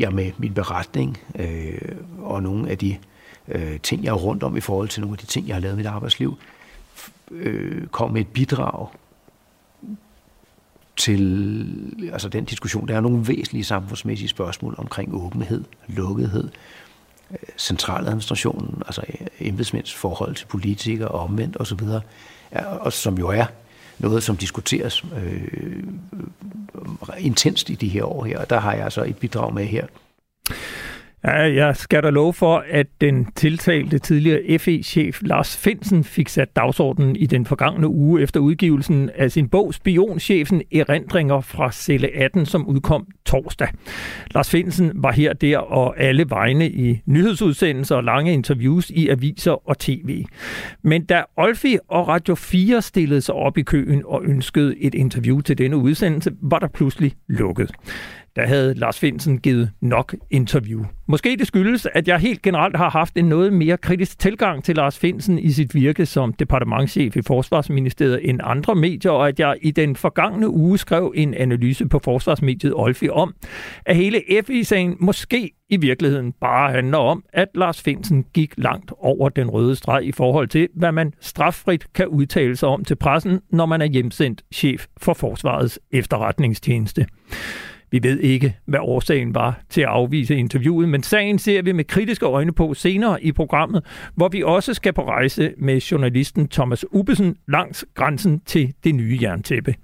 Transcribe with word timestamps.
jeg 0.00 0.12
med 0.12 0.32
min 0.38 0.54
beretning 0.54 1.18
øh, 1.38 1.96
og 2.18 2.42
nogle 2.42 2.70
af 2.70 2.78
de 2.78 2.96
øh, 3.48 3.80
ting, 3.80 4.04
jeg 4.04 4.10
er 4.10 4.14
rundt 4.14 4.42
om 4.42 4.56
i 4.56 4.60
forhold 4.60 4.88
til 4.88 5.00
nogle 5.00 5.14
af 5.14 5.18
de 5.18 5.26
ting, 5.26 5.48
jeg 5.48 5.56
har 5.56 5.60
lavet 5.60 5.74
i 5.74 5.76
mit 5.76 5.86
arbejdsliv, 5.86 6.38
øh, 7.30 7.86
kom 7.86 8.10
med 8.10 8.20
et 8.20 8.28
bidrag 8.28 8.88
til 10.96 12.10
altså 12.12 12.28
den 12.28 12.44
diskussion. 12.44 12.88
Der 12.88 12.96
er 12.96 13.00
nogle 13.00 13.28
væsentlige 13.28 13.64
samfundsmæssige 13.64 14.28
spørgsmål 14.28 14.74
omkring 14.78 15.14
åbenhed, 15.14 15.64
lukkethed, 15.88 16.48
øh, 17.30 17.38
centraladministrationen, 17.58 18.82
altså 18.86 19.02
øh, 19.08 19.26
embedsmænds 19.40 19.94
forhold 19.94 20.34
til 20.34 20.46
politikere 20.46 21.08
og 21.08 21.20
omvendt 21.20 21.56
osv., 21.60 21.80
og 22.80 22.92
som 22.92 23.18
jo 23.18 23.28
er 23.28 23.46
noget, 24.00 24.22
som 24.22 24.36
diskuteres 24.36 25.04
øh, 25.16 25.82
intenst 27.18 27.70
i 27.70 27.74
de 27.74 27.88
her 27.88 28.04
år 28.04 28.24
her, 28.24 28.38
og 28.38 28.50
der 28.50 28.60
har 28.60 28.72
jeg 28.72 28.84
altså 28.84 29.04
et 29.04 29.16
bidrag 29.16 29.54
med 29.54 29.64
her. 29.64 29.86
Ja, 31.24 31.54
jeg 31.54 31.76
skal 31.76 32.02
da 32.02 32.10
love 32.10 32.32
for, 32.32 32.64
at 32.70 32.86
den 33.00 33.26
tiltalte 33.36 33.98
tidligere 33.98 34.58
FE-chef 34.58 35.18
Lars 35.22 35.56
Finsen 35.56 36.04
fik 36.04 36.28
sat 36.28 36.56
dagsordenen 36.56 37.16
i 37.16 37.26
den 37.26 37.46
forgangne 37.46 37.88
uge 37.88 38.22
efter 38.22 38.40
udgivelsen 38.40 39.10
af 39.14 39.30
sin 39.30 39.48
bog 39.48 39.74
Spionchefen 39.74 40.62
Erindringer 40.72 41.40
fra 41.40 41.72
Celle 41.72 42.08
18, 42.16 42.46
som 42.46 42.66
udkom 42.66 43.06
torsdag. 43.26 43.68
Lars 44.34 44.50
Finsen 44.50 44.92
var 44.94 45.12
her, 45.12 45.32
der 45.32 45.58
og 45.58 46.00
alle 46.00 46.24
vegne 46.28 46.70
i 46.70 47.00
nyhedsudsendelser 47.06 47.96
og 47.96 48.04
lange 48.04 48.32
interviews 48.32 48.90
i 48.90 49.08
aviser 49.08 49.68
og 49.68 49.78
tv. 49.78 50.24
Men 50.82 51.04
da 51.04 51.22
Olfi 51.36 51.78
og 51.88 52.08
Radio 52.08 52.34
4 52.34 52.82
stillede 52.82 53.20
sig 53.20 53.34
op 53.34 53.58
i 53.58 53.62
køen 53.62 54.02
og 54.06 54.24
ønskede 54.24 54.78
et 54.78 54.94
interview 54.94 55.40
til 55.40 55.58
denne 55.58 55.76
udsendelse, 55.76 56.30
var 56.42 56.58
der 56.58 56.68
pludselig 56.68 57.12
lukket 57.28 57.70
der 58.36 58.46
havde 58.46 58.74
Lars 58.74 58.98
Finsen 58.98 59.38
givet 59.38 59.70
nok 59.80 60.14
interview. 60.30 60.84
Måske 61.06 61.36
det 61.38 61.46
skyldes, 61.46 61.86
at 61.94 62.08
jeg 62.08 62.18
helt 62.18 62.42
generelt 62.42 62.76
har 62.76 62.90
haft 62.90 63.16
en 63.16 63.24
noget 63.24 63.52
mere 63.52 63.76
kritisk 63.76 64.18
tilgang 64.18 64.64
til 64.64 64.76
Lars 64.76 64.98
Finsen 64.98 65.38
i 65.38 65.50
sit 65.50 65.74
virke 65.74 66.06
som 66.06 66.32
departementschef 66.32 67.16
i 67.16 67.22
Forsvarsministeriet 67.26 68.28
end 68.28 68.40
andre 68.42 68.74
medier, 68.74 69.12
og 69.12 69.28
at 69.28 69.40
jeg 69.40 69.56
i 69.62 69.70
den 69.70 69.96
forgangne 69.96 70.48
uge 70.48 70.78
skrev 70.78 71.12
en 71.16 71.34
analyse 71.34 71.88
på 71.88 72.00
Forsvarsmediet 72.04 72.74
Olfi 72.74 73.08
om, 73.08 73.34
at 73.86 73.96
hele 73.96 74.22
FI-sagen 74.46 74.96
måske 75.00 75.50
i 75.68 75.76
virkeligheden 75.76 76.32
bare 76.40 76.72
handler 76.72 76.98
om, 76.98 77.24
at 77.32 77.48
Lars 77.54 77.82
Finsen 77.82 78.24
gik 78.34 78.54
langt 78.56 78.92
over 78.98 79.28
den 79.28 79.50
røde 79.50 79.76
streg 79.76 80.04
i 80.04 80.12
forhold 80.12 80.48
til, 80.48 80.68
hvad 80.74 80.92
man 80.92 81.12
straffrit 81.20 81.92
kan 81.94 82.08
udtale 82.08 82.56
sig 82.56 82.68
om 82.68 82.84
til 82.84 82.96
pressen, 82.96 83.40
når 83.50 83.66
man 83.66 83.80
er 83.80 83.86
hjemsendt 83.86 84.42
chef 84.54 84.86
for 84.96 85.14
Forsvarets 85.14 85.78
efterretningstjeneste. 85.90 87.06
Vi 87.90 88.02
ved 88.02 88.20
ikke, 88.20 88.56
hvad 88.66 88.80
årsagen 88.82 89.34
var 89.34 89.60
til 89.68 89.80
at 89.80 89.86
afvise 89.86 90.36
interviewet, 90.36 90.88
men 90.88 91.02
sagen 91.02 91.38
ser 91.38 91.62
vi 91.62 91.72
med 91.72 91.84
kritiske 91.84 92.26
øjne 92.26 92.52
på 92.52 92.74
senere 92.74 93.24
i 93.24 93.32
programmet, 93.32 93.84
hvor 94.14 94.28
vi 94.28 94.42
også 94.42 94.74
skal 94.74 94.92
på 94.92 95.08
rejse 95.08 95.54
med 95.58 95.80
journalisten 95.80 96.48
Thomas 96.48 96.84
Ubesen 96.92 97.36
langs 97.48 97.84
grænsen 97.94 98.40
til 98.46 98.74
det 98.84 98.94
nye 98.94 99.18
jerntæppe. 99.22 99.74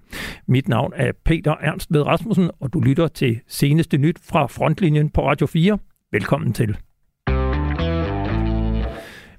Mit 0.48 0.68
navn 0.68 0.92
er 0.96 1.12
Peter 1.24 1.54
Ernst 1.60 1.92
ved 1.92 2.02
Rasmussen, 2.02 2.50
og 2.60 2.72
du 2.72 2.80
lytter 2.80 3.08
til 3.08 3.40
seneste 3.48 3.98
nyt 3.98 4.18
fra 4.22 4.46
Frontlinjen 4.46 5.10
på 5.10 5.28
Radio 5.28 5.46
4. 5.46 5.78
Velkommen 6.12 6.52
til. 6.52 6.76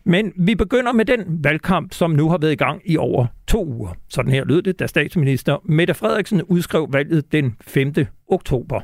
Men 0.08 0.34
vi 0.36 0.56
begynder 0.56 0.92
med 0.92 1.06
den 1.06 1.44
valgkamp, 1.44 1.94
som 1.94 2.12
nu 2.12 2.30
har 2.30 2.38
været 2.38 2.52
i 2.52 2.56
gang 2.56 2.82
i 2.86 2.98
over 2.98 3.26
to 3.48 3.66
uger. 3.66 3.90
Sådan 4.10 4.32
her 4.32 4.46
lød 4.46 4.62
det, 4.62 4.80
da 4.80 4.88
statsminister 4.88 5.58
Mette 5.64 5.94
Frederiksen 5.94 6.44
udskrev 6.44 6.88
valget 6.94 7.32
den 7.32 7.56
5. 7.62 7.94
oktober. 8.28 8.82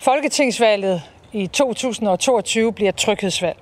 Folketingsvalget 0.00 1.02
i 1.32 1.46
2022 1.46 2.72
bliver 2.72 2.92
tryghedsvalg. 2.92 3.58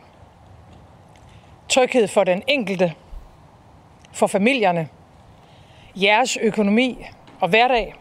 Tryghed 1.69 2.09
for 2.09 2.25
den 2.25 2.43
enkelte, 2.49 2.93
for 4.13 4.27
familierne, 4.27 4.89
jeres 5.97 6.39
økonomi 6.43 7.05
og 7.41 7.49
hverdag, 7.49 7.95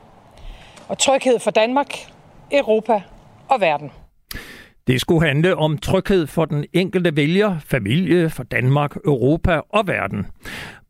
og 0.88 0.98
tryghed 0.98 1.40
for 1.40 1.52
Danmark, 1.52 1.94
Europa 2.52 3.02
og 3.50 3.62
verden. 3.62 3.92
Det 4.88 5.02
skulle 5.02 5.28
handle 5.28 5.56
om 5.56 5.78
tryghed 5.78 6.28
for 6.28 6.46
den 6.46 6.66
enkelte 6.74 7.16
vælger, 7.16 7.60
familie, 7.60 8.30
for 8.30 8.44
Danmark, 8.44 8.96
Europa 8.96 9.62
og 9.70 9.88
verden. 9.88 10.26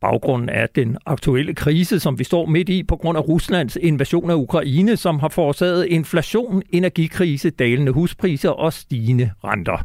Baggrunden 0.01 0.49
er 0.49 0.67
den 0.75 0.97
aktuelle 1.05 1.53
krise, 1.53 1.99
som 1.99 2.19
vi 2.19 2.23
står 2.23 2.45
midt 2.45 2.69
i 2.69 2.83
på 2.83 2.95
grund 2.95 3.17
af 3.17 3.27
Ruslands 3.27 3.77
invasion 3.81 4.29
af 4.29 4.35
Ukraine, 4.35 4.97
som 4.97 5.19
har 5.19 5.29
forårsaget 5.29 5.85
inflation, 5.85 6.61
energikrise, 6.69 7.49
dalende 7.49 7.91
huspriser 7.91 8.49
og 8.49 8.73
stigende 8.73 9.31
renter. 9.43 9.83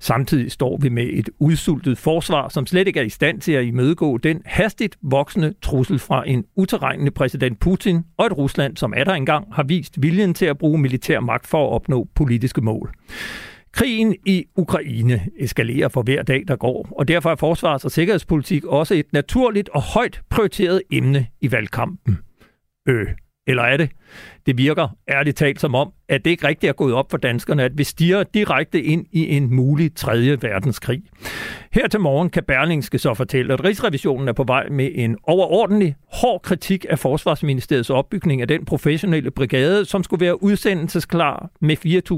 Samtidig 0.00 0.52
står 0.52 0.78
vi 0.82 0.88
med 0.88 1.06
et 1.12 1.30
udsultet 1.38 1.98
forsvar, 1.98 2.48
som 2.48 2.66
slet 2.66 2.86
ikke 2.86 3.00
er 3.00 3.04
i 3.04 3.08
stand 3.08 3.40
til 3.40 3.52
at 3.52 3.64
imødegå 3.64 4.18
den 4.18 4.42
hastigt 4.44 4.96
voksende 5.02 5.54
trussel 5.62 5.98
fra 5.98 6.28
en 6.28 6.44
uterregnende 6.56 7.10
præsident 7.10 7.60
Putin 7.60 8.04
og 8.16 8.26
et 8.26 8.38
Rusland, 8.38 8.76
som 8.76 8.94
er 8.96 9.04
der 9.04 9.12
engang 9.12 9.54
har 9.54 9.62
vist 9.62 10.02
viljen 10.02 10.34
til 10.34 10.46
at 10.46 10.58
bruge 10.58 10.78
militær 10.78 11.20
magt 11.20 11.46
for 11.46 11.66
at 11.66 11.72
opnå 11.72 12.08
politiske 12.14 12.60
mål. 12.60 12.90
Krigen 13.72 14.16
i 14.26 14.44
Ukraine 14.56 15.20
eskalerer 15.38 15.88
for 15.88 16.02
hver 16.02 16.22
dag, 16.22 16.44
der 16.48 16.56
går, 16.56 16.88
og 16.98 17.08
derfor 17.08 17.30
er 17.30 17.36
forsvars- 17.36 17.84
og 17.84 17.90
sikkerhedspolitik 17.90 18.64
også 18.64 18.94
et 18.94 19.12
naturligt 19.12 19.68
og 19.68 19.82
højt 19.82 20.22
prioriteret 20.30 20.82
emne 20.92 21.26
i 21.40 21.52
valgkampen. 21.52 22.18
Øh, 22.88 23.06
eller 23.46 23.62
er 23.62 23.76
det? 23.76 23.90
Det 24.46 24.58
virker 24.58 24.88
ærligt 25.08 25.36
talt 25.36 25.60
som 25.60 25.74
om, 25.74 25.92
at 26.08 26.24
det 26.24 26.30
ikke 26.30 26.48
rigtigt 26.48 26.68
er 26.68 26.74
gået 26.74 26.94
op 26.94 27.10
for 27.10 27.18
danskerne, 27.18 27.62
at 27.62 27.78
vi 27.78 27.84
stiger 27.84 28.22
direkte 28.22 28.82
ind 28.82 29.06
i 29.12 29.36
en 29.36 29.54
mulig 29.54 29.94
tredje 29.94 30.42
verdenskrig. 30.42 31.02
Her 31.72 31.88
til 31.88 32.00
morgen 32.00 32.30
kan 32.30 32.42
Berlingske 32.48 32.98
så 32.98 33.14
fortælle, 33.14 33.52
at 33.52 33.64
Rigsrevisionen 33.64 34.28
er 34.28 34.32
på 34.32 34.44
vej 34.44 34.68
med 34.68 34.90
en 34.94 35.16
overordentlig 35.22 35.94
hård 36.12 36.42
kritik 36.42 36.86
af 36.88 36.98
Forsvarsministeriets 36.98 37.90
opbygning 37.90 38.40
af 38.40 38.48
den 38.48 38.64
professionelle 38.64 39.30
brigade, 39.30 39.84
som 39.84 40.02
skulle 40.02 40.24
være 40.24 40.42
udsendelsesklar 40.42 41.50
med 41.60 41.76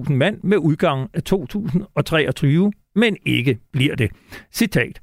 4.000 0.09 0.13
mand 0.13 0.39
med 0.43 0.57
udgang 0.57 1.11
af 1.15 1.23
2023, 1.23 2.73
men 2.95 3.17
ikke 3.27 3.59
bliver 3.73 3.97
det. 3.97 4.11
Citat. 4.53 5.01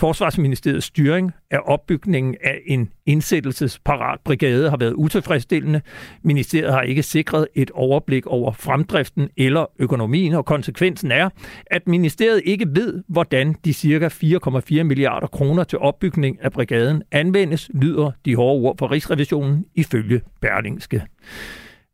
Forsvarsministeriets 0.00 0.86
styring 0.86 1.32
af 1.50 1.58
opbygningen 1.64 2.36
af 2.44 2.58
en 2.66 2.90
indsættelsesparat 3.06 4.20
brigade 4.24 4.70
har 4.70 4.76
været 4.76 4.92
utilfredsstillende. 4.92 5.80
Ministeriet 6.22 6.72
har 6.72 6.82
ikke 6.82 7.02
sikret 7.02 7.48
et 7.54 7.70
overblik 7.70 8.26
over 8.26 8.52
fremdriften 8.52 9.28
eller 9.36 9.66
økonomien, 9.78 10.34
og 10.34 10.44
konsekvensen 10.44 11.12
er, 11.12 11.28
at 11.66 11.88
ministeriet 11.88 12.42
ikke 12.44 12.66
ved, 12.68 13.02
hvordan 13.08 13.54
de 13.64 13.72
ca. 13.72 14.08
4,4 14.08 14.82
milliarder 14.82 15.26
kroner 15.26 15.64
til 15.64 15.78
opbygning 15.78 16.38
af 16.42 16.52
brigaden 16.52 17.02
anvendes, 17.12 17.70
lyder 17.74 18.10
de 18.24 18.36
hårde 18.36 18.60
ord 18.60 18.78
fra 18.78 18.90
Rigsrevisionen 18.90 19.64
ifølge 19.74 20.20
Berlingske. 20.40 21.02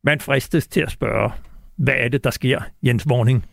Man 0.05 0.21
fristes 0.21 0.67
til 0.67 0.81
at 0.81 0.91
spørge, 0.91 1.31
hvad 1.77 1.95
er 1.99 2.09
det, 2.09 2.25
der 2.25 2.31
sker, 2.31 2.61
Jens 2.83 3.09
Vorning? 3.09 3.45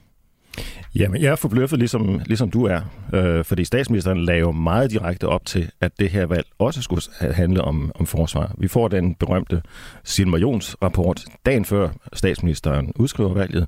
Jamen, 0.95 1.21
jeg 1.21 1.31
er 1.31 1.35
forbløffet, 1.35 1.79
ligesom, 1.79 2.21
ligesom 2.25 2.51
du 2.51 2.65
er, 2.65 2.81
øh, 3.13 3.45
fordi 3.45 3.63
statsministeren 3.63 4.25
lagde 4.25 4.39
jo 4.39 4.51
meget 4.51 4.91
direkte 4.91 5.27
op 5.27 5.45
til, 5.45 5.71
at 5.81 5.99
det 5.99 6.09
her 6.09 6.25
valg 6.25 6.45
også 6.59 6.81
skulle 6.81 7.01
handle 7.33 7.61
om, 7.61 7.91
om 7.95 8.05
forsvar. 8.05 8.55
Vi 8.57 8.67
får 8.67 8.87
den 8.87 9.15
berømte 9.15 9.61
Silmar 10.03 10.37
Jons 10.37 10.75
rapport 10.81 11.25
dagen 11.45 11.65
før 11.65 11.89
statsministeren 12.13 12.91
udskriver 12.95 13.33
valget. 13.33 13.67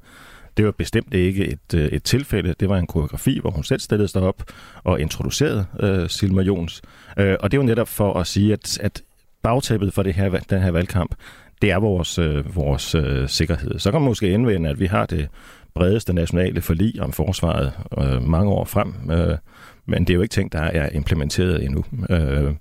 Det 0.58 0.66
var 0.66 0.72
bestemt 0.72 1.14
ikke 1.14 1.46
et, 1.46 1.74
øh, 1.76 1.86
et 1.86 2.04
tilfælde. 2.04 2.56
Det 2.60 2.70
var 2.70 2.78
en 2.78 2.88
koreografi, 2.88 3.40
hvor 3.40 3.52
hun 3.52 3.64
selv 3.64 3.80
stillede 3.80 4.08
sig 4.08 4.22
op 4.22 4.44
og 4.84 5.02
introducerede 5.02 5.66
øh, 5.80 6.10
Silmar 6.10 6.42
Jons. 6.42 6.82
Øh, 7.18 7.36
og 7.40 7.52
det 7.52 7.60
var 7.60 7.66
netop 7.66 7.88
for 7.88 8.14
at 8.14 8.28
sige, 8.28 8.54
at, 8.54 8.80
at 8.80 9.02
bagtæppet 9.42 9.94
for 9.94 10.04
det 10.04 10.14
her, 10.14 10.30
den 10.30 10.62
her 10.62 10.72
valgkamp, 10.72 11.16
det 11.62 11.72
er 11.72 11.80
vores, 11.80 12.20
øh, 12.20 12.56
vores 12.56 12.96
øh, 12.96 13.30
sikkerhed. 13.30 13.80
Så 13.80 13.92
kan 13.92 14.02
man 14.02 14.10
måske 14.10 14.30
indvende, 14.30 14.70
at 14.70 14.80
vi 14.80 14.86
har 14.86 15.06
det 15.06 15.28
bredeste 15.76 16.14
nationale 16.14 16.62
forlig 16.62 17.02
om 17.02 17.12
forsvaret 17.12 17.74
øh, 17.98 18.24
mange 18.24 18.52
år 18.52 18.66
frem, 18.66 18.94
øh, 19.12 19.38
men 19.86 20.02
det 20.02 20.10
er 20.10 20.16
jo 20.16 20.22
ikke 20.22 20.34
ting, 20.34 20.52
der 20.52 20.60
er 20.62 20.90
implementeret 20.90 21.64
endnu. 21.64 21.86
Øh, 22.10 22.54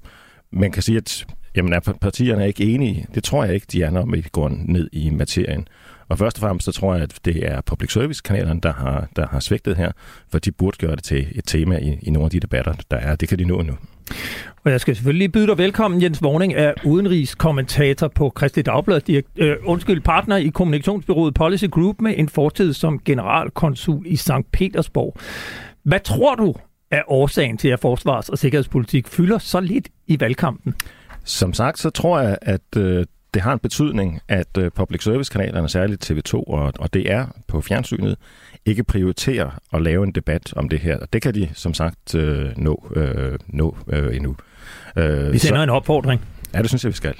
man 0.51 0.73
kan 0.73 0.83
sige, 0.83 0.99
at 0.99 1.27
jamen, 1.57 1.73
er 1.73 1.81
partierne 2.01 2.47
ikke 2.47 2.65
enige. 2.65 3.07
Det 3.15 3.25
tror 3.25 3.45
jeg 3.45 3.55
ikke, 3.55 3.67
de 3.73 3.83
er, 3.83 3.91
når 3.91 4.07
vi 4.07 4.27
går 4.33 4.49
ned 4.49 4.89
i 4.93 5.11
materien. 5.11 5.69
Og 6.09 6.19
først 6.19 6.37
og 6.37 6.41
fremmest 6.41 6.65
så 6.65 6.73
tror 6.73 6.95
jeg, 6.95 7.03
at 7.03 7.19
det 7.25 7.51
er 7.51 7.61
public 7.61 7.93
service-kanalerne, 7.93 8.61
der 8.61 8.73
har, 8.73 9.09
der 9.17 9.27
har 9.27 9.41
svigtet 9.41 9.77
her, 9.77 9.93
for 10.31 10.39
de 10.39 10.53
burde 10.53 10.77
gøre 10.87 10.97
det 10.97 11.05
til 11.05 11.27
et 11.35 11.45
tema 11.47 11.79
i, 11.79 11.99
i 12.03 12.11
nogle 12.11 12.25
af 12.25 12.31
de 12.31 12.41
debatter, 12.41 12.75
der 12.91 12.97
er. 12.97 13.17
Det 13.17 13.29
kan 13.29 13.39
de 13.39 13.45
nå 13.45 13.63
nu. 13.63 13.73
Og 14.65 14.71
jeg 14.71 14.81
skal 14.81 14.97
selvfølgelig 14.97 15.33
byde 15.33 15.47
dig 15.47 15.59
velkommen. 15.59 16.03
Jens 16.03 16.23
Vorning 16.23 16.55
er 16.55 16.73
udenrigskommentator 16.85 18.09
på 18.09 18.31
Kristi 18.31 18.63
Dagblad, 18.63 19.01
direkt, 19.01 19.29
øh, 19.37 19.57
undskyld, 19.65 20.01
partner 20.01 20.37
i 20.37 20.49
kommunikationsbyrået 20.49 21.35
Policy 21.35 21.65
Group 21.71 22.01
med 22.01 22.15
en 22.17 22.29
fortid 22.29 22.73
som 22.73 23.01
generalkonsul 23.05 24.07
i 24.07 24.17
St. 24.17 24.31
Petersborg. 24.53 25.17
Hvad 25.83 26.01
tror 26.01 26.35
du 26.35 26.55
er 26.91 27.03
årsagen 27.07 27.59
til, 27.59 27.69
at 27.69 27.81
forsvars- 27.81 28.29
og 28.29 28.39
sikkerhedspolitik 28.39 29.09
fylder 29.09 29.39
så 29.39 29.61
lidt 29.61 29.89
i 30.07 30.21
valgkampen? 30.21 30.75
Som 31.25 31.53
sagt, 31.53 31.79
så 31.79 31.91
tror 31.91 32.21
jeg, 32.21 32.39
at 32.43 32.77
øh, 32.77 33.05
det 33.35 33.43
har 33.43 33.53
en 33.53 33.59
betydning, 33.59 34.21
at 34.29 34.59
øh, 34.59 34.71
public 34.71 35.03
service-kanalerne, 35.03 35.69
særligt 35.69 36.11
TV2 36.11 36.35
og, 36.35 36.73
og 36.79 36.95
DR 36.95 37.23
på 37.49 37.61
fjernsynet, 37.61 38.17
ikke 38.67 38.85
prioriterer 38.85 39.51
at 39.73 39.83
lave 39.83 40.05
en 40.05 40.13
debat 40.13 40.53
om 40.57 40.69
det 40.69 40.81
her. 40.81 40.99
Det 41.13 41.23
kan 41.23 41.35
de 41.35 41.49
som 41.55 41.75
sagt 41.75 42.15
øh, 42.15 42.57
nå, 42.57 42.93
øh, 42.97 43.39
nå 43.47 43.77
øh, 43.89 44.17
endnu. 44.17 44.37
Øh, 44.97 45.33
vi 45.33 45.39
sender 45.39 45.59
så, 45.59 45.63
en 45.63 45.71
opfordring. 45.71 46.21
Ja, 46.55 46.63
det 46.63 46.69
synes 46.69 46.85
jeg, 46.85 46.91
vi 46.91 46.97
skal. 46.97 47.15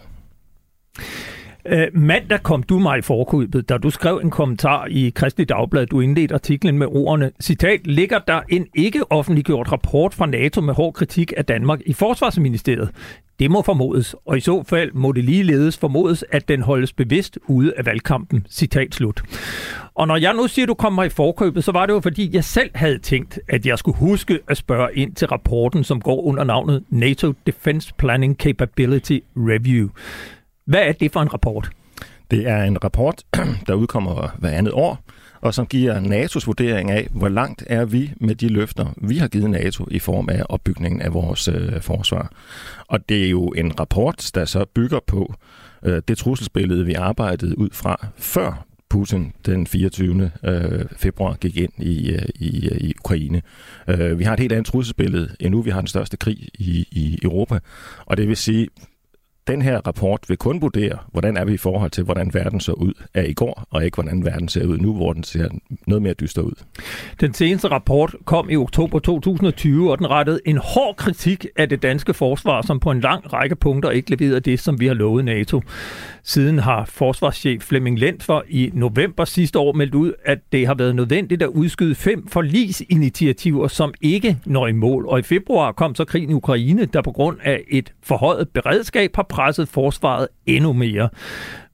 Øh, 1.67 1.87
mandag 1.95 2.43
kom 2.43 2.63
du 2.63 2.79
mig 2.79 2.99
i 2.99 3.03
forkøbet, 3.03 3.69
da 3.69 3.79
du 3.79 3.91
skrev 3.91 4.21
en 4.25 4.31
kommentar 4.31 4.87
i 4.87 5.13
Kristelig 5.15 5.49
Dagblad. 5.49 5.87
Du 5.87 6.01
indledte 6.01 6.35
artiklen 6.35 6.79
med 6.79 6.87
ordene, 6.87 7.31
citat, 7.41 7.87
ligger 7.87 8.19
der 8.19 8.41
en 8.49 8.67
ikke 8.75 9.13
offentliggjort 9.13 9.73
rapport 9.73 10.15
fra 10.15 10.27
NATO 10.27 10.61
med 10.61 10.75
hård 10.75 10.95
kritik 10.95 11.33
af 11.37 11.45
Danmark 11.45 11.81
i 11.87 11.93
Forsvarsministeriet. 11.93 12.91
Det 13.39 13.51
må 13.51 13.63
formodes, 13.63 14.17
og 14.27 14.37
i 14.37 14.41
så 14.41 14.63
fald 14.63 14.93
må 14.93 15.13
det 15.13 15.25
ligeledes 15.25 15.79
formodes, 15.79 16.25
at 16.33 16.49
den 16.49 16.63
holdes 16.63 16.93
bevidst 16.93 17.39
ude 17.49 17.73
af 17.77 17.87
valgkampen. 17.87 18.47
Citat 18.51 18.95
slut. 18.95 19.23
Og 19.95 20.09
når 20.09 20.17
jeg 20.17 20.35
nu 20.35 20.47
siger, 20.49 20.65
at 20.65 20.69
du 20.69 20.75
kommer 20.75 21.05
i 21.05 21.09
forkøbet, 21.09 21.65
så 21.65 21.73
var 21.73 21.87
det 21.87 21.93
jo 21.93 22.01
fordi, 22.01 22.31
jeg 22.33 22.45
selv 22.45 22.71
havde 22.75 22.99
tænkt, 22.99 23.39
at 23.49 23.67
jeg 23.67 23.79
skulle 23.79 23.97
huske 23.97 24.41
at 24.49 24.57
spørge 24.57 24.95
ind 24.95 25.15
til 25.15 25.29
rapporten, 25.29 25.85
som 25.85 26.01
går 26.01 26.23
under 26.23 26.45
navnet 26.45 26.85
NATO 26.91 27.33
Defense 27.47 27.95
Planning 27.99 28.37
Capability 28.37 29.19
Review. 29.37 29.89
Hvad 30.67 30.81
er 30.81 30.93
det 30.93 31.13
for 31.13 31.21
en 31.21 31.33
rapport? 31.33 31.71
Det 32.31 32.49
er 32.49 32.63
en 32.63 32.85
rapport, 32.85 33.23
der 33.67 33.75
udkommer 33.75 34.29
hver 34.39 34.51
andet 34.51 34.73
år, 34.73 34.99
og 35.45 35.55
som 35.55 35.67
giver 35.67 36.01
NATO's 36.01 36.47
vurdering 36.47 36.91
af, 36.91 37.09
hvor 37.11 37.29
langt 37.29 37.65
er 37.67 37.85
vi 37.85 38.13
med 38.17 38.35
de 38.35 38.49
løfter, 38.49 38.95
vi 38.97 39.19
har 39.19 39.29
givet 39.29 39.51
NATO 39.51 39.87
i 39.91 39.99
form 39.99 40.29
af 40.29 40.43
opbygningen 40.49 41.03
af 41.03 41.15
vores 41.15 41.49
øh, 41.49 41.81
forsvar. 41.81 42.33
Og 42.89 43.09
det 43.09 43.25
er 43.25 43.31
jo 43.31 43.49
en 43.49 43.81
rapport, 43.81 44.31
der 44.35 44.45
så 44.45 44.65
bygger 44.75 45.01
på 45.07 45.35
øh, 45.83 46.03
det 46.09 46.19
trusselsbillede, 46.19 46.87
vi 46.87 46.95
arbejdede 46.95 47.59
ud 47.59 47.69
fra 47.73 48.07
før 48.17 48.67
Putin 48.89 49.33
den 49.47 49.67
24. 49.67 50.31
Øh, 50.45 50.85
februar 50.97 51.35
gik 51.35 51.57
ind 51.57 51.73
i, 51.79 52.11
øh, 52.11 52.29
i, 52.35 52.69
øh, 52.69 52.77
i 52.81 52.95
Ukraine. 53.01 53.43
Øh, 53.89 54.19
vi 54.19 54.25
har 54.25 54.33
et 54.33 54.41
helt 54.41 54.53
andet 54.53 54.67
trusselsbillede 54.67 55.37
endnu. 55.41 55.63
Vi 55.63 55.71
har 55.71 55.81
den 55.81 55.89
største 55.89 56.17
krig 56.17 56.49
i, 56.55 56.89
i 56.91 57.19
Europa. 57.23 57.59
Og 58.07 58.17
det 58.17 58.29
vil 58.29 58.37
sige, 58.37 58.69
den 59.47 59.63
her 59.63 59.81
rapport 59.87 60.21
vil 60.29 60.37
kun 60.37 60.63
vurdere, 60.63 60.99
hvordan 61.13 61.37
er 61.37 61.45
vi 61.45 61.55
i 61.55 61.57
forhold 61.57 61.91
til, 61.91 62.05
hvordan 62.05 62.35
verden 62.35 62.61
så 62.61 62.73
ud 62.73 62.93
af 63.15 63.27
i 63.29 63.33
går, 63.33 63.67
og 63.71 63.85
ikke 63.85 63.95
hvordan 63.95 64.25
verden 64.25 64.49
ser 64.49 64.67
ud 64.67 64.79
nu, 64.79 64.95
hvor 64.95 65.13
den 65.13 65.25
ser 65.25 65.49
noget 65.87 66.03
mere 66.03 66.15
dyster 66.15 66.43
ud. 66.43 66.53
Den 67.21 67.35
seneste 67.35 67.69
rapport 67.69 68.15
kom 68.25 68.51
i 68.51 68.57
oktober 68.57 68.99
2020, 68.99 69.91
og 69.91 69.99
den 69.99 70.11
rettede 70.11 70.41
en 70.45 70.57
hård 70.57 70.97
kritik 70.97 71.47
af 71.57 71.69
det 71.69 71.83
danske 71.83 72.15
forsvar, 72.15 72.63
som 72.63 72.81
på 72.81 72.91
en 72.91 73.01
lang 73.01 73.33
række 73.33 73.57
punkter 73.57 73.91
ikke 73.91 74.11
leverede 74.11 74.41
det, 74.41 74.61
som 74.61 74.81
vi 74.81 74.87
har 74.87 74.95
lovet 74.95 75.25
NATO. 75.25 75.63
Siden 76.27 76.59
har 76.59 76.85
forsvarschef 76.85 77.63
Flemming 77.63 77.99
Lentfer 77.99 78.41
i 78.49 78.71
november 78.75 79.25
sidste 79.25 79.59
år 79.59 79.73
meldt 79.73 79.95
ud, 79.95 80.13
at 80.25 80.39
det 80.53 80.67
har 80.67 80.75
været 80.75 80.97
nødvendigt 80.97 81.43
at 81.43 81.49
udskyde 81.49 81.95
fem 81.95 82.29
forlisinitiativer, 82.29 83.69
som 83.69 83.95
ikke 84.01 84.39
når 84.47 84.67
i 84.67 84.73
mål. 84.73 85.07
Og 85.07 85.19
i 85.19 85.23
februar 85.23 85.73
kom 85.73 85.95
så 85.95 86.05
krigen 86.05 86.31
i 86.31 86.35
Ukraine, 86.35 86.85
der 86.85 87.03
på 87.03 87.13
grund 87.13 87.39
af 87.43 87.61
et 87.69 87.93
forhøjet 88.03 88.49
beredskab 88.49 89.17
har 89.17 89.23
presset 89.23 89.69
forsvaret 89.69 90.29
endnu 90.47 90.73
mere. 90.73 91.09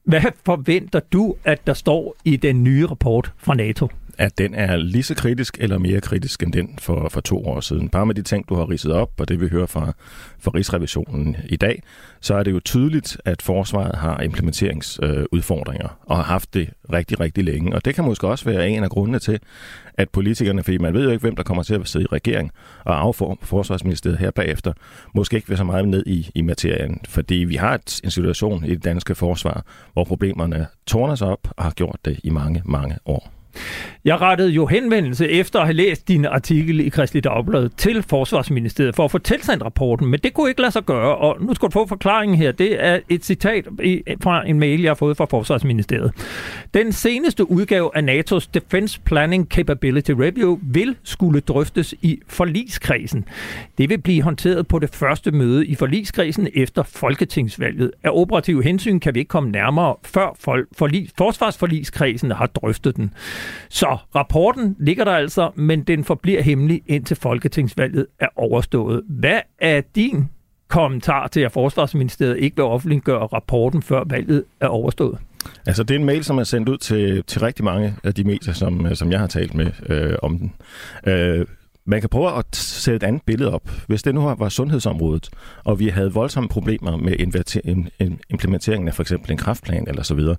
Hvad 0.05 0.21
forventer 0.45 0.99
du, 0.99 1.35
at 1.43 1.67
der 1.67 1.73
står 1.73 2.15
i 2.25 2.35
den 2.35 2.63
nye 2.63 2.85
rapport 2.85 3.33
fra 3.37 3.55
NATO? 3.55 3.87
At 4.21 4.37
den 4.37 4.53
er 4.53 4.77
lige 4.77 5.03
så 5.03 5.15
kritisk 5.15 5.57
eller 5.59 5.77
mere 5.77 6.01
kritisk 6.01 6.43
end 6.43 6.53
den 6.53 6.69
for, 6.79 7.09
for 7.09 7.21
to 7.21 7.45
år 7.45 7.59
siden. 7.59 7.89
Bare 7.89 8.05
med 8.05 8.15
de 8.15 8.21
ting, 8.21 8.49
du 8.49 8.55
har 8.55 8.69
ridset 8.69 8.93
op, 8.93 9.11
og 9.19 9.29
det 9.29 9.41
vi 9.41 9.47
hører 9.47 9.65
fra, 9.65 9.93
fra 10.39 10.51
Rigsrevisionen 10.55 11.37
i 11.49 11.55
dag, 11.55 11.83
så 12.19 12.35
er 12.35 12.43
det 12.43 12.51
jo 12.51 12.59
tydeligt, 12.59 13.17
at 13.25 13.41
forsvaret 13.41 13.95
har 13.95 14.19
implementeringsudfordringer, 14.19 15.85
øh, 15.85 16.05
og 16.05 16.15
har 16.15 16.23
haft 16.23 16.53
det 16.53 16.69
rigtig, 16.93 17.19
rigtig 17.19 17.43
længe. 17.43 17.75
Og 17.75 17.85
det 17.85 17.95
kan 17.95 18.03
måske 18.03 18.27
også 18.27 18.45
være 18.45 18.69
en 18.69 18.83
af 18.83 18.89
grundene 18.89 19.19
til, 19.19 19.39
at 19.97 20.09
politikerne, 20.09 20.63
fordi 20.63 20.77
man 20.77 20.93
ved 20.93 21.03
jo 21.03 21.09
ikke, 21.09 21.21
hvem 21.21 21.35
der 21.35 21.43
kommer 21.43 21.63
til 21.63 21.73
at 21.73 21.87
sidde 21.87 22.05
i 22.05 22.07
regering 22.11 22.51
og 22.85 23.01
afform 23.01 23.37
forsvarsministeriet 23.41 24.19
her 24.19 24.31
bagefter, 24.31 24.73
måske 25.15 25.35
ikke 25.35 25.47
vil 25.47 25.57
så 25.57 25.63
meget 25.63 25.87
ned 25.87 26.03
i, 26.05 26.31
i 26.35 26.41
materien. 26.41 26.99
Fordi 27.09 27.35
vi 27.35 27.55
har 27.55 27.73
et, 27.73 28.01
en 28.03 28.11
situation 28.11 28.65
i 28.65 28.69
det 28.69 28.83
danske 28.83 29.15
forsvar, 29.15 29.65
hvor 29.93 30.03
problemerne 30.03 30.67
tårner 30.87 31.15
sig 31.15 31.27
op 31.27 31.47
og 31.57 31.63
har 31.63 31.71
gjort 31.71 31.97
det 32.05 32.19
i 32.23 32.29
mange, 32.29 32.61
mange 32.65 32.97
år. 33.05 33.40
Jeg 34.05 34.21
rettede 34.21 34.49
jo 34.49 34.65
henvendelse 34.65 35.29
efter 35.29 35.59
at 35.59 35.65
have 35.65 35.73
læst 35.73 36.07
din 36.07 36.25
artikel 36.25 36.79
i 36.79 36.89
Kristelig 36.89 37.23
Dagblad 37.23 37.69
til 37.77 38.03
Forsvarsministeriet 38.03 38.95
for 38.95 39.05
at 39.05 39.11
få 39.11 39.17
tilsendt 39.17 39.63
rapporten, 39.63 40.07
men 40.07 40.19
det 40.23 40.33
kunne 40.33 40.49
ikke 40.49 40.61
lade 40.61 40.71
sig 40.71 40.83
gøre, 40.85 41.15
og 41.15 41.37
nu 41.41 41.53
skal 41.55 41.65
du 41.65 41.71
få 41.71 41.87
forklaringen 41.87 42.37
her. 42.37 42.51
Det 42.51 42.85
er 42.85 42.99
et 43.09 43.25
citat 43.25 43.67
fra 44.23 44.47
en 44.47 44.59
mail, 44.59 44.81
jeg 44.81 44.89
har 44.89 44.95
fået 44.95 45.17
fra 45.17 45.25
Forsvarsministeriet. 45.25 46.11
Den 46.73 46.91
seneste 46.91 47.51
udgave 47.51 47.91
af 47.95 48.01
NATO's 48.01 48.49
Defense 48.53 48.99
Planning 48.99 49.47
Capability 49.47 50.11
Review 50.11 50.59
vil 50.61 50.95
skulle 51.03 51.39
drøftes 51.39 51.95
i 52.01 52.19
forligskredsen. 52.27 53.25
Det 53.77 53.89
vil 53.89 53.97
blive 54.01 54.21
håndteret 54.21 54.67
på 54.67 54.79
det 54.79 54.95
første 54.95 55.31
møde 55.31 55.67
i 55.67 55.75
forligskredsen 55.75 56.47
efter 56.53 56.83
folketingsvalget. 56.83 57.91
Af 58.03 58.09
operative 58.13 58.63
hensyn 58.63 58.99
kan 58.99 59.15
vi 59.15 59.19
ikke 59.19 59.29
komme 59.29 59.51
nærmere, 59.51 59.95
før 60.03 60.35
forlig, 60.77 61.09
forsvarsforligskredsen 61.17 62.31
har 62.31 62.45
drøftet 62.45 62.95
den. 62.95 63.13
Så 63.69 63.97
rapporten 64.15 64.75
ligger 64.79 65.03
der 65.03 65.11
altså, 65.11 65.51
men 65.55 65.83
den 65.83 66.03
forbliver 66.03 66.41
hemmelig 66.41 66.81
indtil 66.87 67.17
folketingsvalget 67.17 68.05
er 68.19 68.27
overstået. 68.35 69.01
Hvad 69.07 69.39
er 69.59 69.81
din 69.95 70.29
kommentar 70.67 71.27
til, 71.27 71.39
at 71.39 71.51
Forsvarsministeriet 71.51 72.37
ikke 72.37 72.55
vil 72.55 72.65
offentliggøre 72.65 73.27
rapporten, 73.27 73.81
før 73.81 74.03
valget 74.05 74.43
er 74.59 74.67
overstået? 74.67 75.17
Altså, 75.65 75.83
det 75.83 75.95
er 75.95 75.99
en 75.99 76.05
mail, 76.05 76.23
som 76.23 76.37
er 76.37 76.43
sendt 76.43 76.69
ud 76.69 76.77
til, 76.77 77.23
til 77.27 77.41
rigtig 77.41 77.65
mange 77.65 77.95
af 78.03 78.13
de 78.13 78.23
medier, 78.23 78.53
som, 78.53 78.95
som 78.95 79.11
jeg 79.11 79.19
har 79.19 79.27
talt 79.27 79.53
med 79.53 79.71
øh, 79.89 80.13
om 80.21 80.37
den. 80.37 80.53
Øh, 81.07 81.45
man 81.91 82.01
kan 82.01 82.09
prøve 82.09 82.37
at 82.37 82.55
sætte 82.55 82.95
et 82.95 83.03
andet 83.03 83.21
billede 83.25 83.53
op. 83.53 83.69
Hvis 83.87 84.03
det 84.03 84.15
nu 84.15 84.21
var 84.21 84.49
sundhedsområdet, 84.49 85.29
og 85.63 85.79
vi 85.79 85.87
havde 85.87 86.13
voldsomme 86.13 86.49
problemer 86.49 86.97
med 86.97 87.13
implementeringen 88.29 88.87
af 88.87 88.93
for 88.93 89.03
eksempel 89.03 89.31
en 89.31 89.37
kraftplan 89.37 89.87
eller 89.87 90.03
så 90.03 90.13
videre, 90.13 90.35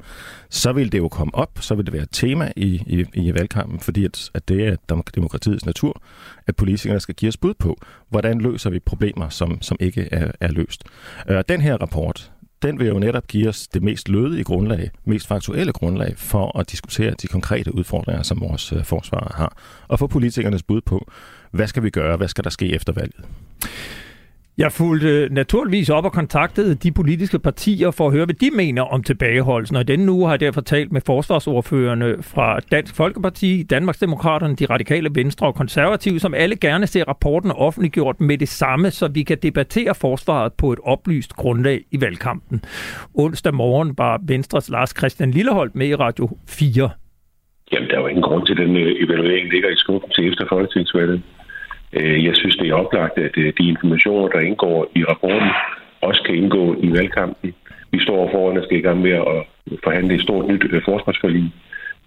så 0.50 0.72
ville 0.72 0.90
det 0.90 0.98
jo 0.98 1.08
komme 1.08 1.34
op, 1.34 1.50
så 1.60 1.74
ville 1.74 1.86
det 1.86 1.92
være 1.92 2.02
et 2.02 2.08
tema 2.12 2.52
i, 2.56 2.82
i, 2.86 3.04
i 3.14 3.34
valgkampen, 3.34 3.80
fordi 3.80 4.04
at, 4.04 4.30
at 4.34 4.48
det 4.48 4.66
er 4.66 4.76
demokratiets 5.14 5.66
natur, 5.66 6.02
at 6.46 6.56
politikerne 6.56 7.00
skal 7.00 7.14
give 7.14 7.28
os 7.28 7.36
bud 7.36 7.54
på, 7.54 7.76
hvordan 8.08 8.40
løser 8.40 8.70
vi 8.70 8.78
problemer, 8.78 9.28
som, 9.28 9.62
som 9.62 9.76
ikke 9.80 10.08
er, 10.12 10.30
er 10.40 10.48
løst. 10.48 10.84
Øh, 11.28 11.44
den 11.48 11.60
her 11.60 11.76
rapport, 11.76 12.31
den 12.62 12.78
vil 12.78 12.86
jo 12.86 12.98
netop 12.98 13.26
give 13.26 13.48
os 13.48 13.68
det 13.68 13.82
mest 13.82 14.08
lødige 14.08 14.44
grundlag, 14.44 14.90
mest 15.04 15.26
faktuelle 15.26 15.72
grundlag 15.72 16.14
for 16.16 16.58
at 16.58 16.70
diskutere 16.70 17.14
de 17.22 17.26
konkrete 17.26 17.74
udfordringer, 17.74 18.22
som 18.22 18.40
vores 18.40 18.72
øh, 18.72 18.84
forsvar 18.84 19.32
har, 19.36 19.56
og 19.88 19.98
få 19.98 20.06
politikernes 20.06 20.62
bud 20.62 20.80
på, 20.80 21.10
hvad 21.50 21.66
skal 21.66 21.82
vi 21.82 21.90
gøre, 21.90 22.16
hvad 22.16 22.28
skal 22.28 22.44
der 22.44 22.50
ske 22.50 22.74
efter 22.74 22.92
valget. 22.92 23.24
Jeg 24.58 24.72
fulgte 24.72 25.28
naturligvis 25.30 25.90
op 25.90 26.04
og 26.04 26.12
kontaktede 26.12 26.74
de 26.74 26.92
politiske 26.92 27.38
partier 27.38 27.90
for 27.90 28.06
at 28.06 28.12
høre, 28.12 28.24
hvad 28.24 28.34
de 28.34 28.50
mener 28.50 28.82
om 28.82 29.02
tilbageholdelsen. 29.02 29.76
Og 29.76 29.88
denne 29.88 30.12
uge 30.12 30.26
har 30.26 30.32
jeg 30.32 30.40
derfor 30.40 30.60
talt 30.60 30.92
med 30.92 31.00
forsvarsordførende 31.06 32.16
fra 32.20 32.60
Dansk 32.60 32.96
Folkeparti, 32.96 33.62
Danmarksdemokraterne, 33.62 34.56
de 34.56 34.66
radikale 34.66 35.10
venstre 35.14 35.46
og 35.46 35.54
konservative, 35.54 36.18
som 36.20 36.34
alle 36.34 36.56
gerne 36.56 36.86
ser 36.86 37.04
rapporten 37.08 37.50
offentliggjort 37.50 38.20
med 38.20 38.38
det 38.38 38.48
samme, 38.48 38.90
så 38.90 39.08
vi 39.08 39.22
kan 39.22 39.38
debattere 39.42 39.94
forsvaret 39.94 40.52
på 40.52 40.72
et 40.72 40.78
oplyst 40.84 41.32
grundlag 41.32 41.80
i 41.90 42.00
valgkampen. 42.00 42.64
Onsdag 43.14 43.54
morgen 43.54 43.94
var 43.98 44.20
Venstres 44.28 44.68
Lars 44.68 44.94
Christian 44.98 45.30
Lilleholdt 45.30 45.74
med 45.74 45.88
i 45.88 45.94
Radio 45.94 46.28
4. 46.48 46.90
Jamen, 47.72 47.88
der 47.88 47.96
er 47.96 48.00
jo 48.00 48.06
ingen 48.06 48.22
grund 48.22 48.46
til, 48.46 48.52
at 48.52 48.58
den 48.58 48.76
øh, 48.76 49.04
evaluering 49.04 49.48
ligger 49.52 49.68
i 49.68 49.76
skuffen 49.76 50.10
til 50.10 50.28
efter 50.28 50.44
folketingsvalget. 50.48 51.22
Øh, 51.92 52.24
jeg 52.24 52.36
synes, 52.36 52.56
det 52.56 52.68
er 52.68 52.74
oplagt, 52.74 53.18
at 53.18 53.36
øh, 53.36 53.52
de 53.58 53.68
informationer, 53.68 54.28
der 54.28 54.40
indgår 54.40 54.90
i 54.94 55.04
rapporten, 55.04 55.50
også 56.00 56.22
kan 56.26 56.34
indgå 56.34 56.76
i 56.82 56.92
valgkampen. 56.92 57.54
Vi 57.90 57.98
står 58.02 58.30
foran 58.32 58.58
og 58.58 58.64
skal 58.64 58.78
i 58.78 58.80
gang 58.80 59.00
med 59.00 59.12
at 59.12 59.38
forhandle 59.84 60.14
et 60.14 60.22
stort 60.22 60.48
nyt 60.48 60.64
øh, 60.70 60.82
forsvarsforlig 60.84 61.52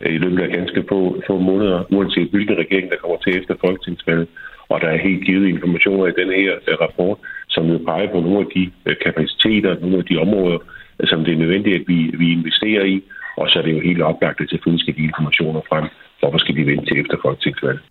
i 0.01 0.17
løbet 0.17 0.39
af 0.39 0.49
ganske 0.49 0.83
få, 0.89 1.21
få 1.27 1.39
måneder, 1.39 1.83
uanset 1.93 2.29
hvilken 2.29 2.57
regering, 2.57 2.91
der 2.91 2.97
kommer 2.97 3.17
til 3.17 3.37
efter 3.39 3.55
folketingsvalget. 3.65 4.27
Og 4.69 4.81
der 4.81 4.87
er 4.87 4.97
helt 4.97 5.25
givet 5.25 5.47
informationer 5.47 6.05
i 6.07 6.19
den 6.21 6.29
her 6.41 6.51
rapport, 6.81 7.17
som 7.49 7.65
jo 7.65 7.77
peger 7.77 8.11
på 8.11 8.19
nogle 8.19 8.39
af 8.39 8.45
de 8.55 8.71
kapaciteter, 9.03 9.79
nogle 9.81 9.97
af 9.97 10.05
de 10.05 10.17
områder, 10.17 10.57
som 11.03 11.25
det 11.25 11.33
er 11.33 11.37
nødvendigt, 11.37 11.75
at 11.75 11.83
vi, 11.87 12.11
vi 12.17 12.31
investerer 12.31 12.83
i. 12.83 13.03
Og 13.37 13.49
så 13.49 13.59
er 13.59 13.63
det 13.63 13.73
jo 13.73 13.79
helt 13.79 14.01
oplagt, 14.01 14.41
at 14.41 14.49
selvfølgelig 14.49 14.81
skal 14.81 14.95
de 14.95 15.03
informationer 15.03 15.61
frem. 15.69 15.85
Hvorfor 16.19 16.37
skal 16.37 16.55
de 16.55 16.65
vente 16.65 16.85
til 16.85 16.99
efter 16.99 17.17
folketingsvalget? 17.21 17.81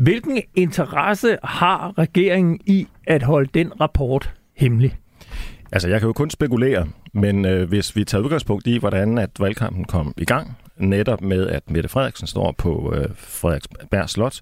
Hvilken 0.00 0.42
interesse 0.54 1.38
har 1.44 1.98
regeringen 1.98 2.60
i 2.66 2.86
at 3.06 3.22
holde 3.22 3.50
den 3.54 3.80
rapport 3.80 4.34
hemmelig? 4.56 4.96
Altså, 5.72 5.88
jeg 5.88 6.00
kan 6.00 6.06
jo 6.06 6.12
kun 6.12 6.30
spekulere, 6.30 6.88
men 7.12 7.44
øh, 7.44 7.68
hvis 7.68 7.96
vi 7.96 8.04
tager 8.04 8.24
udgangspunkt 8.24 8.66
i, 8.66 8.78
hvordan 8.78 9.18
at 9.18 9.30
valgkampen 9.40 9.84
kom 9.84 10.14
i 10.16 10.24
gang, 10.24 10.56
netop 10.76 11.20
med, 11.20 11.46
at 11.46 11.70
Mette 11.70 11.88
Frederiksen 11.88 12.26
står 12.26 12.54
på 12.58 12.94
øh, 12.96 13.08
Frederiksberg 13.16 14.10
Slot 14.10 14.40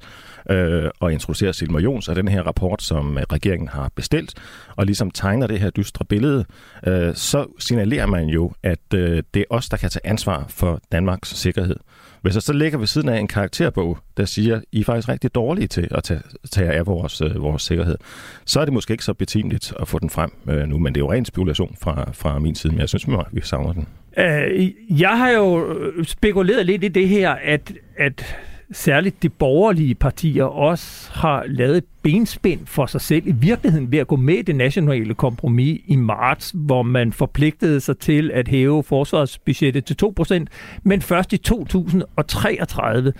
øh, 0.50 0.90
og 1.00 1.12
introducerer 1.12 1.52
Silmer 1.52 1.80
Jons 1.80 2.08
af 2.08 2.14
den 2.14 2.28
her 2.28 2.42
rapport, 2.42 2.82
som 2.82 3.18
øh, 3.18 3.24
regeringen 3.32 3.68
har 3.68 3.90
bestilt, 3.94 4.34
og 4.76 4.86
ligesom 4.86 5.10
tegner 5.10 5.46
det 5.46 5.60
her 5.60 5.70
dystre 5.70 6.04
billede, 6.04 6.44
øh, 6.86 7.14
så 7.14 7.46
signalerer 7.58 8.06
man 8.06 8.26
jo, 8.26 8.52
at 8.62 8.94
øh, 8.94 9.22
det 9.34 9.40
er 9.40 9.44
os, 9.50 9.68
der 9.68 9.76
kan 9.76 9.90
tage 9.90 10.06
ansvar 10.06 10.44
for 10.48 10.80
Danmarks 10.92 11.28
sikkerhed. 11.28 11.76
Hvis 12.22 12.34
jeg 12.34 12.42
så 12.42 12.52
ligger 12.52 12.78
ved 12.78 12.86
siden 12.86 13.08
af 13.08 13.18
en 13.18 13.26
karakterbog, 13.26 13.98
der 14.16 14.24
siger, 14.24 14.60
I 14.72 14.80
er 14.80 14.84
faktisk 14.84 15.08
rigtig 15.08 15.34
dårlige 15.34 15.66
til 15.66 15.88
at 15.90 16.04
tage, 16.04 16.20
tage 16.52 16.72
af 16.72 16.86
vores, 16.86 17.20
øh, 17.20 17.42
vores 17.42 17.62
sikkerhed, 17.62 17.96
så 18.44 18.60
er 18.60 18.64
det 18.64 18.74
måske 18.74 18.92
ikke 18.92 19.04
så 19.04 19.14
betimeligt 19.14 19.72
at 19.80 19.88
få 19.88 19.98
den 19.98 20.10
frem 20.10 20.30
øh, 20.48 20.68
nu, 20.68 20.78
men 20.78 20.94
det 20.94 21.00
er 21.00 21.04
jo 21.04 21.12
ren 21.12 21.24
spekulation 21.24 21.76
fra, 21.80 22.10
fra 22.12 22.38
min 22.38 22.54
side, 22.54 22.72
men 22.72 22.80
jeg 22.80 22.88
synes, 22.88 23.06
vi 23.32 23.40
savner 23.40 23.72
den. 23.72 23.88
Øh, 24.18 24.70
jeg 25.00 25.18
har 25.18 25.30
jo 25.30 25.74
øh, 25.74 26.04
spekuleret 26.04 26.66
lidt 26.66 26.84
i 26.84 26.88
det 26.88 27.08
her, 27.08 27.30
at, 27.30 27.72
at 27.96 28.36
særligt 28.72 29.22
de 29.22 29.28
borgerlige 29.28 29.94
partier 29.94 30.44
også 30.44 31.10
har 31.12 31.44
lavet 31.46 31.84
benspænd 32.02 32.66
for 32.66 32.86
sig 32.86 33.00
selv 33.00 33.26
i 33.26 33.32
virkeligheden 33.32 33.92
ved 33.92 33.98
at 33.98 34.06
gå 34.06 34.16
med 34.16 34.34
i 34.34 34.42
det 34.42 34.56
nationale 34.56 35.14
kompromis 35.14 35.80
i 35.86 35.96
marts, 35.96 36.52
hvor 36.54 36.82
man 36.82 37.12
forpligtede 37.12 37.80
sig 37.80 37.98
til 37.98 38.30
at 38.34 38.48
hæve 38.48 38.82
forsvarsbudgettet 38.82 39.84
til 39.84 39.96
2%, 40.04 40.44
men 40.82 41.02
først 41.02 41.32
i 41.32 41.36
2033. 41.36 43.12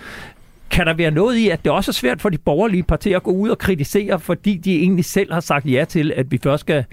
Kan 0.70 0.86
der 0.86 0.94
være 0.94 1.10
noget 1.10 1.36
i, 1.36 1.48
at 1.48 1.64
det 1.64 1.72
også 1.72 1.90
er 1.90 1.92
svært 1.92 2.20
for 2.20 2.28
de 2.28 2.38
borgerlige 2.38 2.82
partier 2.82 3.16
at 3.16 3.22
gå 3.22 3.30
ud 3.30 3.48
og 3.48 3.58
kritisere, 3.58 4.20
fordi 4.20 4.56
de 4.56 4.76
egentlig 4.76 5.04
selv 5.04 5.32
har 5.32 5.40
sagt 5.40 5.66
ja 5.66 5.84
til, 5.88 6.12
at 6.16 6.30
vi 6.30 6.38
først 6.42 6.60
skal 6.60 6.84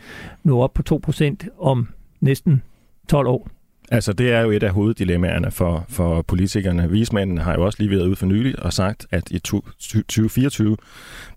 nå 0.43 0.59
op 0.59 0.73
på 0.73 1.01
2% 1.07 1.59
om 1.59 1.87
næsten 2.21 2.61
12 3.09 3.27
år? 3.27 3.49
Altså, 3.91 4.13
det 4.13 4.31
er 4.31 4.41
jo 4.41 4.51
et 4.51 4.63
af 4.63 4.71
hoveddilemmaerne 4.71 5.51
for, 5.51 5.85
for 5.89 6.21
politikerne. 6.21 6.89
Vismanden 6.89 7.37
har 7.37 7.53
jo 7.53 7.65
også 7.65 7.77
lige 7.79 7.91
været 7.91 8.07
ude 8.07 8.15
for 8.15 8.25
nylig 8.25 8.59
og 8.59 8.73
sagt, 8.73 9.05
at 9.11 9.31
i 9.31 9.39
2024, 9.39 10.77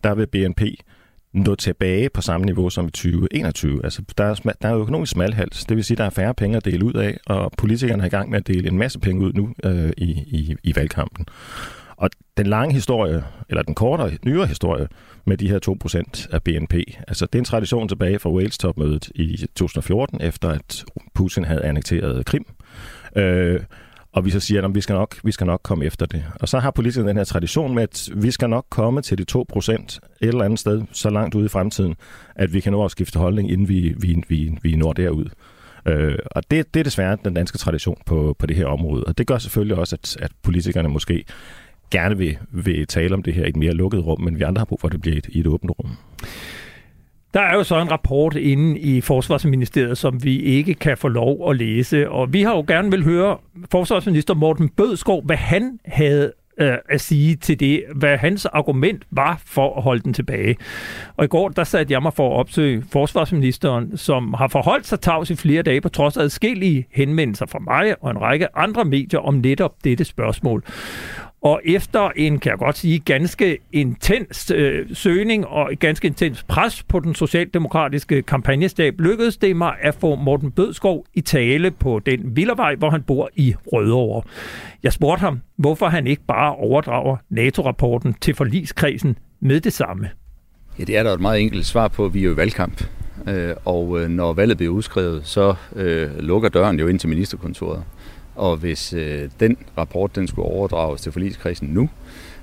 der 0.05 0.15
vil 0.15 0.27
BNP 0.27 0.63
nå 1.33 1.55
tilbage 1.55 2.11
på 2.11 2.21
samme 2.21 2.45
niveau 2.45 2.71
som 2.71 2.87
i 2.87 2.91
2021. 2.91 3.85
Altså, 3.85 4.03
der 4.19 4.25
er, 4.25 4.35
der 4.63 4.69
er 4.69 4.73
jo 4.73 4.81
økonomisk 4.81 5.13
smalhals, 5.13 5.65
det 5.65 5.77
vil 5.77 5.85
sige, 5.85 5.95
at 5.95 5.99
der 5.99 6.05
er 6.05 6.11
færre 6.11 6.35
penge 6.35 6.57
at 6.57 6.65
dele 6.65 6.85
ud 6.85 6.93
af, 6.93 7.19
og 7.27 7.53
politikerne 7.59 8.03
er 8.03 8.07
i 8.07 8.11
gang 8.11 8.31
med 8.31 8.39
at 8.39 8.47
dele 8.47 8.69
en 8.69 8.79
masse 8.79 8.99
penge 8.99 9.27
ud 9.27 9.33
nu 9.33 9.55
øh, 9.65 9.91
i, 9.97 10.11
i, 10.11 10.57
i 10.63 10.77
valgkampen. 10.77 11.27
Og 11.99 12.11
den 12.37 12.47
lange 12.47 12.75
historie, 12.75 13.25
eller 13.49 13.63
den 13.63 13.75
kortere, 13.75 14.11
nyere 14.25 14.47
historie 14.47 14.89
med 15.25 15.37
de 15.37 15.49
her 15.49 15.59
2% 16.27 16.29
af 16.33 16.43
BNP, 16.43 16.75
altså 17.09 17.27
det 17.27 17.35
er 17.35 17.39
en 17.39 17.45
tradition 17.45 17.89
tilbage 17.89 18.19
fra 18.19 18.31
Wales-topmødet 18.31 19.11
i 19.15 19.47
2014, 19.55 20.21
efter 20.21 20.49
at 20.49 20.85
Putin 21.15 21.45
havde 21.45 21.65
annekteret 21.65 22.27
Krim. 22.27 22.47
Øh, 23.17 23.61
og 24.13 24.25
vi 24.25 24.31
så 24.31 24.41
siger, 24.41 24.63
at 24.63 24.75
vi 24.75 24.81
skal, 24.81 24.93
nok, 24.95 25.17
vi 25.25 25.33
skal 25.33 25.47
nok 25.47 25.61
komme 25.63 25.85
efter 25.85 26.07
det. 26.07 26.25
Og 26.41 26.49
så 26.49 26.59
har 26.59 26.71
politikerne 26.71 27.09
den 27.09 27.17
her 27.17 27.25
tradition 27.25 27.75
med, 27.75 27.83
at 27.83 28.09
vi 28.15 28.31
skal 28.31 28.51
nok 28.51 28.67
komme 28.71 29.03
til 29.03 29.19
de 29.19 29.25
2% 29.39 29.73
et 29.73 30.01
eller 30.21 30.45
andet 30.45 30.59
sted, 30.59 30.83
så 30.93 31.11
langt 31.11 31.35
ude 31.35 31.45
i 31.45 31.49
fremtiden, 31.49 31.95
at 32.35 32.53
vi 32.53 32.61
kan 32.61 32.73
nå 32.73 32.85
at 32.85 32.91
skifte 32.91 33.19
holdning, 33.19 33.51
inden 33.51 33.69
vi, 33.69 33.95
vi, 33.99 34.23
vi, 34.29 34.59
vi 34.63 34.77
når 34.77 34.93
derud. 34.93 35.25
Øh, 35.87 36.19
og 36.31 36.43
det, 36.51 36.75
det 36.75 36.81
er 36.81 36.85
desværre 36.85 37.17
den 37.25 37.35
danske 37.35 37.59
tradition 37.59 37.99
på, 38.07 38.37
på 38.39 38.47
det 38.47 38.57
her 38.57 38.67
område. 38.67 39.05
Og 39.05 39.19
det 39.19 39.27
gør 39.27 39.39
selvfølgelig 39.39 39.77
også, 39.77 39.97
at, 39.97 40.17
at 40.21 40.31
politikerne 40.43 40.89
måske 40.89 41.25
gerne 41.91 42.19
vil, 42.19 42.39
vil 42.51 42.87
tale 42.87 43.15
om 43.15 43.23
det 43.23 43.35
her 43.35 43.45
i 43.45 43.49
et 43.49 43.57
mere 43.57 43.73
lukket 43.73 44.07
rum, 44.07 44.21
men 44.21 44.39
vi 44.39 44.43
andre 44.45 44.61
har 44.61 44.65
brug 44.65 44.81
for, 44.81 44.89
at 44.89 44.93
det 44.93 45.01
bliver 45.01 45.17
et, 45.17 45.27
i 45.29 45.41
et 45.41 45.47
åbent 45.47 45.73
rum. 45.79 45.91
Der 47.35 47.41
er 47.41 47.55
jo 47.55 47.65
så 47.65 47.81
en 47.81 47.91
rapport 47.91 48.37
inde 48.37 48.79
i 48.79 49.01
Forsvarsministeriet, 49.01 49.99
som 49.99 50.25
vi 50.25 50.41
ikke 50.41 50.75
kan 50.75 50.97
få 50.97 51.09
lov 51.09 51.51
at 51.51 51.57
læse, 51.57 52.11
og 52.11 52.33
vi 52.33 52.43
har 52.43 52.57
jo 52.57 52.65
gerne 52.69 52.91
vil 52.91 53.05
høre 53.05 53.37
forsvarsminister 53.71 54.35
Morten 54.35 54.69
Bødskov, 54.69 55.25
hvad 55.25 55.37
han 55.37 55.79
havde 55.85 56.33
øh, 56.59 56.77
at 56.89 57.01
sige 57.01 57.37
til 57.37 57.61
det, 57.61 57.85
hvad 57.95 58.17
hans 58.17 58.47
argument 58.47 59.03
var 59.11 59.43
for 59.47 59.77
at 59.77 59.83
holde 59.83 60.03
den 60.03 60.15
tilbage. 60.15 60.57
Og 61.17 61.25
i 61.25 61.29
går, 61.29 61.49
der 61.49 61.65
satte 61.65 61.93
jeg 61.93 62.03
mig 62.03 62.13
for 62.13 62.31
at 62.35 62.39
opsøge 62.39 62.85
forsvarsministeren, 62.93 63.97
som 63.97 64.35
har 64.35 64.49
forholdt 64.49 64.87
sig 64.87 65.01
tavs 65.01 65.31
i 65.31 65.37
flere 65.37 65.63
dage 65.63 65.81
på 65.81 65.89
trods 65.89 66.17
af 66.17 66.23
adskillige 66.23 66.87
henvendelser 66.91 67.47
fra 67.47 67.59
mig 67.59 68.03
og 68.05 68.11
en 68.11 68.21
række 68.21 68.57
andre 68.57 68.85
medier 68.85 69.21
om 69.21 69.35
netop 69.35 69.75
dette 69.85 70.05
spørgsmål. 70.05 70.65
Og 71.41 71.61
efter 71.65 72.11
en, 72.17 72.39
kan 72.39 72.51
jeg 72.51 72.59
godt 72.59 72.79
sige, 72.79 72.99
ganske 72.99 73.59
intens 73.73 74.53
øh, 74.55 74.87
søgning 74.93 75.47
og 75.47 75.73
et 75.73 75.79
ganske 75.79 76.07
intens 76.07 76.43
pres 76.43 76.83
på 76.83 77.01
den 77.01 77.15
socialdemokratiske 77.15 78.23
kampagnestab, 78.23 79.01
lykkedes 79.01 79.37
det 79.37 79.57
mig 79.57 79.75
at 79.81 79.95
få 79.95 80.15
Morten 80.15 80.51
Bødskov 80.51 81.07
i 81.15 81.21
tale 81.21 81.71
på 81.71 82.01
den 82.07 82.37
villavej, 82.37 82.75
hvor 82.75 82.91
han 82.91 83.03
bor 83.03 83.31
i 83.37 83.55
Rødovre. 83.73 84.23
Jeg 84.83 84.93
spurgte 84.93 85.21
ham, 85.21 85.41
hvorfor 85.57 85.87
han 85.87 86.07
ikke 86.07 86.23
bare 86.29 86.55
overdrager 86.55 87.17
NATO-rapporten 87.31 88.15
til 88.21 88.35
forliskredsen 88.35 89.19
med 89.41 89.61
det 89.61 89.73
samme. 89.73 90.11
Ja, 90.79 90.85
det 90.85 90.97
er 90.97 91.03
der 91.03 91.15
et 91.15 91.21
meget 91.21 91.41
enkelt 91.41 91.67
svar 91.67 91.89
på. 91.89 92.09
Vi 92.09 92.21
er 92.21 92.25
jo 92.25 92.33
i 92.33 92.37
valgkamp, 92.37 92.85
øh, 93.29 93.55
og 93.65 94.01
øh, 94.01 94.09
når 94.09 94.33
valget 94.33 94.57
bliver 94.57 94.73
udskrevet, 94.73 95.27
så 95.27 95.55
øh, 95.77 96.19
lukker 96.19 96.49
døren 96.49 96.79
jo 96.79 96.87
ind 96.87 96.99
til 96.99 97.09
ministerkontoret. 97.09 97.83
Og 98.39 98.57
hvis 98.57 98.93
øh, 98.93 99.31
den 99.41 99.57
rapport 99.79 100.17
den 100.17 100.29
skulle 100.29 100.49
overdrages 100.49 101.01
til 101.01 101.13
forligskredsen 101.13 101.69
nu, 101.69 101.89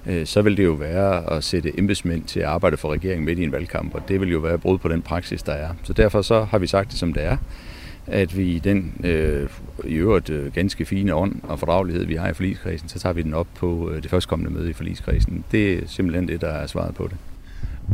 øh, 0.06 0.26
så 0.26 0.42
vil 0.42 0.58
det 0.58 0.66
jo 0.66 0.72
være 0.72 1.34
at 1.34 1.44
sætte 1.44 1.80
embedsmænd 1.80 2.24
til 2.24 2.40
at 2.40 2.46
arbejde 2.46 2.78
for 2.78 2.94
regeringen 2.94 3.26
midt 3.26 3.40
i 3.40 3.44
en 3.44 3.52
valgkamp, 3.52 3.96
og 3.96 4.02
det 4.08 4.22
vil 4.22 4.32
jo 4.32 4.40
være 4.40 4.58
brud 4.58 4.78
på 4.78 4.88
den 4.88 5.02
praksis, 5.02 5.44
der 5.44 5.54
er. 5.54 5.70
Så 5.84 5.94
derfor 5.94 6.22
så 6.22 6.44
har 6.44 6.58
vi 6.58 6.68
sagt 6.68 6.92
det, 6.92 7.00
som 7.00 7.14
det 7.14 7.24
er, 7.24 7.38
at 8.08 8.38
vi 8.38 8.44
i 8.44 8.60
den 8.60 8.94
øh, 9.04 9.50
i 9.86 9.94
øvrigt 9.94 10.30
øh, 10.30 10.54
ganske 10.54 10.86
fine 10.86 11.16
ånd 11.16 11.36
og 11.44 11.60
fordragelighed, 11.60 12.06
vi 12.06 12.16
har 12.16 12.30
i 12.30 12.34
forligskredsen, 12.34 12.90
så 12.90 13.00
tager 13.00 13.14
vi 13.14 13.22
den 13.22 13.34
op 13.34 13.48
på 13.56 13.90
øh, 13.90 14.04
det 14.04 14.10
førstkommende 14.10 14.54
møde 14.54 14.70
i 14.70 14.74
forligskredsen. 14.74 15.44
Det 15.52 15.74
er 15.74 15.82
simpelthen 15.88 16.28
det, 16.28 16.42
der 16.42 16.50
er 16.50 16.68
svaret 16.68 16.96
på 16.96 17.08
det. 17.08 17.18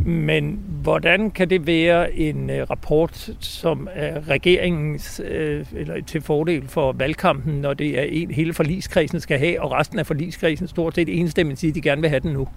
Men 0.06 0.60
hvordan 0.82 1.30
kan 1.30 1.50
det 1.50 1.66
være 1.66 2.14
en 2.14 2.50
øh, 2.50 2.70
rapport, 2.70 3.30
som 3.40 3.88
er 3.94 4.28
regeringens 4.28 5.20
øh, 5.28 5.66
eller 5.76 5.94
til 6.06 6.20
fordel 6.20 6.68
for 6.68 6.92
valgkampen, 6.92 7.54
når 7.54 7.74
det 7.74 7.98
er 7.98 8.02
en 8.02 8.30
hele 8.30 8.54
forligskredsen 8.54 9.20
skal 9.20 9.38
have, 9.38 9.62
og 9.62 9.72
resten 9.72 9.98
af 9.98 10.06
forligskredsen 10.06 10.68
stort 10.68 10.94
set 10.94 11.20
enstemmigt 11.20 11.60
siger, 11.60 11.70
at 11.70 11.74
de 11.74 11.80
gerne 11.80 12.00
vil 12.00 12.10
have 12.10 12.20
den 12.20 12.32
nu? 12.32 12.48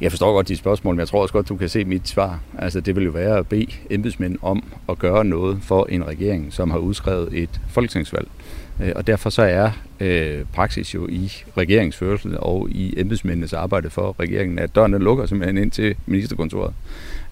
Jeg 0.00 0.12
forstår 0.12 0.32
godt 0.32 0.48
dit 0.48 0.58
spørgsmål, 0.58 0.94
men 0.94 1.00
jeg 1.00 1.08
tror 1.08 1.22
også 1.22 1.32
godt, 1.32 1.48
du 1.48 1.56
kan 1.56 1.68
se 1.68 1.84
mit 1.84 2.08
svar. 2.08 2.40
Altså, 2.58 2.80
det 2.80 2.96
vil 2.96 3.04
jo 3.04 3.10
være 3.10 3.38
at 3.38 3.46
bede 3.48 3.66
embedsmænd 3.90 4.38
om 4.42 4.64
at 4.88 4.98
gøre 4.98 5.24
noget 5.24 5.58
for 5.62 5.86
en 5.90 6.06
regering, 6.06 6.52
som 6.52 6.70
har 6.70 6.78
udskrevet 6.78 7.28
et 7.32 7.60
folketingsvalg. 7.68 8.28
Øh, 8.82 8.92
og 8.96 9.06
derfor 9.06 9.30
så 9.30 9.42
er 9.42 9.70
øh, 10.00 10.44
praksis 10.52 10.94
jo 10.94 11.08
i 11.08 11.32
regeringsførelsen 11.56 12.34
og 12.38 12.70
i 12.70 12.94
embedsmændenes 12.96 13.52
arbejde 13.52 13.90
for 13.90 14.16
regeringen, 14.20 14.58
at 14.58 14.74
døren 14.74 14.92
lukker 14.92 15.26
simpelthen 15.26 15.58
ind 15.58 15.70
til 15.70 15.94
ministerkontoret. 16.06 16.74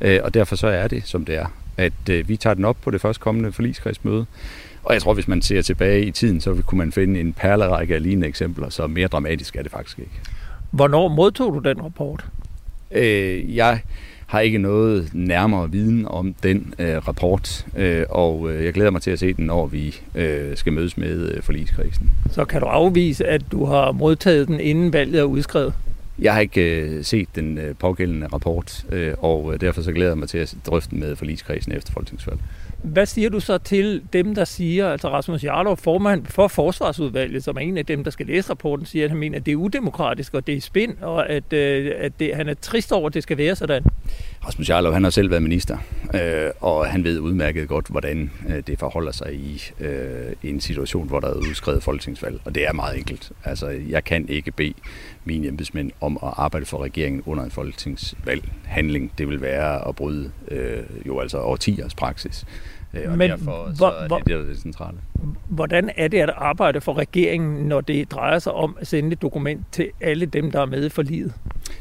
Øh, 0.00 0.20
og 0.22 0.34
derfor 0.34 0.56
så 0.56 0.66
er 0.66 0.88
det, 0.88 1.02
som 1.06 1.24
det 1.24 1.34
er, 1.34 1.46
at 1.76 1.92
øh, 2.10 2.28
vi 2.28 2.36
tager 2.36 2.54
den 2.54 2.64
op 2.64 2.76
på 2.82 2.90
det 2.90 3.00
første 3.00 3.20
kommende 3.20 3.52
forligskredsmøde. 3.52 4.26
Og 4.84 4.94
jeg 4.94 5.02
tror, 5.02 5.14
hvis 5.14 5.28
man 5.28 5.42
ser 5.42 5.62
tilbage 5.62 6.06
i 6.06 6.10
tiden, 6.10 6.40
så 6.40 6.62
kunne 6.66 6.78
man 6.78 6.92
finde 6.92 7.20
en 7.20 7.32
perlerække 7.32 7.94
af 7.94 8.02
lignende 8.02 8.28
eksempler, 8.28 8.68
så 8.70 8.86
mere 8.86 9.08
dramatisk 9.08 9.56
er 9.56 9.62
det 9.62 9.72
faktisk 9.72 9.98
ikke. 9.98 10.10
Hvornår 10.70 11.08
modtog 11.08 11.54
du 11.54 11.58
den 11.68 11.84
rapport? 11.84 12.24
Øh, 12.90 13.56
jeg 13.56 13.80
har 14.26 14.40
ikke 14.40 14.58
noget 14.58 15.10
nærmere 15.12 15.70
viden 15.70 16.06
om 16.08 16.34
den 16.42 16.74
øh, 16.78 17.08
rapport, 17.08 17.66
øh, 17.76 18.04
og 18.08 18.52
øh, 18.52 18.64
jeg 18.64 18.72
glæder 18.72 18.90
mig 18.90 19.02
til 19.02 19.10
at 19.10 19.18
se 19.18 19.32
den, 19.32 19.46
når 19.46 19.66
vi 19.66 19.96
øh, 20.14 20.56
skal 20.56 20.72
mødes 20.72 20.96
med 20.96 21.32
øh, 21.32 21.42
forligskredsen. 21.42 22.10
Så 22.30 22.44
kan 22.44 22.60
du 22.60 22.66
afvise, 22.66 23.26
at 23.26 23.42
du 23.52 23.64
har 23.64 23.92
modtaget 23.92 24.48
den, 24.48 24.60
inden 24.60 24.92
valget 24.92 25.20
er 25.20 25.24
udskrevet? 25.24 25.74
Jeg 26.18 26.34
har 26.34 26.40
ikke 26.40 26.80
øh, 26.80 27.04
set 27.04 27.28
den 27.34 27.58
øh, 27.58 27.74
pågældende 27.78 28.26
rapport, 28.26 28.86
øh, 28.92 29.14
og 29.18 29.54
øh, 29.54 29.60
derfor 29.60 29.82
så 29.82 29.92
glæder 29.92 30.10
jeg 30.10 30.18
mig 30.18 30.28
til 30.28 30.38
at 30.38 30.54
drøfte 30.66 30.90
den 30.90 31.00
med 31.00 31.16
forligskredsen 31.16 31.72
efter 31.72 31.92
folketingsvalget. 31.92 32.44
Hvad 32.82 33.06
siger 33.06 33.30
du 33.30 33.40
så 33.40 33.58
til 33.58 34.02
dem, 34.12 34.34
der 34.34 34.44
siger, 34.44 34.88
altså 34.88 35.08
Rasmus 35.08 35.44
Jarlov, 35.44 35.76
formand 35.76 36.26
for 36.26 36.48
Forsvarsudvalget, 36.48 37.44
som 37.44 37.56
er 37.56 37.60
en 37.60 37.78
af 37.78 37.86
dem, 37.86 38.04
der 38.04 38.10
skal 38.10 38.26
læse 38.26 38.50
rapporten, 38.50 38.86
siger, 38.86 39.04
at 39.04 39.10
han 39.10 39.18
mener, 39.18 39.38
at 39.38 39.46
det 39.46 39.52
er 39.52 39.56
udemokratisk, 39.56 40.34
og 40.34 40.46
det 40.46 40.56
er 40.56 40.60
spind, 40.60 40.98
og 41.00 41.30
at, 41.30 41.52
øh, 41.52 41.92
at 41.98 42.12
det, 42.20 42.36
han 42.36 42.48
er 42.48 42.54
trist 42.54 42.92
over, 42.92 43.06
at 43.06 43.14
det 43.14 43.22
skal 43.22 43.38
være 43.38 43.56
sådan? 43.56 43.82
Rasmus 44.46 44.68
Jarlov, 44.68 44.92
han 44.92 45.02
har 45.02 45.10
selv 45.10 45.30
været 45.30 45.42
minister, 45.42 45.78
øh, 46.14 46.50
og 46.60 46.86
han 46.86 47.04
ved 47.04 47.18
udmærket 47.18 47.68
godt, 47.68 47.86
hvordan 47.88 48.30
øh, 48.48 48.62
det 48.66 48.78
forholder 48.78 49.12
sig 49.12 49.34
i, 49.34 49.62
øh, 49.80 50.32
en 50.42 50.60
situation, 50.60 51.08
hvor 51.08 51.20
der 51.20 51.28
er 51.28 51.34
udskrevet 51.34 51.82
folketingsvalg. 51.82 52.40
Og 52.44 52.54
det 52.54 52.66
er 52.66 52.72
meget 52.72 52.98
enkelt. 52.98 53.32
Altså, 53.44 53.68
jeg 53.88 54.04
kan 54.04 54.28
ikke 54.28 54.50
bede 54.50 54.74
mine 55.24 55.48
embedsmænd 55.48 55.90
om 56.00 56.18
at 56.22 56.32
arbejde 56.36 56.66
for 56.66 56.82
regeringen 56.82 57.22
under 57.26 57.44
en 57.44 57.50
folketingsvalg. 57.50 58.48
Handling, 58.64 59.12
det 59.18 59.28
vil 59.28 59.40
være 59.40 59.88
at 59.88 59.96
bryde 59.96 60.30
øh, 60.48 60.82
jo 61.06 61.20
altså 61.20 61.38
årtiers 61.38 61.94
praksis. 61.94 62.44
Øh, 62.96 63.12
og 63.12 63.18
Men 63.18 63.30
derfor 63.30 63.70
så 63.74 63.86
er 63.86 64.08
det 64.08 64.26
det, 64.26 64.48
det 64.48 64.58
centrale. 64.58 64.96
Hvordan 65.48 65.90
er 65.96 66.08
det 66.08 66.18
at 66.18 66.30
arbejde 66.36 66.80
for 66.80 66.94
regeringen, 66.94 67.68
når 67.68 67.80
det 67.80 68.10
drejer 68.10 68.38
sig 68.38 68.52
om 68.52 68.76
at 68.80 68.86
sende 68.86 69.12
et 69.12 69.22
dokument 69.22 69.66
til 69.72 69.90
alle 70.00 70.26
dem, 70.26 70.50
der 70.50 70.60
er 70.60 70.66
med 70.66 70.90
for 70.90 71.02
livet? 71.02 71.32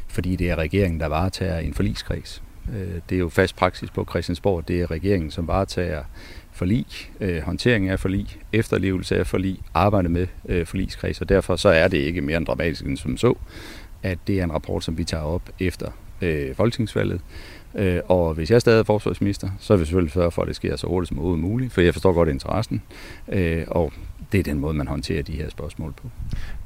Fordi 0.08 0.36
det 0.36 0.50
er 0.50 0.56
regeringen, 0.56 1.00
der 1.00 1.06
varetager 1.06 1.58
en 1.58 1.74
forligskreds. 1.74 2.42
Det 3.08 3.16
er 3.16 3.18
jo 3.18 3.28
fast 3.28 3.56
praksis 3.56 3.90
på 3.90 4.06
Christiansborg. 4.10 4.68
Det 4.68 4.80
er 4.80 4.90
regeringen, 4.90 5.30
som 5.30 5.48
varetager 5.48 6.02
forlig, 6.56 6.86
øh, 7.20 7.42
håndtering 7.42 7.88
af 7.88 8.00
forlig, 8.00 8.26
efterlevelse 8.52 9.18
af 9.18 9.26
forlig, 9.26 9.58
arbejde 9.74 10.08
med 10.08 10.26
øh, 10.48 10.66
forligskreds, 10.66 11.20
og 11.20 11.28
derfor 11.28 11.56
så 11.56 11.68
er 11.68 11.88
det 11.88 11.98
ikke 11.98 12.20
mere 12.20 12.36
end 12.36 12.46
dramatisk 12.46 12.84
end 12.84 12.96
som 12.96 13.16
så, 13.16 13.34
at 14.02 14.18
det 14.26 14.40
er 14.40 14.44
en 14.44 14.52
rapport, 14.52 14.84
som 14.84 14.98
vi 14.98 15.04
tager 15.04 15.22
op 15.22 15.42
efter 15.60 15.90
øh, 16.22 16.54
folketingsvalget. 16.54 17.20
Øh, 17.76 18.00
og 18.08 18.34
hvis 18.34 18.50
jeg 18.50 18.60
stadig 18.60 18.78
er 18.78 18.84
forsvarsminister, 18.84 19.48
så 19.58 19.74
vil 19.74 19.80
vi 19.80 19.86
selvfølgelig 19.86 20.12
sørge 20.12 20.30
for, 20.30 20.42
at 20.42 20.48
det 20.48 20.56
sker 20.56 20.76
så 20.76 20.86
hurtigt 20.86 21.08
som 21.08 21.18
overhovedet 21.18 21.44
muligt, 21.44 21.72
for 21.72 21.80
jeg 21.80 21.92
forstår 21.92 22.12
godt 22.12 22.28
interessen, 22.28 22.82
øh, 23.28 23.64
og 23.66 23.92
det 24.32 24.38
er 24.38 24.42
den 24.42 24.58
måde, 24.58 24.74
man 24.74 24.86
håndterer 24.88 25.22
de 25.22 25.32
her 25.32 25.50
spørgsmål 25.50 25.92
på. 26.02 26.10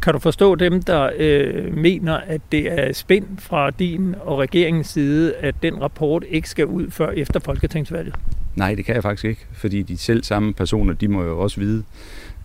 Kan 0.02 0.12
du 0.12 0.18
forstå 0.18 0.54
dem, 0.54 0.82
der 0.82 1.10
øh, 1.16 1.76
mener, 1.76 2.14
at 2.14 2.40
det 2.52 2.72
er 2.72 2.92
spænd 2.92 3.26
fra 3.38 3.70
din 3.70 4.14
og 4.20 4.38
regeringens 4.38 4.86
side, 4.86 5.34
at 5.34 5.54
den 5.62 5.82
rapport 5.82 6.24
ikke 6.28 6.48
skal 6.48 6.66
ud 6.66 6.90
før 6.90 7.10
efter 7.10 7.40
folketingsvalget? 7.40 8.14
Nej, 8.56 8.74
det 8.74 8.84
kan 8.84 8.94
jeg 8.94 9.02
faktisk 9.02 9.24
ikke, 9.24 9.46
fordi 9.52 9.82
de 9.82 9.96
selv 9.96 10.24
samme 10.24 10.52
personer, 10.52 10.94
de 10.94 11.08
må 11.08 11.22
jo 11.22 11.38
også 11.38 11.60
vide, 11.60 11.84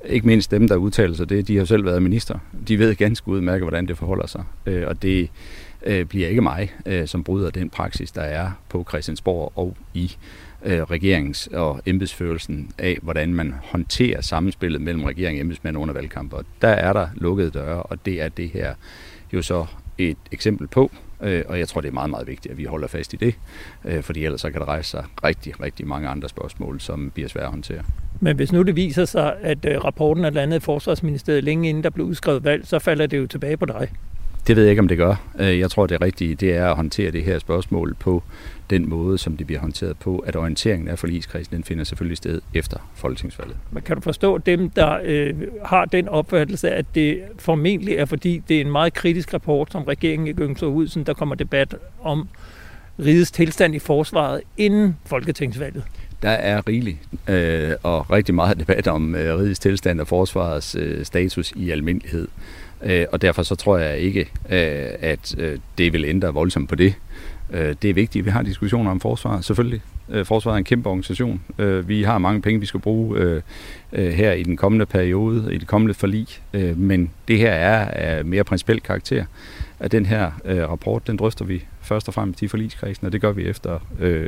ikke 0.06 0.28
mindst 0.28 0.52
dem, 0.52 0.68
der 0.68 0.76
udtaler 0.76 1.16
sig 1.16 1.30
det, 1.30 1.48
de 1.48 1.58
har 1.58 1.66
selv 1.66 1.86
været 1.86 2.04
minister. 2.04 2.40
De 2.68 2.80
ved 2.80 2.96
ganske 2.96 3.28
udmærket, 3.28 3.64
hvordan 3.64 3.88
det 3.88 3.98
forholder 3.98 4.28
sig. 4.28 4.44
Øh, 4.66 4.88
og 4.88 5.02
det 5.02 5.30
øh, 5.86 6.06
bliver 6.06 6.28
ikke 6.28 6.42
mig, 6.42 6.74
øh, 6.86 7.08
som 7.08 7.24
bryder 7.24 7.50
den 7.50 7.70
praksis, 7.70 8.12
der 8.12 8.22
er 8.22 8.52
på 8.70 8.86
Christiansborg 8.90 9.52
og 9.56 9.78
i 9.94 10.16
øh, 10.64 10.82
regerings- 10.82 11.56
og 11.58 11.82
embedsførelsen 11.86 12.72
af, 12.78 12.98
hvordan 13.02 13.34
man 13.34 13.54
håndterer 13.64 14.22
sammenspillet 14.22 14.82
mellem 14.82 15.04
regering 15.04 15.38
og 15.38 15.42
embedsmænd 15.42 15.78
under 15.78 15.94
valgkamper. 15.94 16.38
Der 16.62 16.68
er 16.68 16.94
der 16.94 17.08
lukkede 17.16 17.52
døre, 17.52 17.84
og 17.84 18.06
det 18.06 18.22
er 18.22 18.30
det 18.30 18.50
her 18.50 18.74
jo 19.34 19.42
så 19.42 19.66
et 19.98 20.18
eksempel 20.32 20.68
på. 20.68 20.92
Øh, 21.22 21.44
og 21.48 21.60
jeg 21.60 21.68
tror, 21.68 21.82
det 21.82 21.88
er 21.88 21.94
meget, 21.94 22.10
meget 22.10 22.28
vigtigt, 22.28 22.52
at 22.52 22.58
vi 22.58 22.64
holder 22.64 22.88
fast 22.88 23.14
i 23.14 23.18
det, 23.18 23.36
øh, 23.86 24.04
fordi 24.04 24.26
ellers 24.26 24.42
så 24.42 24.52
kan 24.52 24.62
der 24.62 24.68
rejse 24.68 24.90
sig 24.90 25.06
rigtig, 25.24 25.62
rigtig 25.62 25.88
mange 25.88 26.08
andre 26.08 26.30
spørgsmål, 26.30 26.80
som 26.80 27.12
bliver 27.14 27.30
svære 27.30 27.44
at 27.46 27.52
håndtere. 27.52 27.84
Men 28.20 28.36
hvis 28.36 28.52
nu 28.52 28.62
det 28.62 28.76
viser 28.76 29.06
sig, 29.06 29.36
at 29.42 29.66
øh, 29.66 29.84
rapporten 29.84 30.26
er 30.26 30.30
landet 30.30 30.58
i 30.58 30.60
Forsvarsministeriet 30.60 31.44
længe 31.44 31.70
inden 31.70 31.84
der 31.84 31.90
blev 31.90 32.06
udskrevet 32.06 32.44
valg, 32.44 32.68
så 32.68 32.80
falder 32.80 33.08
det 33.08 33.18
jo 33.18 33.28
tilbage 33.28 33.58
på 33.58 33.66
dig. 33.66 33.92
Det 34.48 34.56
ved 34.56 34.64
jeg 34.64 34.70
ikke, 34.70 34.80
om 34.80 34.88
det 34.88 34.98
gør. 34.98 35.16
Jeg 35.40 35.72
tror, 35.72 35.88
det 35.88 36.02
rigtige 36.02 36.36
det 36.36 36.56
er 36.56 36.70
at 36.70 36.76
håndtere 36.76 37.12
det 37.12 37.24
her 37.24 37.40
spørgsmål 37.40 37.96
på 38.00 38.24
den 38.70 38.90
måde, 38.90 39.18
som 39.18 39.38
det 39.38 39.48
bliver 39.48 39.60
håndteret 39.60 39.98
på, 39.98 40.18
at 40.18 40.36
orienteringen 40.36 40.88
af 40.88 41.00
forligskredsen, 41.00 41.56
den 41.56 41.64
finder 41.64 41.84
selvfølgelig 41.84 42.18
sted 42.18 42.42
efter 42.54 42.78
folketingsvalget. 42.96 43.58
Men 43.72 43.84
kan 43.84 43.96
du 43.96 44.02
forstå 44.02 44.38
dem, 44.38 44.70
der 44.70 45.00
øh, 45.04 45.34
har 45.66 45.86
den 45.86 46.10
opfattelse, 46.10 46.70
at 46.70 46.86
det 46.96 47.22
formentlig 47.40 47.96
er, 47.96 48.06
fordi 48.06 48.42
det 48.50 48.58
er 48.58 48.62
en 48.62 48.72
meget 48.72 48.94
kritisk 48.94 49.34
rapport, 49.34 49.72
som 49.72 49.84
regeringen 49.84 50.28
ikke 50.28 50.44
ønsker 50.44 50.68
ud, 50.68 50.88
så 50.88 51.04
der 51.04 51.14
kommer 51.14 51.36
debat 51.36 51.76
om 52.02 52.28
rigets 53.00 53.32
tilstand 53.32 53.76
i 53.76 53.80
forsvaret 53.80 54.42
inden 54.58 54.98
folketingsvalget? 55.06 55.84
Der 56.22 56.30
er 56.30 56.68
rigeligt 56.68 56.98
øh, 57.30 57.72
og 57.84 58.12
rigtig 58.12 58.36
meget 58.36 58.60
debat 58.60 58.88
om 58.88 59.16
øh, 59.16 59.38
rigets 59.38 59.60
tilstand 59.60 60.02
og 60.02 60.08
forsvarets 60.08 60.76
øh, 60.80 61.06
status 61.06 61.54
i 61.56 61.70
almindelighed. 61.70 62.28
Øh, 62.84 63.06
og 63.12 63.22
derfor 63.22 63.44
så 63.44 63.56
tror 63.56 63.78
jeg 63.78 63.98
ikke, 63.98 64.20
øh, 64.50 64.90
at 65.00 65.36
øh, 65.38 65.60
det 65.78 65.94
vil 65.94 66.06
ændre 66.06 66.34
voldsomt 66.34 66.70
på 66.70 66.76
det. 66.76 66.94
Øh, 67.52 67.76
det 67.82 67.90
er 67.90 67.94
vigtigt, 67.94 68.22
at 68.22 68.26
vi 68.26 68.32
har 68.32 68.42
diskussioner 68.42 68.92
om 68.92 69.00
forsvar, 69.00 69.42
selvfølgelig. 69.42 69.82
Øh, 70.10 70.26
forsvaret 70.26 70.56
er 70.56 70.58
en 70.58 70.64
kæmpe 70.64 70.90
organisation. 70.90 71.42
Øh, 71.58 71.90
vi 71.90 72.04
har 72.04 72.18
mange 72.18 72.42
penge, 72.42 72.60
vi 72.60 72.66
skal 72.66 72.80
bruge 72.80 73.20
øh, 73.20 73.42
øh, 73.94 74.12
her 74.12 74.32
i 74.32 74.44
den 74.44 74.58
kommende 74.58 74.86
periode, 74.86 75.54
i 75.54 75.58
det 75.58 75.68
kommende 75.68 75.94
forlig, 75.94 76.28
øh, 76.54 76.78
men 76.78 77.12
det 77.28 77.38
her 77.38 77.52
er 77.52 77.86
af 77.86 78.26
mere 78.26 78.44
principiel 78.44 78.82
karakter. 78.82 79.26
At 79.80 79.92
den 79.92 80.06
her 80.06 80.32
rapport, 80.46 81.08
den 81.08 81.18
drøfter 81.18 81.46
vi 81.46 81.66
først 81.82 82.08
og 82.08 82.14
fremmest 82.14 82.42
i 82.42 82.48
forligskredsen, 82.48 83.06
og 83.06 83.12
det 83.14 83.22
gør 83.22 83.32
vi 83.32 83.44
efter, 83.44 83.80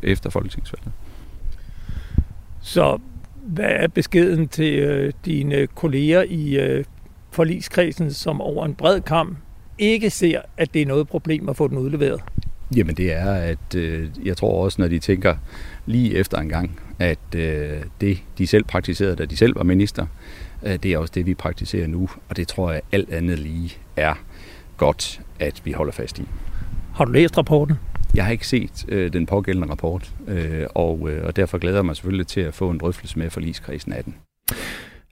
efter 0.03 0.29
folketingsvalget. 0.29 0.91
Så 2.61 2.97
hvad 3.41 3.69
er 3.69 3.87
beskeden 3.87 4.47
til 4.47 5.13
dine 5.25 5.67
kolleger 5.67 6.23
i 6.29 6.57
forligskredsen, 7.37 8.11
som 8.11 8.41
over 8.41 8.65
en 8.65 8.75
bred 8.75 9.01
kamp 9.01 9.37
ikke 9.77 10.09
ser, 10.09 10.41
at 10.57 10.73
det 10.73 10.81
er 10.81 10.85
noget 10.85 11.07
problem 11.07 11.49
at 11.49 11.55
få 11.55 11.67
den 11.67 11.77
udleveret? 11.77 12.21
Jamen 12.75 12.95
det 12.95 13.13
er, 13.13 13.31
at 13.33 13.75
øh, 13.75 14.09
jeg 14.23 14.37
tror 14.37 14.63
også, 14.63 14.81
når 14.81 14.87
de 14.87 14.99
tænker 14.99 15.35
lige 15.85 16.15
efter 16.15 16.37
en 16.37 16.49
gang, 16.49 16.79
at 16.99 17.19
øh, 17.35 17.77
det, 18.01 18.17
de 18.37 18.47
selv 18.47 18.63
praktiserede, 18.63 19.15
da 19.15 19.25
de 19.25 19.37
selv 19.37 19.55
var 19.55 19.63
minister, 19.63 20.05
øh, 20.63 20.75
det 20.83 20.85
er 20.85 20.97
også 20.97 21.11
det, 21.15 21.25
vi 21.25 21.33
praktiserer 21.33 21.87
nu. 21.87 22.09
Og 22.29 22.37
det 22.37 22.47
tror 22.47 22.71
jeg 22.71 22.81
alt 22.91 23.09
andet 23.09 23.39
lige 23.39 23.77
er 23.95 24.13
godt, 24.77 25.21
at 25.39 25.61
vi 25.65 25.71
holder 25.71 25.93
fast 25.93 26.19
i. 26.19 26.27
Har 26.95 27.05
du 27.05 27.11
læst 27.11 27.37
rapporten? 27.37 27.75
Jeg 28.15 28.25
har 28.25 28.31
ikke 28.31 28.47
set 28.47 28.85
øh, 28.87 29.13
den 29.13 29.25
pågældende 29.25 29.69
rapport, 29.69 30.11
øh, 30.27 30.65
og, 30.75 31.09
øh, 31.09 31.25
og 31.25 31.35
derfor 31.35 31.57
glæder 31.57 31.77
jeg 31.77 31.85
mig 31.85 31.95
selvfølgelig 31.95 32.27
til 32.27 32.41
at 32.41 32.53
få 32.53 32.69
en 32.69 32.77
drøftelse 32.77 33.19
med 33.19 33.29
forligskredsen 33.29 33.93
af 33.93 34.03
den. 34.03 34.15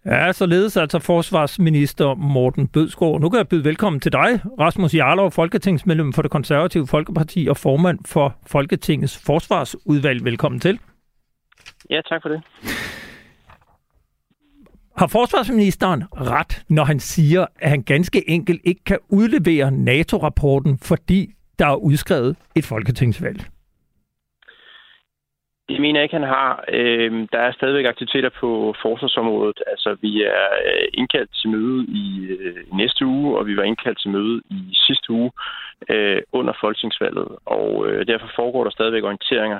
Ja, 0.06 0.34
således 0.34 0.78
altså 0.78 1.00
forsvarsminister 1.00 2.16
Morten 2.16 2.68
Bødskov. 2.68 3.20
Nu 3.20 3.30
kan 3.30 3.38
jeg 3.38 3.48
byde 3.48 3.64
velkommen 3.64 4.00
til 4.00 4.12
dig, 4.12 4.40
Rasmus 4.60 4.94
Jarlov, 4.94 5.32
folketingsmedlem 5.32 6.14
for 6.14 6.22
det 6.22 6.32
konservative 6.32 6.88
Folkeparti 6.88 7.48
og 7.50 7.58
formand 7.58 8.00
for 8.06 8.36
Folketingets 8.48 9.18
forsvarsudvalg. 9.18 10.26
Velkommen 10.26 10.60
til. 10.60 10.80
Ja, 11.90 12.02
tak 12.10 12.22
for 12.22 12.30
det. 12.30 12.42
Har 14.98 15.08
forsvarsministeren 15.08 16.04
ret, 16.12 16.64
når 16.70 16.84
han 16.84 17.00
siger, 17.00 17.46
at 17.60 17.70
han 17.70 17.84
ganske 17.84 18.30
enkelt 18.30 18.62
ikke 18.64 18.84
kan 18.84 18.98
udlevere 19.10 19.72
NATO-rapporten, 19.72 20.78
fordi 20.78 21.34
der 21.60 21.68
er 21.68 21.76
udskrevet 21.76 22.36
et 22.56 22.66
folketingsvalg? 22.66 23.46
Det 25.70 25.82
mener 25.82 26.00
jeg 26.00 26.04
ikke, 26.04 26.20
han 26.22 26.34
har. 26.38 26.66
Øh, 26.70 27.28
der 27.32 27.40
er 27.40 27.52
stadigvæk 27.52 27.86
aktiviteter 27.86 28.30
på 28.30 28.76
forsvarsområdet. 28.82 29.60
Altså, 29.68 29.98
vi 30.02 30.24
er 30.24 30.48
øh, 30.66 30.88
indkaldt 30.94 31.32
til 31.36 31.50
møde 31.50 31.86
i 31.86 32.28
øh, 32.40 32.78
næste 32.78 33.06
uge, 33.06 33.38
og 33.38 33.48
vi 33.48 33.58
var 33.58 33.64
indkaldt 33.64 34.02
til 34.02 34.12
møde 34.12 34.42
i 34.50 34.76
sidste 34.88 35.12
uge 35.12 35.32
øh, 35.90 36.22
under 36.32 36.54
folketingsvalget. 36.62 37.28
Og 37.46 37.88
øh, 37.88 38.08
derfor 38.08 38.30
foregår 38.36 38.64
der 38.64 38.72
stadigvæk 38.72 39.04
orienteringer 39.04 39.60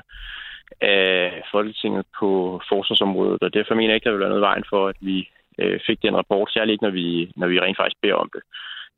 af 0.82 1.44
Folketinget 1.52 2.06
på 2.20 2.62
forsvarsområdet, 2.70 3.44
og 3.44 3.54
derfor 3.54 3.76
mener 3.76 3.90
jeg 3.90 3.96
ikke, 3.96 4.06
der 4.06 4.12
vil 4.12 4.20
være 4.20 4.36
noget 4.36 4.50
vejen 4.50 4.64
for, 4.70 4.88
at 4.88 4.96
vi 5.00 5.30
øh, 5.60 5.80
fik 5.88 6.02
den 6.02 6.16
rapport, 6.16 6.52
særligt 6.52 6.74
ikke, 6.74 6.84
når 6.84 6.92
vi, 6.92 7.32
når 7.36 7.48
vi 7.48 7.60
rent 7.60 7.78
faktisk 7.78 8.02
beder 8.02 8.16
om 8.16 8.30
det. 8.36 8.42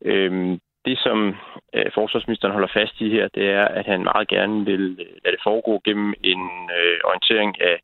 Øh, 0.06 0.58
det, 0.88 0.97
som 1.06 1.19
øh, 1.76 1.89
forsvarsministeren 1.97 2.54
holder 2.54 2.71
fast 2.80 2.95
i 3.02 3.10
her, 3.10 3.28
det 3.38 3.45
er, 3.60 3.65
at 3.80 3.86
han 3.86 4.04
meget 4.04 4.28
gerne 4.28 4.65
vil 4.65 4.86
øh, 5.06 5.15
lade 5.23 5.36
det 5.36 5.45
foregå 5.47 5.82
gennem 5.86 6.13
en 6.23 6.41
øh, 6.78 6.97
orientering 7.10 7.62
af 7.62 7.78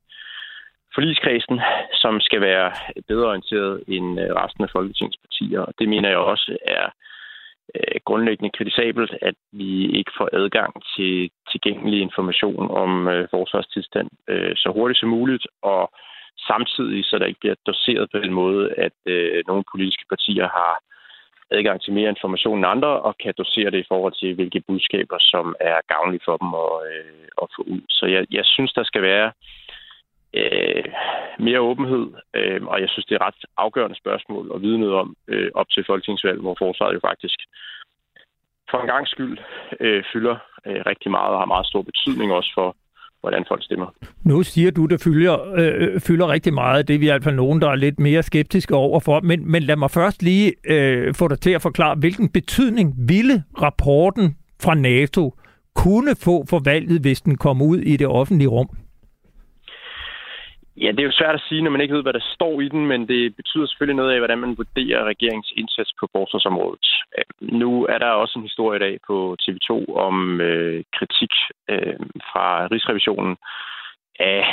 forligskredsen, 0.95 1.57
som 2.01 2.13
skal 2.27 2.41
være 2.41 2.71
bedre 3.07 3.27
orienteret 3.27 3.83
end 3.87 4.09
øh, 4.21 4.29
resten 4.41 4.63
af 4.63 4.69
Folketingets 4.75 5.19
partier. 5.25 5.61
Og 5.67 5.73
det 5.79 5.89
mener 5.89 6.09
jeg 6.09 6.17
også 6.17 6.57
er 6.65 6.85
øh, 7.75 7.95
grundlæggende 8.05 8.55
kritisabelt, 8.57 9.13
at 9.21 9.35
vi 9.51 9.71
ikke 9.99 10.11
får 10.17 10.29
adgang 10.33 10.73
til 10.95 11.31
tilgængelig 11.51 11.99
information 12.01 12.71
om 12.83 13.07
øh, 13.07 13.27
forsvarstilstand 13.35 14.09
øh, 14.27 14.55
så 14.55 14.69
hurtigt 14.75 14.99
som 14.99 15.09
muligt, 15.09 15.47
og 15.61 15.91
samtidig 16.47 17.05
så 17.05 17.19
der 17.19 17.25
ikke 17.25 17.39
bliver 17.39 17.55
doseret 17.67 18.11
på 18.11 18.17
den 18.19 18.33
måde, 18.33 18.73
at 18.85 18.97
øh, 19.05 19.43
nogle 19.47 19.63
politiske 19.71 20.05
partier 20.09 20.47
har 20.47 20.73
adgang 21.51 21.81
til 21.81 21.93
mere 21.93 22.09
information 22.09 22.57
end 22.57 22.65
andre, 22.65 22.87
og 22.87 23.17
kan 23.17 23.33
dosere 23.37 23.71
det 23.71 23.79
i 23.79 23.89
forhold 23.91 24.13
til, 24.19 24.35
hvilke 24.35 24.63
budskaber, 24.67 25.17
som 25.19 25.55
er 25.59 25.77
gavnlige 25.93 26.25
for 26.25 26.37
dem 26.37 26.51
at, 26.65 26.73
øh, 26.91 27.27
at 27.41 27.47
få 27.55 27.61
ud. 27.73 27.81
Så 27.89 28.05
jeg, 28.05 28.25
jeg 28.31 28.45
synes, 28.45 28.73
der 28.73 28.83
skal 28.83 29.01
være 29.01 29.31
øh, 30.33 30.85
mere 31.39 31.59
åbenhed, 31.59 32.05
øh, 32.33 32.61
og 32.65 32.81
jeg 32.81 32.89
synes, 32.89 33.05
det 33.05 33.15
er 33.15 33.19
et 33.19 33.27
ret 33.27 33.41
afgørende 33.57 33.97
spørgsmål 33.97 34.51
at 34.55 34.61
vide 34.61 34.79
noget 34.79 34.95
om 34.95 35.15
øh, 35.27 35.51
op 35.55 35.69
til 35.69 35.83
folketingsvalg, 35.87 36.39
hvor 36.41 36.55
forsvaret 36.59 36.93
jo 36.93 36.99
faktisk 37.09 37.39
for 38.71 38.79
en 38.81 38.87
gang 38.87 39.07
skyld 39.07 39.37
øh, 39.79 40.03
fylder 40.13 40.37
øh, 40.67 40.81
rigtig 40.85 41.11
meget 41.11 41.33
og 41.33 41.39
har 41.39 41.45
meget 41.45 41.67
stor 41.67 41.81
betydning 41.81 42.33
også 42.33 42.51
for, 42.53 42.75
hvordan 43.23 43.45
folk 43.47 43.63
stemmer. 43.63 43.93
Nu 44.23 44.43
siger 44.43 44.71
du, 44.71 44.85
det 44.85 45.01
fylder, 45.01 45.53
øh, 45.53 45.73
øh, 45.77 45.99
fylder 45.99 46.27
rigtig 46.27 46.53
meget. 46.53 46.87
Det 46.87 46.93
er 46.93 46.99
vi 46.99 47.05
i 47.05 47.09
hvert 47.09 47.23
fald 47.23 47.35
nogen, 47.35 47.61
der 47.61 47.69
er 47.69 47.75
lidt 47.75 47.99
mere 47.99 48.23
skeptiske 48.23 48.75
overfor. 48.75 49.19
Men, 49.19 49.51
men 49.51 49.63
lad 49.63 49.75
mig 49.75 49.91
først 49.91 50.23
lige 50.23 50.53
øh, 50.65 51.13
få 51.13 51.27
dig 51.27 51.39
til 51.39 51.51
at 51.51 51.61
forklare, 51.61 51.95
hvilken 51.95 52.29
betydning 52.29 52.95
ville 52.97 53.43
rapporten 53.61 54.35
fra 54.63 54.75
NATO 54.75 55.33
kunne 55.75 56.15
få 56.15 56.45
for 56.49 56.61
valget, 56.65 57.01
hvis 57.01 57.21
den 57.21 57.37
kom 57.37 57.61
ud 57.61 57.77
i 57.77 57.97
det 57.97 58.07
offentlige 58.07 58.47
rum? 58.47 58.69
Ja, 60.77 60.91
det 60.91 60.99
er 60.99 61.03
jo 61.03 61.19
svært 61.19 61.35
at 61.35 61.45
sige, 61.49 61.61
når 61.61 61.71
man 61.71 61.81
ikke 61.81 61.95
ved, 61.95 62.03
hvad 62.03 62.13
der 62.13 62.31
står 62.35 62.61
i 62.61 62.67
den, 62.67 62.85
men 62.85 63.07
det 63.07 63.35
betyder 63.35 63.65
selvfølgelig 63.67 63.95
noget 63.95 64.13
af, 64.13 64.19
hvordan 64.19 64.37
man 64.37 64.57
vurderer 64.57 65.03
regeringens 65.03 65.53
indsats 65.55 65.91
på 65.99 66.07
forsvarsområdet. 66.15 66.87
Øh, 67.17 67.25
nu 67.59 67.85
er 67.85 67.97
der 67.97 68.09
også 68.09 68.39
en 68.39 68.49
historie 68.49 68.77
i 68.77 68.83
dag 68.85 68.99
på 69.07 69.37
TV2 69.41 69.95
om 69.95 70.41
øh, 70.41 70.83
kritik 70.97 71.33
øh, 71.69 71.99
fra 72.31 72.67
Rigsrevisionen 72.71 73.37
af 74.19 74.43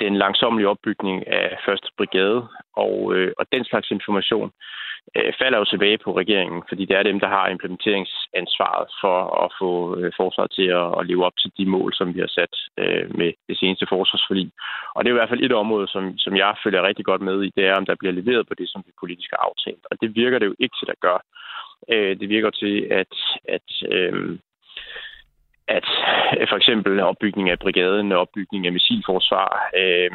den 0.00 0.16
langsomlige 0.16 0.68
opbygning 0.68 1.28
af 1.28 1.58
første 1.66 1.88
brigade, 1.96 2.48
og, 2.76 3.14
øh, 3.14 3.32
og 3.38 3.46
den 3.52 3.64
slags 3.64 3.90
information, 3.90 4.50
øh, 5.16 5.32
falder 5.40 5.58
jo 5.58 5.64
tilbage 5.64 5.98
på 5.98 6.10
regeringen, 6.16 6.62
fordi 6.68 6.84
det 6.84 6.96
er 6.96 7.02
dem, 7.02 7.20
der 7.20 7.28
har 7.28 7.48
implementeringsansvaret 7.48 8.86
for 9.02 9.16
at 9.44 9.48
få 9.60 9.70
øh, 9.98 10.12
forsvaret 10.16 10.52
til 10.58 10.68
at, 10.80 10.88
at 10.98 11.06
leve 11.06 11.24
op 11.28 11.36
til 11.42 11.50
de 11.58 11.66
mål, 11.66 11.90
som 11.94 12.14
vi 12.14 12.20
har 12.20 12.32
sat 12.38 12.54
øh, 12.82 13.04
med 13.18 13.32
det 13.48 13.56
seneste 13.58 13.86
forsvarsforlig. 13.88 14.50
Og 14.94 14.98
det 15.00 15.08
er 15.08 15.14
i 15.14 15.20
hvert 15.20 15.32
fald 15.32 15.44
et 15.44 15.60
område, 15.62 15.88
som, 15.88 16.18
som 16.18 16.36
jeg 16.36 16.54
følger 16.64 16.82
rigtig 16.82 17.04
godt 17.04 17.22
med 17.22 17.42
i, 17.42 17.52
det 17.56 17.64
er, 17.66 17.74
om 17.74 17.86
der 17.86 18.00
bliver 18.00 18.12
leveret 18.12 18.48
på 18.48 18.54
det, 18.54 18.68
som 18.68 18.82
vi 18.86 18.92
politisk 19.00 19.30
har 19.30 19.42
aftalt. 19.48 19.84
Og 19.90 19.94
det 20.00 20.16
virker 20.16 20.38
det 20.38 20.46
jo 20.46 20.54
ikke 20.58 20.76
til 20.80 20.90
at 20.90 21.00
gøre. 21.06 21.20
Øh, 21.92 22.20
det 22.20 22.28
virker 22.28 22.50
til, 22.50 22.74
at, 22.90 23.14
at 23.56 23.68
øh, 23.92 24.38
at 25.78 25.86
for 26.48 26.56
eksempel 26.56 27.00
opbygning 27.00 27.50
af 27.50 27.58
brigaden, 27.58 28.12
opbygning 28.12 28.66
af 28.66 28.72
missilforsvar, 28.72 29.70
øh, 29.76 30.10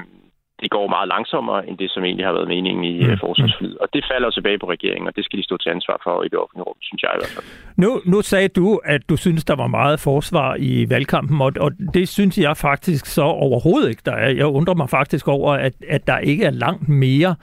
det 0.62 0.70
går 0.72 0.88
meget 0.88 1.08
langsommere 1.08 1.68
end 1.68 1.78
det, 1.78 1.92
som 1.92 2.04
egentlig 2.04 2.26
har 2.26 2.34
været 2.34 2.48
meningen 2.48 2.84
i 2.84 3.08
mm. 3.08 3.18
forsvarsflyet. 3.20 3.78
Og 3.78 3.88
det 3.94 4.06
falder 4.12 4.30
tilbage 4.30 4.60
på 4.60 4.70
regeringen, 4.70 5.08
og 5.08 5.16
det 5.16 5.26
skal 5.26 5.40
de 5.40 5.44
stå 5.44 5.58
til 5.58 5.70
ansvar 5.70 5.98
for 6.04 6.24
i 6.24 6.28
det 6.28 6.40
offentlige 6.40 6.64
rum, 6.64 6.76
synes 6.82 7.02
jeg 7.04 7.12
i 7.16 7.20
hvert 7.20 7.34
fald. 7.36 7.46
Nu, 7.78 8.02
nu 8.06 8.22
sagde 8.22 8.48
du, 8.48 8.82
at 8.86 9.02
du 9.10 9.18
synes, 9.18 9.46
der 9.46 9.56
var 9.56 9.68
meget 9.68 10.00
forsvar 10.00 10.56
i 10.60 10.90
valgkampen, 10.90 11.42
og, 11.42 11.52
og 11.60 11.72
det 11.94 12.10
synes 12.10 12.38
jeg 12.38 12.58
faktisk 12.58 13.06
så 13.06 13.22
overhovedet 13.22 13.90
ikke, 13.90 14.02
der 14.06 14.12
er. 14.12 14.30
Jeg 14.30 14.46
undrer 14.46 14.76
mig 14.76 14.90
faktisk 14.90 15.28
over, 15.28 15.54
at, 15.54 15.74
at 15.90 16.08
der 16.08 16.18
ikke 16.18 16.46
er 16.46 16.52
langt 16.52 16.90
mere. 16.90 17.36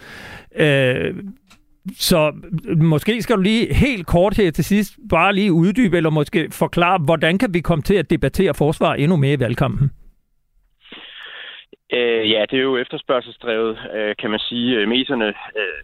Øh, 0.56 1.14
så 1.98 2.32
måske 2.76 3.22
skal 3.22 3.36
du 3.36 3.40
lige 3.40 3.74
helt 3.74 4.06
kort 4.06 4.36
her 4.36 4.50
til 4.50 4.64
sidst 4.64 4.98
bare 5.10 5.34
lige 5.34 5.52
uddybe, 5.52 5.96
eller 5.96 6.10
måske 6.10 6.48
forklare, 6.50 6.98
hvordan 6.98 7.38
kan 7.38 7.54
vi 7.54 7.60
komme 7.60 7.82
til 7.82 7.94
at 7.94 8.10
debattere 8.10 8.54
forsvar 8.54 8.94
endnu 8.94 9.16
mere 9.16 9.32
i 9.32 9.40
valgkampen? 9.40 9.90
Øh, 11.92 12.30
ja, 12.30 12.44
det 12.50 12.58
er 12.58 12.62
jo 12.62 12.76
efterspørgselsdrevet, 12.76 13.78
øh, 13.94 14.14
kan 14.18 14.30
man 14.30 14.38
sige. 14.38 14.76
Øh, 14.76 14.88
medierne 14.88 15.28
øh, 15.28 15.82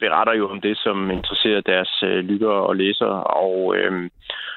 beretter 0.00 0.34
jo 0.34 0.50
om 0.50 0.60
det, 0.60 0.78
som 0.78 1.10
interesserer 1.10 1.60
deres 1.60 2.02
øh, 2.02 2.24
lyttere 2.24 2.60
og 2.68 2.76
læsere, 2.76 3.24
og, 3.24 3.76
øh, 3.76 4.10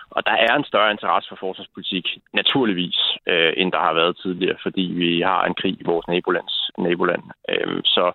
og 0.10 0.26
der 0.26 0.32
er 0.32 0.56
en 0.56 0.64
større 0.64 0.92
interesse 0.92 1.30
for 1.30 1.36
forsvarspolitik, 1.36 2.08
naturligvis, 2.34 3.00
øh, 3.28 3.54
end 3.58 3.72
der 3.72 3.80
har 3.80 3.94
været 3.94 4.18
tidligere, 4.18 4.58
fordi 4.64 4.82
vi 4.82 5.22
har 5.22 5.46
en 5.46 5.54
krig 5.54 5.74
i 5.80 5.84
vores 5.86 6.08
nabolands 6.08 6.70
naboland. 6.78 7.24
Øh, 7.50 7.82
så 7.84 8.12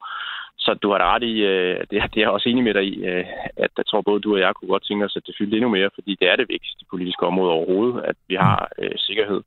så 0.58 0.74
du 0.74 0.90
har 0.90 1.14
ret 1.14 1.22
i, 1.22 1.36
øh, 1.52 1.80
det, 1.80 1.90
det 1.90 2.16
er 2.16 2.26
jeg 2.26 2.28
også 2.28 2.48
enig 2.48 2.64
med 2.64 2.74
dig 2.74 2.84
i, 2.84 3.04
øh, 3.04 3.24
at 3.56 3.70
jeg 3.76 3.86
tror 3.86 4.00
både 4.00 4.20
du 4.20 4.34
og 4.34 4.40
jeg 4.40 4.54
kunne 4.54 4.68
godt 4.68 4.86
tænke 4.86 5.04
os, 5.04 5.16
at 5.16 5.26
det 5.26 5.34
fyldte 5.38 5.56
endnu 5.56 5.70
mere, 5.70 5.90
fordi 5.94 6.16
det 6.20 6.28
er 6.28 6.36
det 6.36 6.48
vigtigste 6.48 6.84
politiske 6.90 7.26
område 7.26 7.52
overhovedet, 7.52 8.04
at 8.04 8.16
vi 8.28 8.34
har 8.34 8.68
øh, 8.78 8.90
sikkerhed. 8.96 9.42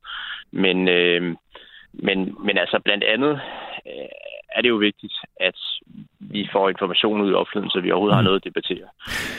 Men, 0.51 0.87
øh, 0.87 1.35
men, 1.93 2.35
men 2.45 2.57
altså 2.57 2.79
blandt 2.85 3.03
andet 3.03 3.33
øh, 3.85 4.09
er 4.55 4.61
det 4.61 4.69
jo 4.69 4.75
vigtigt, 4.75 5.15
at 5.39 5.59
vi 6.19 6.49
får 6.53 6.69
information 6.69 7.21
ud 7.21 7.31
i 7.31 7.39
offentligheden, 7.41 7.69
så 7.71 7.79
vi 7.81 7.91
overhovedet 7.91 8.15
har 8.15 8.21
mm. 8.21 8.29
noget 8.29 8.39
at 8.39 8.47
debattere. 8.49 8.87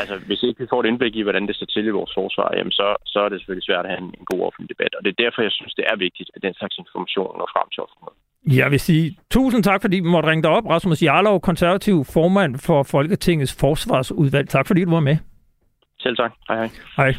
Altså, 0.01 0.17
hvis 0.29 0.43
ikke 0.43 0.61
vi 0.63 0.71
får 0.71 0.81
et 0.81 0.87
indblik 0.87 1.17
i, 1.17 1.23
hvordan 1.23 1.47
det 1.47 1.57
står 1.57 1.67
til 1.67 1.87
i 1.87 1.97
vores 1.99 2.13
forsvar, 2.15 2.49
jamen 2.57 2.75
så, 2.81 2.87
så 3.13 3.19
er 3.25 3.29
det 3.29 3.39
selvfølgelig 3.39 3.67
svært 3.67 3.85
at 3.85 3.91
have 3.93 4.03
en, 4.05 4.15
en 4.21 4.27
god 4.33 4.41
offentlig 4.47 4.69
debat. 4.75 4.93
Og 4.95 5.01
det 5.05 5.11
er 5.11 5.23
derfor, 5.25 5.43
jeg 5.43 5.53
synes, 5.53 5.75
det 5.75 5.85
er 5.91 5.97
vigtigt, 5.97 6.31
at 6.35 6.43
den 6.43 6.55
slags 6.55 6.79
information 6.79 7.39
når 7.39 7.49
frem 7.55 7.69
til 7.75 7.83
offentligheden. 7.85 8.19
Jeg 8.61 8.71
vil 8.71 8.81
sige 8.81 9.19
tusind 9.31 9.63
tak, 9.63 9.81
fordi 9.83 9.97
vi 9.97 10.09
måtte 10.15 10.31
ringe 10.31 10.43
dig 10.43 10.51
op. 10.51 10.67
Rasmus 10.67 11.03
Jarlov, 11.03 11.41
konservativ 11.41 12.05
formand 12.05 12.53
for 12.67 12.83
Folketingets 12.83 13.57
forsvarsudvalg. 13.61 14.49
Tak 14.49 14.67
fordi 14.67 14.85
du 14.85 14.91
var 14.91 15.01
med. 15.01 15.17
Selv 16.01 16.17
tak. 16.17 16.33
Hej 16.49 16.57
hej. 16.57 16.71
Hej. 16.97 17.15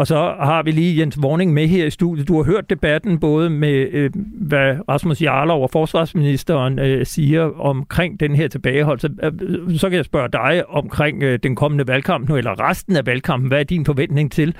Og 0.00 0.06
så 0.06 0.34
har 0.40 0.62
vi 0.62 0.70
lige 0.70 0.98
Jens 0.98 1.18
Warning 1.18 1.52
med 1.52 1.66
her 1.68 1.86
i 1.86 1.90
studiet. 1.90 2.28
Du 2.28 2.36
har 2.36 2.42
hørt 2.42 2.70
debatten 2.70 3.20
både 3.20 3.50
med, 3.50 3.88
øh, 3.92 4.10
hvad 4.34 4.76
Rasmus 4.88 5.22
Jarlov 5.22 5.62
og 5.62 5.70
forsvarsministeren 5.70 6.78
øh, 6.78 7.06
siger 7.06 7.60
omkring 7.60 8.20
den 8.20 8.36
her 8.36 8.48
tilbageholdelse. 8.48 9.10
Øh, 9.22 9.78
så 9.78 9.88
kan 9.88 9.96
jeg 9.96 10.04
spørge 10.04 10.28
dig 10.32 10.68
omkring 10.68 11.22
øh, 11.22 11.38
den 11.42 11.56
kommende 11.56 11.86
valgkamp 11.86 12.28
nu, 12.28 12.36
eller 12.36 12.68
resten 12.68 12.96
af 12.96 13.06
valgkampen. 13.06 13.48
Hvad 13.48 13.60
er 13.60 13.64
din 13.64 13.84
forventning 13.84 14.32
til, 14.32 14.54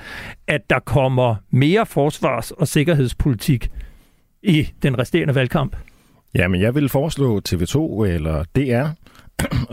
at 0.47 0.69
der 0.69 0.79
kommer 0.79 1.35
mere 1.49 1.85
forsvars- 1.85 2.51
og 2.51 2.67
sikkerhedspolitik 2.67 3.69
i 4.43 4.67
den 4.83 4.99
resterende 4.99 5.35
valgkamp? 5.35 5.75
Jamen, 6.35 6.61
jeg 6.61 6.75
vil 6.75 6.89
foreslå 6.89 7.41
TV2 7.49 8.03
eller 8.05 8.43
DR 8.55 8.87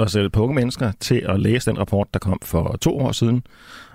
at 0.00 0.10
sætte 0.14 0.30
på 0.30 0.42
unge 0.42 0.54
mennesker 0.54 0.92
til 1.00 1.22
at 1.28 1.40
læse 1.40 1.70
den 1.70 1.78
rapport, 1.78 2.06
der 2.12 2.18
kom 2.18 2.38
for 2.42 2.76
to 2.80 2.98
år 2.98 3.12
siden, 3.12 3.42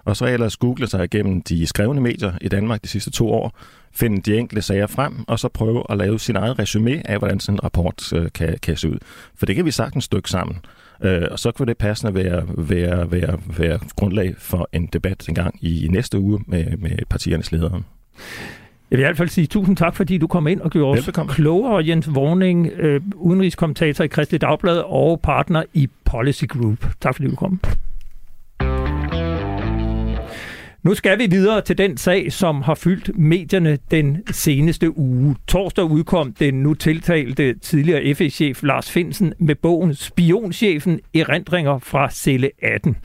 og 0.05 0.17
så 0.17 0.25
ellers 0.25 0.57
google 0.57 0.87
sig 0.87 1.03
igennem 1.03 1.41
de 1.41 1.67
skrevne 1.67 2.01
medier 2.01 2.33
i 2.41 2.47
Danmark 2.47 2.83
de 2.83 2.87
sidste 2.87 3.11
to 3.11 3.31
år, 3.31 3.57
finde 3.93 4.21
de 4.21 4.37
enkelte 4.37 4.61
sager 4.61 4.87
frem, 4.87 5.23
og 5.27 5.39
så 5.39 5.47
prøve 5.47 5.83
at 5.89 5.97
lave 5.97 6.19
sin 6.19 6.35
eget 6.35 6.59
resume 6.59 7.09
af, 7.09 7.17
hvordan 7.17 7.39
sådan 7.39 7.55
en 7.55 7.63
rapport 7.63 8.13
øh, 8.13 8.31
kan, 8.33 8.57
kan 8.61 8.77
se 8.77 8.89
ud. 8.89 8.97
For 9.35 9.45
det 9.45 9.55
kan 9.55 9.65
vi 9.65 9.71
sagtens 9.71 10.03
stykke 10.03 10.29
sammen. 10.29 10.57
Øh, 11.03 11.21
og 11.31 11.39
så 11.39 11.51
kunne 11.51 11.65
det 11.65 11.77
passende 11.77 12.15
være, 12.15 12.43
være, 12.57 13.11
være, 13.11 13.39
være 13.57 13.79
grundlag 13.95 14.35
for 14.37 14.69
en 14.73 14.85
debat 14.85 15.29
en 15.29 15.35
gang 15.35 15.55
i 15.61 15.87
næste 15.91 16.19
uge 16.19 16.39
med, 16.47 16.77
med 16.77 16.91
partiernes 17.09 17.51
ledere. 17.51 17.83
Jeg 18.91 18.97
vil 18.97 19.03
i 19.03 19.07
hvert 19.07 19.17
fald 19.17 19.29
sige 19.29 19.47
tusind 19.47 19.77
tak, 19.77 19.95
fordi 19.95 20.17
du 20.17 20.27
kom 20.27 20.47
ind 20.47 20.61
og 20.61 20.71
gjorde 20.71 20.99
os 20.99 21.09
klogere. 21.27 21.87
Jens 21.87 22.15
Vorning, 22.15 22.67
øh, 22.67 23.01
udenrigskommentator 23.15 24.03
i 24.03 24.07
Kristelig 24.07 24.41
Dagblad 24.41 24.77
og 24.77 25.19
partner 25.19 25.63
i 25.73 25.89
Policy 26.05 26.45
Group. 26.45 26.87
Tak 27.01 27.15
fordi 27.15 27.29
du 27.29 27.35
kom. 27.35 27.59
Nu 30.83 30.93
skal 30.93 31.19
vi 31.19 31.27
videre 31.29 31.61
til 31.61 31.77
den 31.77 31.97
sag, 31.97 32.31
som 32.31 32.61
har 32.61 32.75
fyldt 32.75 33.17
medierne 33.17 33.77
den 33.91 34.17
seneste 34.31 34.97
uge. 34.97 35.35
Torsdag 35.47 35.85
udkom 35.85 36.33
den 36.33 36.53
nu 36.53 36.73
tiltalte 36.73 37.59
tidligere 37.59 38.15
FE-chef 38.15 38.63
Lars 38.63 38.91
Finsen 38.91 39.33
med 39.39 39.55
bogen 39.55 39.95
Spionchefen 39.95 40.99
erindringer 41.13 41.79
fra 41.79 42.09
celle 42.09 42.49
18. 42.61 42.97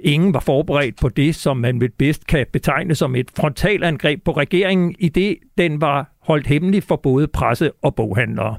Ingen 0.00 0.34
var 0.34 0.40
forberedt 0.40 1.00
på 1.00 1.08
det, 1.08 1.34
som 1.34 1.56
man 1.56 1.80
vel 1.80 1.90
bedst 1.98 2.26
kan 2.26 2.46
betegne 2.52 2.94
som 2.94 3.16
et 3.16 3.28
frontalangreb 3.36 4.24
på 4.24 4.32
regeringen, 4.32 4.94
i 4.98 5.08
det 5.08 5.36
den 5.60 5.80
var 5.80 6.12
holdt 6.20 6.46
hemmelig 6.46 6.82
for 6.82 6.96
både 6.96 7.28
presse 7.28 7.72
og 7.82 7.94
boghandlere. 7.94 8.58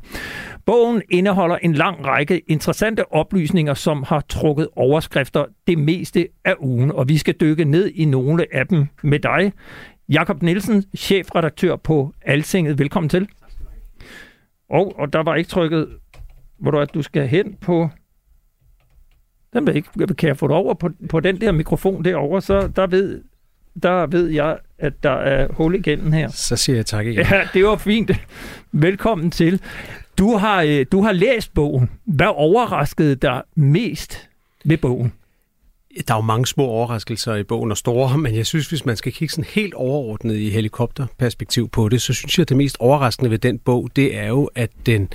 Bogen 0.66 1.02
indeholder 1.10 1.56
en 1.56 1.74
lang 1.74 2.06
række 2.06 2.40
interessante 2.40 3.14
oplysninger, 3.14 3.74
som 3.74 4.04
har 4.04 4.20
trukket 4.30 4.68
overskrifter 4.76 5.46
det 5.68 5.78
meste 5.78 6.28
af 6.46 6.56
ugen, 6.60 6.92
og 6.92 7.10
vi 7.10 7.18
skal 7.18 7.34
dykke 7.34 7.66
ned 7.66 7.88
i 7.88 8.06
nogle 8.06 8.46
af 8.56 8.68
dem 8.68 8.88
med 9.04 9.20
dig. 9.20 9.54
Jakob 10.10 10.42
Nielsen, 10.42 10.84
chefredaktør 10.98 11.76
på 11.76 12.14
Altinget. 12.22 12.80
Velkommen 12.80 13.10
til. 13.10 13.28
Og, 14.70 15.00
og 15.00 15.14
der 15.14 15.24
var 15.24 15.36
ikke 15.36 15.50
trykket, 15.50 15.88
hvor 16.60 16.72
du 16.72 16.80
at 16.80 16.94
du 16.94 17.02
skal 17.02 17.28
hen 17.28 17.56
på 17.62 17.90
den 19.54 19.68
vil 19.68 19.76
ikke, 19.76 20.16
kan 20.18 20.28
jeg 20.28 20.38
få 20.38 20.48
det 20.48 20.56
over 20.56 20.74
på, 20.74 20.90
på 21.10 21.20
den 21.20 21.42
der 21.42 21.52
mikrofon 21.52 22.06
derovre, 22.06 22.42
så 22.42 22.68
der 22.76 22.88
ved 22.88 23.22
der 23.84 24.08
ved 24.08 24.28
jeg, 24.28 24.58
at 24.82 25.04
der 25.04 25.12
er 25.12 25.48
hul 25.52 25.76
igennem 25.76 26.12
her. 26.12 26.30
Så 26.32 26.56
siger 26.56 26.76
jeg 26.76 26.86
tak 26.86 27.06
igen. 27.06 27.26
Ja, 27.32 27.42
det 27.54 27.66
var 27.66 27.78
fint. 27.78 28.12
Velkommen 28.72 29.32
til. 29.32 29.62
Du 30.18 30.38
har, 30.38 30.62
øh, 30.62 30.86
du 30.92 31.02
har 31.02 31.12
læst 31.12 31.54
bogen. 31.54 31.90
Hvad 32.06 32.28
overraskede 32.28 33.16
dig 33.16 33.42
mest 33.56 34.30
ved 34.66 34.78
bogen? 34.78 35.14
Der 36.08 36.14
er 36.14 36.18
jo 36.18 36.22
mange 36.22 36.48
små 36.48 36.64
overraskelser 36.64 37.36
i 37.36 37.44
bogen 37.44 37.72
og 37.72 37.78
store, 37.78 38.18
men 38.18 38.36
jeg 38.36 38.46
synes, 38.46 38.70
hvis 38.70 38.86
man 38.86 38.98
skal 38.98 39.12
kigge 39.12 39.32
sådan 39.32 39.50
helt 39.54 39.74
overordnet 39.74 40.36
i 40.36 40.50
helikopterperspektiv 40.50 41.70
på 41.70 41.90
det, 41.90 42.02
så 42.02 42.14
synes 42.14 42.38
jeg, 42.38 42.44
at 42.44 42.50
det 42.50 42.58
mest 42.58 42.78
overraskende 42.80 43.32
ved 43.32 43.38
den 43.38 43.60
bog, 43.60 43.90
det 43.96 44.18
er 44.18 44.28
jo, 44.28 44.50
at 44.56 44.70
den 44.86 45.10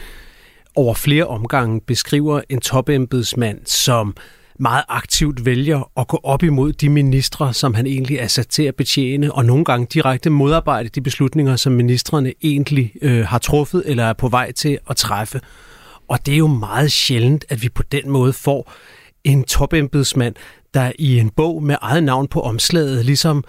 over 0.74 0.94
flere 0.94 1.26
omgange 1.26 1.80
beskriver 1.80 2.40
en 2.48 2.60
topembedsmand, 2.60 3.60
som 3.64 4.16
meget 4.58 4.84
aktivt 4.88 5.44
vælger 5.44 5.90
at 5.96 6.08
gå 6.08 6.20
op 6.22 6.42
imod 6.42 6.72
de 6.72 6.88
ministre, 6.88 7.54
som 7.54 7.74
han 7.74 7.86
egentlig 7.86 8.16
er 8.16 8.26
sat 8.26 8.48
til 8.48 8.62
at 8.62 8.74
betjene, 8.74 9.32
og 9.32 9.44
nogle 9.44 9.64
gange 9.64 9.86
direkte 9.92 10.30
modarbejde 10.30 10.88
de 10.88 11.00
beslutninger, 11.00 11.56
som 11.56 11.72
ministerne 11.72 12.32
egentlig 12.42 12.92
øh, 13.02 13.24
har 13.26 13.38
truffet 13.38 13.82
eller 13.86 14.04
er 14.04 14.12
på 14.12 14.28
vej 14.28 14.52
til 14.52 14.78
at 14.90 14.96
træffe. 14.96 15.40
Og 16.08 16.26
det 16.26 16.34
er 16.34 16.38
jo 16.38 16.46
meget 16.46 16.92
sjældent, 16.92 17.44
at 17.48 17.62
vi 17.62 17.68
på 17.68 17.82
den 17.82 18.10
måde 18.10 18.32
får 18.32 18.72
en 19.24 19.44
topembedsmand, 19.44 20.34
der 20.74 20.92
i 20.98 21.18
en 21.18 21.30
bog 21.30 21.62
med 21.62 21.76
eget 21.80 22.04
navn 22.04 22.28
på 22.28 22.40
omslaget 22.40 23.04
ligesom 23.04 23.44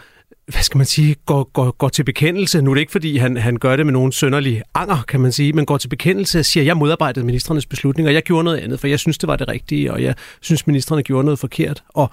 hvad 0.47 0.61
skal 0.61 0.77
man 0.77 0.85
sige, 0.85 1.15
går, 1.25 1.43
går, 1.43 1.71
går 1.71 1.89
til 1.89 2.03
bekendelse. 2.03 2.61
Nu 2.61 2.71
er 2.71 2.75
det 2.75 2.81
ikke, 2.81 2.91
fordi 2.91 3.17
han, 3.17 3.37
han 3.37 3.57
gør 3.57 3.75
det 3.75 3.85
med 3.85 3.93
nogen 3.93 4.11
sønderlig 4.11 4.61
anger, 4.73 5.03
kan 5.07 5.19
man 5.19 5.31
sige, 5.31 5.53
men 5.53 5.65
går 5.65 5.77
til 5.77 5.87
bekendelse 5.87 6.39
og 6.39 6.45
siger, 6.45 6.63
jeg 6.63 6.77
modarbejdede 6.77 7.25
ministerernes 7.25 7.65
beslutninger, 7.65 8.09
og 8.09 8.13
jeg 8.13 8.23
gjorde 8.23 8.43
noget 8.43 8.57
andet, 8.57 8.79
for 8.79 8.87
jeg 8.87 8.99
synes, 8.99 9.17
det 9.17 9.27
var 9.27 9.35
det 9.35 9.47
rigtige, 9.47 9.93
og 9.93 10.03
jeg 10.03 10.15
synes, 10.41 10.67
ministerne 10.67 11.03
gjorde 11.03 11.25
noget 11.25 11.39
forkert. 11.39 11.83
Og, 11.89 12.09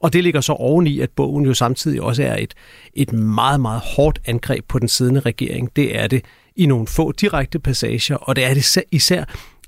og 0.00 0.12
det 0.12 0.22
ligger 0.22 0.40
så 0.40 0.52
oveni, 0.52 1.00
at 1.00 1.10
bogen 1.10 1.44
jo 1.44 1.54
samtidig 1.54 2.02
også 2.02 2.22
er 2.22 2.36
et, 2.36 2.54
et 2.94 3.12
meget, 3.12 3.60
meget 3.60 3.80
hårdt 3.96 4.20
angreb 4.26 4.64
på 4.68 4.78
den 4.78 4.88
siddende 4.88 5.20
regering. 5.20 5.76
Det 5.76 5.98
er 5.98 6.06
det 6.06 6.24
i 6.56 6.66
nogle 6.66 6.86
få 6.86 7.12
direkte 7.12 7.58
passager, 7.58 8.16
og 8.16 8.36
det 8.36 8.44
er 8.44 8.54
det 8.54 8.76
især 8.90 9.24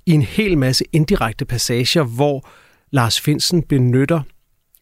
i 0.07 0.12
en 0.12 0.22
hel 0.22 0.59
masse 0.59 0.85
indirekte 0.92 1.44
passager, 1.44 2.03
hvor 2.03 2.48
Lars 2.90 3.20
Finsen 3.20 3.62
benytter 3.62 4.20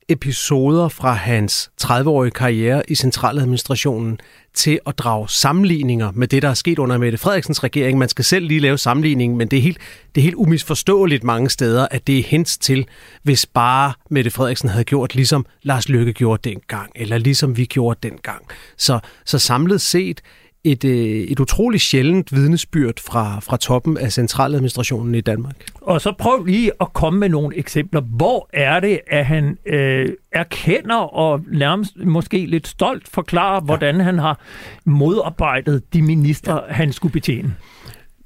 episoder 0.09 0.89
fra 0.89 1.13
hans 1.13 1.71
30-årige 1.83 2.31
karriere 2.31 2.83
i 2.89 2.95
centraladministrationen 2.95 4.19
til 4.55 4.81
at 4.87 4.99
drage 4.99 5.29
sammenligninger 5.29 6.13
med 6.15 6.29
det, 6.29 6.43
der 6.43 6.49
er 6.49 6.55
sket 6.55 6.79
under 6.79 6.99
Mette 6.99 7.19
Frederiksens 7.19 7.65
regering. 7.65 7.99
Man 7.99 8.09
skal 8.09 8.25
selv 8.25 8.47
lige 8.47 8.61
lave 8.61 8.79
sammenligningen, 8.79 9.39
men 9.39 9.49
det 9.49 9.57
er 9.57 9.63
helt, 9.63 9.79
det 10.15 10.21
er 10.21 10.23
helt 10.23 10.35
umisforståeligt 10.35 11.25
mange 11.25 11.51
steder, 11.51 11.87
at 11.91 12.07
det 12.07 12.19
er 12.19 12.23
hens 12.23 12.59
til, 12.59 12.87
hvis 13.23 13.47
bare 13.47 13.93
Mette 14.11 14.31
Frederiksen 14.31 14.69
havde 14.69 14.85
gjort, 14.85 15.15
ligesom 15.15 15.47
Lars 15.63 15.89
Løkke 15.89 16.13
gjorde 16.13 16.51
dengang, 16.51 16.93
eller 16.95 17.19
ligesom 17.19 17.57
vi 17.57 17.65
gjorde 17.65 18.09
dengang. 18.09 18.43
Så, 18.77 18.99
så 19.25 19.39
samlet 19.39 19.81
set 19.81 20.21
et, 20.65 20.85
øh, 20.85 21.21
et 21.21 21.41
utroligt 21.41 21.83
sjældent 21.83 22.33
vidnesbyrd 22.33 23.01
fra, 23.01 23.41
fra 23.41 23.57
toppen 23.57 23.97
af 23.97 24.13
centraladministrationen 24.13 25.15
i 25.15 25.21
Danmark. 25.21 25.57
Og 25.81 26.01
så 26.01 26.13
prøv 26.19 26.45
lige 26.45 26.71
at 26.81 26.93
komme 26.93 27.21
med 27.21 27.29
nogle 27.29 27.57
eksempler. 27.57 28.01
Hvor 28.01 28.49
er 28.53 28.81
det, 28.81 29.01
at 29.07 29.27
han 29.27 29.59
øh, 29.67 30.09
erkender 30.33 30.97
og 30.97 31.41
nærmest 31.53 31.97
måske 31.97 32.47
lidt 32.47 32.69
stolt 32.69 33.09
forklarer, 33.09 33.55
ja. 33.55 33.61
hvordan 33.61 34.01
han 34.01 34.19
har 34.19 34.41
modarbejdet 34.85 35.83
de 35.93 36.03
ministre, 36.03 36.63
ja. 36.69 36.73
han 36.73 36.93
skulle 36.93 37.13
betjene? 37.13 37.55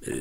Øh, 0.07 0.17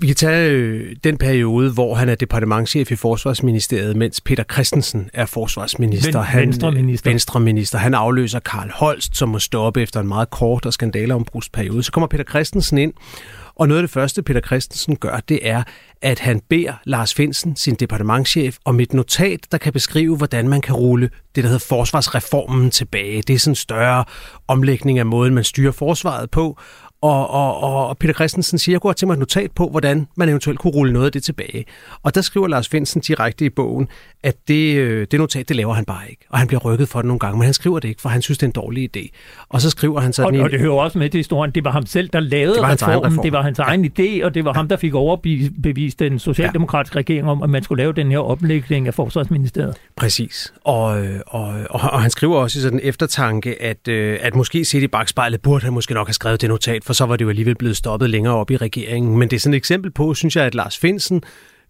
vi 0.00 0.06
kan 0.06 0.16
tage 0.16 0.50
øh, 0.50 0.96
den 1.04 1.16
periode, 1.16 1.72
hvor 1.72 1.94
han 1.94 2.08
er 2.08 2.14
departementchef 2.14 2.90
i 2.90 2.96
Forsvarsministeriet, 2.96 3.96
mens 3.96 4.20
Peter 4.20 4.44
Christensen 4.52 5.10
er 5.14 5.26
forsvarsminister. 5.26 6.18
Ven, 6.18 6.26
han, 6.26 6.42
venstreminister. 6.42 7.10
venstreminister. 7.10 7.78
Han 7.78 7.94
afløser 7.94 8.38
Karl 8.38 8.70
Holst, 8.74 9.16
som 9.16 9.28
må 9.28 9.38
stoppe 9.38 9.82
efter 9.82 10.00
en 10.00 10.08
meget 10.08 10.30
kort 10.30 10.66
og 10.66 10.72
skandaleombrugsπeriode. 10.72 11.82
Så 11.82 11.92
kommer 11.92 12.06
Peter 12.06 12.24
Christensen 12.24 12.78
ind, 12.78 12.92
og 13.60 13.68
noget 13.68 13.78
af 13.78 13.82
det 13.82 13.90
første, 13.90 14.22
Peter 14.22 14.40
Christensen 14.40 14.96
gør, 14.96 15.20
det 15.28 15.48
er, 15.48 15.62
at 16.02 16.18
han 16.18 16.40
beder 16.48 16.72
Lars 16.84 17.14
Finsen, 17.14 17.56
sin 17.56 17.74
departementchef, 17.74 18.56
om 18.64 18.80
et 18.80 18.92
notat, 18.94 19.46
der 19.52 19.58
kan 19.58 19.72
beskrive, 19.72 20.16
hvordan 20.16 20.48
man 20.48 20.60
kan 20.60 20.74
rulle 20.74 21.10
det, 21.34 21.44
der 21.44 21.48
hedder 21.50 21.64
forsvarsreformen 21.68 22.70
tilbage. 22.70 23.22
Det 23.22 23.34
er 23.34 23.38
sådan 23.38 23.52
en 23.52 23.56
større 23.56 24.04
omlægning 24.48 24.98
af 24.98 25.06
måden, 25.06 25.34
man 25.34 25.44
styrer 25.44 25.72
forsvaret 25.72 26.30
på, 26.30 26.58
og, 27.02 27.30
og, 27.30 27.88
og 27.88 27.98
Peter 27.98 28.14
Christensen 28.14 28.58
siger, 28.58 28.74
jeg 28.74 28.80
kunne 28.80 28.94
til 28.94 29.06
mig 29.06 29.12
et 29.12 29.18
notat 29.18 29.50
på, 29.50 29.68
hvordan 29.68 30.06
man 30.16 30.28
eventuelt 30.28 30.58
kunne 30.58 30.72
rulle 30.72 30.92
noget 30.92 31.06
af 31.06 31.12
det 31.12 31.22
tilbage. 31.22 31.64
Og 32.02 32.14
der 32.14 32.20
skriver 32.20 32.48
Lars 32.48 32.68
Finsen 32.68 33.00
direkte 33.00 33.44
i 33.44 33.48
bogen, 33.48 33.88
at 34.22 34.36
det, 34.48 34.76
øh, 34.76 35.06
det 35.10 35.20
notat, 35.20 35.48
det 35.48 35.56
laver 35.56 35.74
han 35.74 35.84
bare 35.84 36.10
ikke. 36.10 36.26
Og 36.30 36.38
han 36.38 36.46
bliver 36.46 36.60
rykket 36.60 36.88
for 36.88 36.98
det 36.98 37.06
nogle 37.06 37.18
gange, 37.18 37.38
men 37.38 37.44
han 37.44 37.54
skriver 37.54 37.78
det 37.78 37.88
ikke, 37.88 38.00
for 38.00 38.08
han 38.08 38.22
synes, 38.22 38.38
det 38.38 38.42
er 38.42 38.48
en 38.48 38.52
dårlig 38.52 38.96
idé. 38.96 39.08
Og 39.48 39.60
så 39.60 39.70
skriver 39.70 40.00
han 40.00 40.12
sådan 40.12 40.26
og, 40.26 40.34
en... 40.34 40.40
Og 40.42 40.50
det 40.50 40.60
hører 40.60 40.72
også 40.72 40.98
med 40.98 41.10
til 41.10 41.18
historien, 41.18 41.54
det 41.54 41.64
var 41.64 41.70
ham 41.70 41.86
selv, 41.86 42.08
der 42.08 42.20
lavede 42.20 42.54
det 42.54 42.62
var 42.62 42.72
reformen, 42.72 43.06
reform. 43.06 43.22
det 43.22 43.32
var 43.32 43.42
hans 43.42 43.58
egen 43.58 43.84
ja. 43.84 44.02
idé, 44.02 44.24
og 44.24 44.34
det 44.34 44.44
var 44.44 44.52
ham, 44.52 44.68
der 44.68 44.76
fik 44.76 44.94
overbevist 44.94 45.98
den 45.98 46.18
socialdemokratiske 46.18 46.96
ja. 46.96 46.98
regering 46.98 47.28
om, 47.28 47.42
at 47.42 47.50
man 47.50 47.62
skulle 47.62 47.82
lave 47.82 47.92
den 47.92 48.10
her 48.10 48.18
oplægning 48.18 48.86
af 48.86 48.94
Forsvarsministeriet. 48.94 49.76
Præcis. 49.96 50.52
Og, 50.64 51.04
øh, 51.04 51.20
og, 51.26 51.54
og, 51.70 51.80
og 51.80 52.02
han 52.02 52.10
skriver 52.10 52.36
også 52.36 52.58
i 52.58 52.62
sådan 52.62 52.78
en 52.78 52.88
eftertanke, 52.88 53.62
at, 53.62 53.88
øh, 53.88 54.18
at 54.22 54.34
måske 54.34 54.64
set 54.64 54.82
i 54.82 54.86
bagspejlet, 54.86 55.40
burde 55.40 55.64
han 55.64 55.72
måske 55.72 55.94
nok 55.94 56.06
have 56.06 56.14
skrevet 56.14 56.40
det 56.40 56.48
notat, 56.48 56.84
for 56.90 56.94
så 56.94 57.06
var 57.06 57.16
det 57.16 57.24
jo 57.24 57.28
alligevel 57.28 57.54
blevet 57.54 57.76
stoppet 57.76 58.10
længere 58.10 58.34
op 58.34 58.50
i 58.50 58.56
regeringen. 58.56 59.18
Men 59.18 59.30
det 59.30 59.36
er 59.36 59.40
sådan 59.40 59.54
et 59.54 59.58
eksempel 59.58 59.90
på, 59.90 60.14
synes 60.14 60.36
jeg, 60.36 60.44
at 60.44 60.54
Lars 60.54 60.78
Finsen 60.78 61.22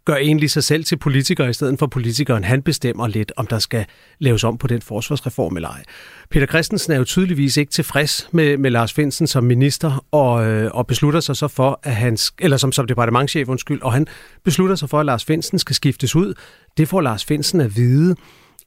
gør 0.05 0.17
egentlig 0.17 0.51
sig 0.51 0.65
selv 0.65 0.85
til 0.85 0.97
politiker, 0.97 1.49
i 1.49 1.53
stedet 1.53 1.79
for 1.79 1.87
politikeren. 1.87 2.45
Han 2.45 2.63
bestemmer 2.63 3.09
lidt, 3.09 3.33
om 3.37 3.47
der 3.47 3.59
skal 3.59 3.85
laves 4.19 4.45
om 4.45 4.59
på 4.59 4.67
den 4.67 4.83
forsvarsreform 4.83 5.57
eller 5.57 5.69
ej. 5.69 5.83
Peter 6.31 6.47
Christensen 6.47 6.93
er 6.93 6.97
jo 6.97 7.05
tydeligvis 7.05 7.57
ikke 7.57 7.73
tilfreds 7.73 8.29
med, 8.33 8.57
med 8.57 8.71
Lars 8.71 8.93
Finsen 8.93 9.27
som 9.27 9.45
minister, 9.45 10.05
og, 10.11 10.47
øh, 10.47 10.71
og 10.75 10.87
beslutter 10.87 11.21
sig 11.21 11.37
så 11.37 11.49
for, 11.49 11.81
at 11.83 11.97
han, 11.97 12.19
eller 12.39 12.57
som, 12.57 12.73
som 12.73 12.87
departementchef, 12.87 13.49
undskyld, 13.49 13.83
og 13.83 13.93
han 13.93 14.07
beslutter 14.45 14.77
sig 14.77 14.91
for, 14.91 15.01
at 15.01 15.07
Lars 15.07 15.25
Finsen 15.25 15.59
skal 15.59 15.77
skiftes 15.77 16.17
ud. 16.17 16.35
Det 16.77 16.89
får 16.89 17.01
Lars 17.01 17.25
Finsen 17.25 17.61
at 17.61 17.77
vide 17.77 18.17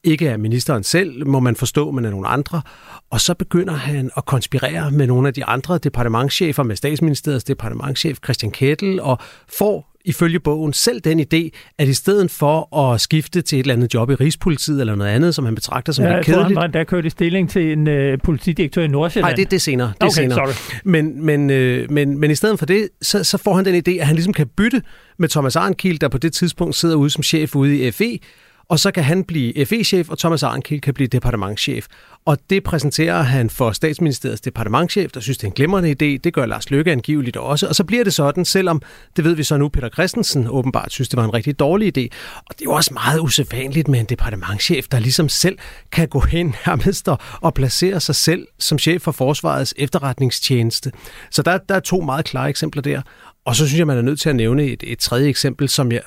ikke 0.03 0.31
af 0.31 0.39
ministeren 0.39 0.83
selv, 0.83 1.27
må 1.27 1.39
man 1.39 1.55
forstå, 1.55 1.91
men 1.91 2.05
af 2.05 2.11
nogle 2.11 2.27
andre. 2.27 2.61
Og 3.09 3.21
så 3.21 3.33
begynder 3.33 3.73
han 3.73 4.11
at 4.17 4.25
konspirere 4.25 4.91
med 4.91 5.07
nogle 5.07 5.27
af 5.27 5.33
de 5.33 5.45
andre 5.45 5.77
departementchefer, 5.77 6.63
med 6.63 6.75
statsministeriets 6.75 7.43
departementchef 7.43 8.17
Christian 8.23 8.51
Kettel, 8.51 9.01
og 9.01 9.17
får 9.57 9.93
ifølge 10.05 10.39
bogen 10.39 10.73
selv 10.73 11.01
den 11.01 11.19
idé, 11.19 11.49
at 11.77 11.87
i 11.87 11.93
stedet 11.93 12.31
for 12.31 12.77
at 12.77 13.01
skifte 13.01 13.41
til 13.41 13.59
et 13.59 13.63
eller 13.63 13.73
andet 13.73 13.93
job 13.93 14.09
i 14.09 14.15
Rigspolitiet 14.15 14.79
eller 14.79 14.95
noget 14.95 15.11
andet, 15.11 15.35
som 15.35 15.45
han 15.45 15.55
betragter 15.55 15.93
som 15.93 16.05
ja, 16.05 16.15
lidt 16.15 16.25
kedeligt... 16.25 16.55
Ja, 16.55 16.61
han 16.61 16.73
var 16.73 16.83
kørt 16.83 17.05
i 17.05 17.09
stilling 17.09 17.49
til 17.49 17.71
en 17.71 17.87
øh, 17.87 18.17
politidirektør 18.23 18.83
i 18.83 18.87
Nordsjælland. 18.87 19.31
Nej, 19.31 19.35
det, 19.35 19.51
det 19.51 19.57
er 19.57 19.59
senere. 19.59 19.87
Det 19.87 20.03
er 20.03 20.05
okay, 20.05 20.21
senere. 20.21 20.35
Sorry. 20.35 20.79
Men, 20.83 21.25
men, 21.25 21.49
øh, 21.49 21.91
men, 21.91 22.17
men 22.17 22.31
i 22.31 22.35
stedet 22.35 22.59
for 22.59 22.65
det, 22.65 22.89
så, 23.01 23.23
så 23.23 23.37
får 23.37 23.53
han 23.53 23.65
den 23.65 23.83
idé, 23.87 23.99
at 23.99 24.07
han 24.07 24.15
ligesom 24.15 24.33
kan 24.33 24.47
bytte 24.47 24.81
med 25.17 25.29
Thomas 25.29 25.55
Arnkiel, 25.55 26.01
der 26.01 26.07
på 26.07 26.17
det 26.17 26.33
tidspunkt 26.33 26.75
sidder 26.75 26.95
ude 26.95 27.09
som 27.09 27.23
chef 27.23 27.55
ude 27.55 27.87
i 27.87 27.91
FE, 27.91 28.19
og 28.69 28.79
så 28.79 28.91
kan 28.91 29.03
han 29.03 29.23
blive 29.23 29.65
FE-chef, 29.65 30.09
og 30.09 30.19
Thomas 30.19 30.43
Arnkild 30.43 30.81
kan 30.81 30.93
blive 30.93 31.07
departementschef. 31.07 31.87
Og 32.25 32.37
det 32.49 32.63
præsenterer 32.63 33.21
han 33.21 33.49
for 33.49 33.71
statsministeriets 33.71 34.41
departementschef, 34.41 35.11
der 35.11 35.19
synes, 35.19 35.37
det 35.37 35.43
er 35.43 35.47
en 35.47 35.53
glimrende 35.53 35.89
idé. 35.89 36.19
Det 36.23 36.33
gør 36.33 36.45
Lars 36.45 36.71
Løkke 36.71 36.91
angiveligt 36.91 37.37
også. 37.37 37.67
Og 37.67 37.75
så 37.75 37.83
bliver 37.83 38.03
det 38.03 38.13
sådan, 38.13 38.45
selvom, 38.45 38.81
det 39.15 39.23
ved 39.23 39.35
vi 39.35 39.43
så 39.43 39.57
nu, 39.57 39.69
Peter 39.69 39.89
Christensen 39.89 40.47
åbenbart 40.47 40.91
synes, 40.91 41.09
det 41.09 41.17
var 41.17 41.23
en 41.23 41.33
rigtig 41.33 41.59
dårlig 41.59 41.97
idé. 41.97 42.07
Og 42.35 42.49
det 42.49 42.61
er 42.61 42.65
jo 42.65 42.71
også 42.71 42.93
meget 42.93 43.19
usædvanligt 43.19 43.87
med 43.87 43.99
en 43.99 44.05
departementschef, 44.05 44.87
der 44.87 44.99
ligesom 44.99 45.29
selv 45.29 45.57
kan 45.91 46.07
gå 46.07 46.19
hen 46.19 46.55
nærmest 46.67 47.09
og 47.41 47.53
placere 47.53 47.99
sig 47.99 48.15
selv 48.15 48.47
som 48.59 48.79
chef 48.79 49.01
for 49.01 49.11
Forsvarets 49.11 49.73
efterretningstjeneste. 49.77 50.91
Så 51.31 51.41
der, 51.41 51.57
der 51.57 51.75
er 51.75 51.79
to 51.79 52.01
meget 52.01 52.25
klare 52.25 52.49
eksempler 52.49 52.81
der. 52.81 53.01
Og 53.45 53.55
så 53.55 53.67
synes 53.67 53.79
jeg, 53.79 53.87
man 53.87 53.97
er 53.97 54.01
nødt 54.01 54.19
til 54.19 54.29
at 54.29 54.35
nævne 54.35 54.63
et, 54.63 54.83
et 54.87 54.99
tredje 54.99 55.27
eksempel, 55.29 55.69
som, 55.69 55.91
jeg, 55.91 56.01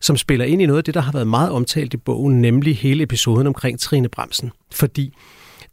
som 0.00 0.16
spiller 0.16 0.44
ind 0.44 0.62
i 0.62 0.66
noget 0.66 0.78
af 0.78 0.84
det, 0.84 0.94
der 0.94 1.00
har 1.00 1.12
været 1.12 1.26
meget 1.26 1.50
omtalt 1.50 1.94
i 1.94 1.96
bogen, 1.96 2.40
nemlig 2.40 2.76
hele 2.76 3.02
episoden 3.02 3.46
omkring 3.46 3.80
Trine 3.80 4.08
Bremsen. 4.08 4.50
Fordi 4.72 5.14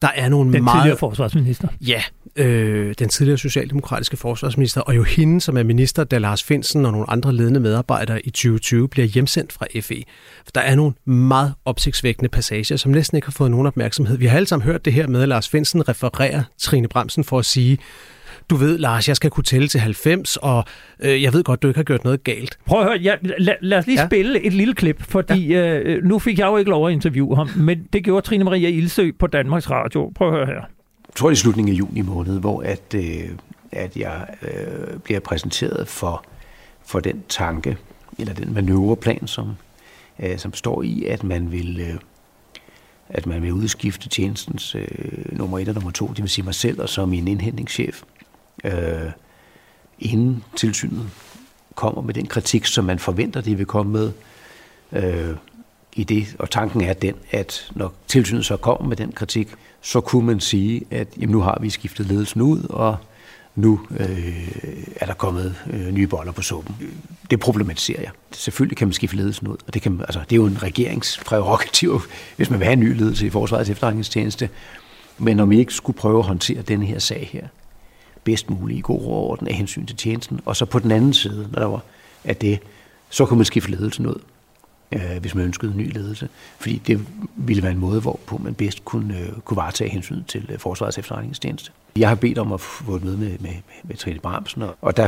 der 0.01 0.07
er 0.15 0.29
nogle 0.29 0.53
den 0.53 0.63
meget... 0.63 0.75
Den 0.75 0.81
tidligere 0.81 0.97
forsvarsminister. 0.97 1.67
Ja, 1.81 2.01
øh, 2.35 2.95
den 2.99 3.09
tidligere 3.09 3.37
socialdemokratiske 3.37 4.17
forsvarsminister, 4.17 4.81
og 4.81 4.95
jo 4.95 5.03
hende, 5.03 5.41
som 5.41 5.57
er 5.57 5.63
minister, 5.63 6.03
da 6.03 6.17
Lars 6.17 6.43
Finsen 6.43 6.85
og 6.85 6.91
nogle 6.91 7.09
andre 7.09 7.33
ledende 7.33 7.59
medarbejdere 7.59 8.25
i 8.25 8.29
2020 8.29 8.87
bliver 8.87 9.07
hjemsendt 9.07 9.53
fra 9.53 9.65
FE. 9.81 10.03
For 10.45 10.51
der 10.55 10.61
er 10.61 10.75
nogle 10.75 10.93
meget 11.05 11.53
opsigtsvækkende 11.65 12.29
passager, 12.29 12.77
som 12.77 12.91
næsten 12.91 13.15
ikke 13.15 13.27
har 13.27 13.31
fået 13.31 13.51
nogen 13.51 13.67
opmærksomhed. 13.67 14.17
Vi 14.17 14.25
har 14.25 14.35
alle 14.35 14.47
sammen 14.47 14.65
hørt 14.65 14.85
det 14.85 14.93
her 14.93 15.07
med, 15.07 15.21
at 15.21 15.29
Lars 15.29 15.49
Finsen 15.49 15.89
refererer 15.89 16.43
Trine 16.57 16.87
Bremsen 16.87 17.23
for 17.23 17.39
at 17.39 17.45
sige, 17.45 17.77
du 18.49 18.55
ved, 18.55 18.77
Lars, 18.77 19.07
jeg 19.07 19.15
skal 19.15 19.29
kunne 19.29 19.43
tælle 19.43 19.67
til 19.67 19.79
90, 19.79 20.37
og 20.37 20.65
øh, 20.99 21.23
jeg 21.23 21.33
ved 21.33 21.43
godt, 21.43 21.61
du 21.61 21.67
ikke 21.67 21.77
har 21.77 21.83
gjort 21.83 22.03
noget 22.03 22.23
galt. 22.23 22.57
Prøv 22.65 22.79
at 22.79 22.85
høre, 22.85 22.97
ja, 22.97 23.15
lad, 23.39 23.55
lad 23.61 23.77
os 23.77 23.87
lige 23.87 24.01
ja. 24.01 24.07
spille 24.07 24.41
et 24.41 24.53
lille 24.53 24.73
klip, 24.73 25.01
fordi 25.01 25.47
ja. 25.47 25.79
øh, 25.79 26.03
nu 26.03 26.19
fik 26.19 26.39
jeg 26.39 26.45
jo 26.45 26.57
ikke 26.57 26.71
lov 26.71 26.87
at 26.87 26.93
interviewe 26.93 27.35
ham, 27.35 27.49
men 27.55 27.87
det 27.93 28.03
gjorde 28.03 28.25
Trine 28.25 28.43
Maria 28.43 28.69
Ilsø 28.69 29.11
på 29.19 29.27
Danmarks 29.27 29.69
Radio. 29.69 30.11
Prøv 30.15 30.27
at 30.27 30.33
høre 30.33 30.45
her. 30.45 30.53
Jeg 30.53 31.15
tror, 31.15 31.29
det 31.29 31.35
er 31.35 31.39
slutningen 31.39 31.75
af 31.75 31.79
juni 31.79 32.01
måned, 32.01 32.39
hvor 32.39 32.61
at, 32.61 32.95
øh, 32.95 33.29
at 33.71 33.97
jeg 33.97 34.27
øh, 34.41 34.99
bliver 34.99 35.19
præsenteret 35.19 35.87
for, 35.87 36.25
for 36.85 36.99
den 36.99 37.23
tanke, 37.29 37.77
eller 38.19 38.33
den 38.33 38.53
manøvreplan, 38.53 39.27
som, 39.27 39.51
øh, 40.19 40.37
som 40.37 40.53
står 40.53 40.83
i, 40.83 41.05
at 41.05 41.23
man 41.23 41.51
vil... 41.51 41.79
Øh, 41.81 41.95
at 43.09 43.25
man 43.25 43.41
vil 43.41 43.53
udskifte 43.53 44.09
tjenestens 44.09 44.75
øh, 44.75 44.87
nummer 45.31 45.59
et 45.59 45.67
og 45.67 45.73
nummer 45.73 45.91
to, 45.91 46.07
det 46.07 46.21
vil 46.21 46.29
sige 46.29 46.45
mig 46.45 46.55
selv, 46.55 46.81
og 46.81 46.89
så 46.89 47.05
min 47.05 47.27
indhentningschef 47.27 48.01
øh, 48.63 49.11
inden 49.99 50.43
tilsynet 50.55 51.09
kommer 51.75 52.01
med 52.01 52.13
den 52.13 52.25
kritik, 52.25 52.65
som 52.65 52.85
man 52.85 52.99
forventer, 52.99 53.41
de 53.41 53.55
vil 53.55 53.65
komme 53.65 53.91
med 53.91 54.11
øh, 54.91 55.35
i 55.93 56.03
det. 56.03 56.35
Og 56.39 56.49
tanken 56.49 56.81
er 56.81 56.93
den, 56.93 57.15
at 57.31 57.71
når 57.75 57.93
tilsynet 58.07 58.45
så 58.45 58.57
kommer 58.57 58.87
med 58.87 58.97
den 58.97 59.11
kritik, 59.11 59.49
så 59.81 60.01
kunne 60.01 60.25
man 60.25 60.39
sige, 60.39 60.81
at 60.91 61.07
jamen, 61.17 61.31
nu 61.31 61.41
har 61.41 61.57
vi 61.61 61.69
skiftet 61.69 62.05
ledelsen 62.05 62.41
ud, 62.41 62.63
og 62.69 62.97
nu 63.55 63.79
øh, 63.99 64.47
er 64.95 65.05
der 65.05 65.13
kommet 65.13 65.55
øh, 65.73 65.91
nye 65.91 66.07
boller 66.07 66.31
på 66.31 66.41
suppen. 66.41 66.75
Det 67.31 67.39
problematiserer 67.39 68.01
jeg. 68.01 68.11
Selvfølgelig 68.31 68.77
kan 68.77 68.87
man 68.87 68.93
skifte 68.93 69.15
ledelsen 69.15 69.47
ud, 69.47 69.57
og 69.67 69.73
det, 69.73 69.81
kan, 69.81 70.01
altså, 70.01 70.19
det 70.19 70.31
er 70.31 70.35
jo 70.35 70.45
en 70.45 70.63
regeringsprærogativ, 70.63 72.01
hvis 72.35 72.49
man 72.49 72.59
vil 72.59 72.65
have 72.65 72.73
en 72.73 72.79
ny 72.79 72.97
ledelse 72.97 73.25
i 73.25 73.29
Forsvarets 73.29 73.69
efterretningstjeneste. 73.69 74.49
Men 75.17 75.39
om 75.39 75.49
vi 75.49 75.59
ikke 75.59 75.73
skulle 75.73 75.97
prøve 75.97 76.19
at 76.19 76.25
håndtere 76.25 76.61
denne 76.61 76.85
her 76.85 76.99
sag 76.99 77.29
her, 77.31 77.47
bedst 78.25 78.49
muligt 78.49 78.77
i 78.77 78.81
god 78.81 79.01
orden 79.05 79.47
af 79.47 79.53
hensyn 79.53 79.85
til 79.85 79.95
tjenesten. 79.95 80.39
Og 80.45 80.55
så 80.55 80.65
på 80.65 80.79
den 80.79 80.91
anden 80.91 81.13
side, 81.13 81.49
når 81.51 81.59
der 81.59 81.67
var 81.67 81.81
at 82.25 82.41
det, 82.41 82.59
så 83.09 83.25
kunne 83.25 83.37
man 83.37 83.45
skifte 83.45 83.71
ledelsen 83.71 84.07
ud, 84.07 84.19
øh, 84.91 85.17
hvis 85.21 85.35
man 85.35 85.45
ønskede 85.45 85.71
en 85.71 85.77
ny 85.77 85.93
ledelse. 85.93 86.29
Fordi 86.59 86.81
det 86.87 87.07
ville 87.35 87.63
være 87.63 87.71
en 87.71 87.79
måde, 87.79 88.01
hvorpå 88.01 88.37
man 88.37 88.53
bedst 88.53 88.85
kunne, 88.85 89.19
øh, 89.19 89.29
kunne 89.45 89.57
varetage 89.57 89.89
hensyn 89.89 90.23
til 90.23 90.49
øh, 90.49 90.59
Forsvarets 90.59 90.97
efterretningstjeneste. 90.97 91.71
Jeg 91.95 92.07
har 92.09 92.15
bedt 92.15 92.37
om 92.37 92.51
at 92.53 92.61
få 92.61 92.95
et 92.95 93.03
møde 93.03 93.17
med, 93.17 93.29
med, 93.29 93.39
med, 93.39 93.53
med 93.83 93.95
Trine 93.95 94.19
Bramsen, 94.19 94.61
og, 94.61 94.75
og 94.81 94.97
der 94.97 95.07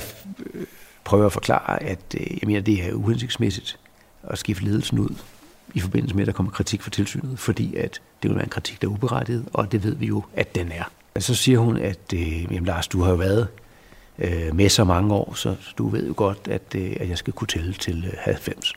øh, 0.53 0.65
prøver 1.03 1.23
jeg 1.23 1.25
at 1.25 1.33
forklare, 1.33 1.83
at 1.83 2.15
øh, 2.19 2.31
jeg 2.31 2.47
mener, 2.47 2.61
det 2.61 2.85
er 2.85 2.93
uhensigtsmæssigt 2.93 3.79
at 4.23 4.37
skifte 4.37 4.63
ledelsen 4.63 4.99
ud 4.99 5.15
i 5.73 5.79
forbindelse 5.79 6.15
med, 6.15 6.23
at 6.23 6.27
der 6.27 6.33
kommer 6.33 6.51
kritik 6.51 6.81
fra 6.81 6.89
tilsynet, 6.89 7.39
fordi 7.39 7.75
at 7.75 8.01
det 8.23 8.29
vil 8.29 8.35
være 8.35 8.45
en 8.45 8.49
kritik, 8.49 8.81
der 8.81 8.87
er 8.87 8.91
uberettiget, 8.91 9.45
og 9.53 9.71
det 9.71 9.83
ved 9.83 9.95
vi 9.95 10.05
jo, 10.05 10.23
at 10.35 10.55
den 10.55 10.71
er. 10.71 10.91
Så 11.19 11.35
siger 11.35 11.59
hun, 11.59 11.77
at 11.77 12.13
øh, 12.13 12.53
jamen 12.53 12.65
Lars, 12.65 12.87
du 12.87 13.01
har 13.01 13.09
jo 13.09 13.15
været 13.15 13.47
øh, 14.19 14.55
med 14.55 14.69
så 14.69 14.83
mange 14.83 15.13
år, 15.13 15.33
så 15.33 15.55
du 15.77 15.87
ved 15.87 16.07
jo 16.07 16.13
godt, 16.17 16.39
at, 16.49 16.75
øh, 16.75 16.95
at 16.99 17.09
jeg 17.09 17.17
skal 17.17 17.33
kunne 17.33 17.47
tælle 17.47 17.73
til 17.73 18.05
øh, 18.07 18.13
90. 18.17 18.73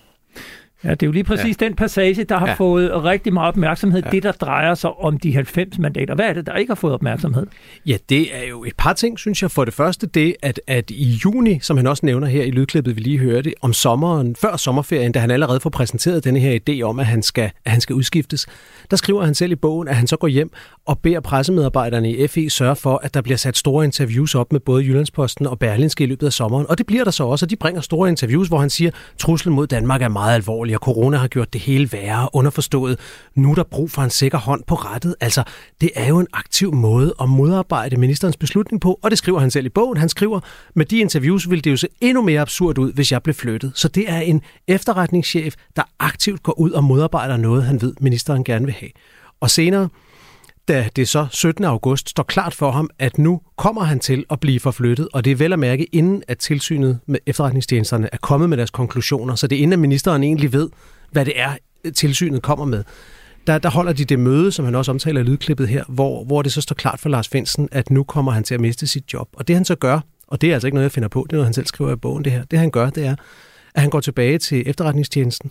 Ja, 0.84 0.90
det 0.90 1.02
er 1.02 1.06
jo 1.06 1.12
lige 1.12 1.24
præcis 1.24 1.56
ja. 1.60 1.66
den 1.66 1.76
passage, 1.76 2.24
der 2.24 2.38
har 2.38 2.46
ja. 2.46 2.54
fået 2.54 3.04
rigtig 3.04 3.32
meget 3.32 3.48
opmærksomhed. 3.48 4.02
Ja. 4.04 4.10
Det, 4.10 4.22
der 4.22 4.32
drejer 4.32 4.74
sig 4.74 4.90
om 4.90 5.18
de 5.18 5.34
90 5.34 5.78
mandater. 5.78 6.14
Hvad 6.14 6.26
er 6.26 6.32
det, 6.32 6.46
der 6.46 6.56
ikke 6.56 6.70
har 6.70 6.74
fået 6.74 6.94
opmærksomhed? 6.94 7.46
Ja, 7.86 7.96
det 8.08 8.36
er 8.36 8.48
jo 8.48 8.64
et 8.64 8.72
par 8.78 8.92
ting, 8.92 9.18
synes 9.18 9.42
jeg. 9.42 9.50
For 9.50 9.64
det 9.64 9.74
første 9.74 10.06
det, 10.06 10.36
at, 10.42 10.60
at 10.66 10.90
i 10.90 11.20
juni, 11.24 11.58
som 11.60 11.76
han 11.76 11.86
også 11.86 12.06
nævner 12.06 12.26
her 12.26 12.42
i 12.42 12.50
lydklippet, 12.50 12.96
vi 12.96 13.00
lige 13.00 13.18
hørte, 13.18 13.52
om 13.60 13.72
sommeren, 13.72 14.36
før 14.36 14.56
sommerferien, 14.56 15.12
da 15.12 15.18
han 15.18 15.30
allerede 15.30 15.60
får 15.60 15.70
præsenteret 15.70 16.24
denne 16.24 16.40
her 16.40 16.58
idé 16.68 16.82
om, 16.82 16.98
at 16.98 17.06
han 17.06 17.22
skal, 17.22 17.50
at 17.64 17.72
han 17.72 17.80
skal 17.80 17.94
udskiftes, 17.94 18.46
der 18.90 18.96
skriver 18.96 19.24
han 19.24 19.34
selv 19.34 19.52
i 19.52 19.56
bogen, 19.56 19.88
at 19.88 19.96
han 19.96 20.06
så 20.06 20.16
går 20.16 20.28
hjem 20.28 20.50
og 20.86 20.98
beder 20.98 21.20
pressemedarbejderne 21.20 22.12
i 22.12 22.26
FE 22.26 22.50
sørge 22.50 22.76
for, 22.76 23.00
at 23.02 23.14
der 23.14 23.20
bliver 23.20 23.36
sat 23.36 23.56
store 23.56 23.84
interviews 23.84 24.34
op 24.34 24.52
med 24.52 24.60
både 24.60 24.84
Jyllandsposten 24.84 25.46
og 25.46 25.58
Berlinske 25.58 26.04
i 26.04 26.06
løbet 26.06 26.26
af 26.26 26.32
sommeren. 26.32 26.66
Og 26.68 26.78
det 26.78 26.86
bliver 26.86 27.04
der 27.04 27.10
så 27.10 27.24
også, 27.24 27.46
og 27.46 27.50
de 27.50 27.56
bringer 27.56 27.80
store 27.80 28.08
interviews, 28.08 28.48
hvor 28.48 28.58
han 28.58 28.70
siger, 28.70 28.90
truslen 29.18 29.54
mod 29.54 29.66
Danmark 29.66 30.02
er 30.02 30.08
meget 30.08 30.34
alvorlig, 30.34 30.74
og 30.74 30.80
corona 30.80 31.16
har 31.16 31.28
gjort 31.28 31.52
det 31.52 31.60
hele 31.60 31.92
værre, 31.92 32.28
underforstået. 32.32 32.98
Nu 33.34 33.50
er 33.50 33.54
der 33.54 33.62
brug 33.62 33.90
for 33.90 34.02
en 34.02 34.10
sikker 34.10 34.38
hånd 34.38 34.62
på 34.66 34.74
rettet. 34.74 35.14
Altså, 35.20 35.42
det 35.80 35.90
er 35.94 36.08
jo 36.08 36.18
en 36.18 36.26
aktiv 36.32 36.74
måde 36.74 37.14
at 37.20 37.28
modarbejde 37.28 37.96
ministerens 37.96 38.36
beslutning 38.36 38.80
på, 38.80 38.98
og 39.02 39.10
det 39.10 39.18
skriver 39.18 39.40
han 39.40 39.50
selv 39.50 39.66
i 39.66 39.68
bogen. 39.68 39.96
Han 39.96 40.08
skriver, 40.08 40.40
med 40.74 40.86
de 40.86 40.98
interviews 40.98 41.50
ville 41.50 41.62
det 41.62 41.70
jo 41.70 41.76
se 41.76 41.88
endnu 42.00 42.22
mere 42.22 42.40
absurd 42.40 42.78
ud, 42.78 42.92
hvis 42.92 43.12
jeg 43.12 43.22
blev 43.22 43.34
flyttet. 43.34 43.72
Så 43.74 43.88
det 43.88 44.10
er 44.10 44.20
en 44.20 44.42
efterretningschef, 44.68 45.54
der 45.76 45.82
aktivt 45.98 46.42
går 46.42 46.58
ud 46.58 46.70
og 46.70 46.84
modarbejder 46.84 47.36
noget, 47.36 47.64
han 47.64 47.82
ved, 47.82 47.94
ministeren 48.00 48.44
gerne 48.44 48.64
vil 48.64 48.74
have. 48.74 48.90
Og 49.40 49.50
senere, 49.50 49.88
da 50.68 50.88
det 50.96 51.08
så 51.08 51.26
17. 51.30 51.64
august 51.64 52.08
står 52.08 52.22
klart 52.22 52.54
for 52.54 52.70
ham, 52.70 52.90
at 52.98 53.18
nu 53.18 53.40
kommer 53.56 53.82
han 53.82 54.00
til 54.00 54.24
at 54.30 54.40
blive 54.40 54.60
forflyttet, 54.60 55.08
og 55.12 55.24
det 55.24 55.30
er 55.30 55.36
vel 55.36 55.52
at 55.52 55.58
mærke, 55.58 55.84
inden 55.84 56.22
at 56.28 56.38
tilsynet 56.38 56.98
med 57.06 57.18
efterretningstjenesterne 57.26 58.08
er 58.12 58.16
kommet 58.16 58.48
med 58.48 58.56
deres 58.56 58.70
konklusioner, 58.70 59.34
så 59.34 59.46
det 59.46 59.58
er 59.58 59.62
inden 59.62 59.72
at 59.72 59.78
ministeren 59.78 60.22
egentlig 60.22 60.52
ved, 60.52 60.68
hvad 61.10 61.24
det 61.24 61.40
er, 61.40 61.52
tilsynet 61.94 62.42
kommer 62.42 62.64
med. 62.64 62.84
Der, 63.46 63.58
der 63.58 63.70
holder 63.70 63.92
de 63.92 64.04
det 64.04 64.18
møde, 64.18 64.52
som 64.52 64.64
han 64.64 64.74
også 64.74 64.90
omtaler 64.90 65.20
i 65.20 65.24
lydklippet 65.24 65.68
her, 65.68 65.84
hvor, 65.88 66.24
hvor 66.24 66.42
det 66.42 66.52
så 66.52 66.60
står 66.60 66.74
klart 66.74 67.00
for 67.00 67.08
Lars 67.08 67.28
Finsen, 67.28 67.68
at 67.72 67.90
nu 67.90 68.04
kommer 68.04 68.32
han 68.32 68.44
til 68.44 68.54
at 68.54 68.60
miste 68.60 68.86
sit 68.86 69.12
job. 69.12 69.28
Og 69.32 69.48
det 69.48 69.56
han 69.56 69.64
så 69.64 69.74
gør, 69.74 70.00
og 70.26 70.40
det 70.40 70.50
er 70.50 70.54
altså 70.54 70.66
ikke 70.66 70.74
noget, 70.74 70.84
jeg 70.84 70.92
finder 70.92 71.08
på, 71.08 71.26
det 71.28 71.32
er 71.32 71.36
noget, 71.36 71.46
han 71.46 71.54
selv 71.54 71.66
skriver 71.66 71.92
i 71.92 71.96
bogen, 71.96 72.24
det 72.24 72.32
her. 72.32 72.44
Det 72.44 72.58
han 72.58 72.70
gør, 72.70 72.90
det 72.90 73.06
er, 73.06 73.16
at 73.74 73.80
han 73.80 73.90
går 73.90 74.00
tilbage 74.00 74.38
til 74.38 74.62
efterretningstjenesten, 74.66 75.50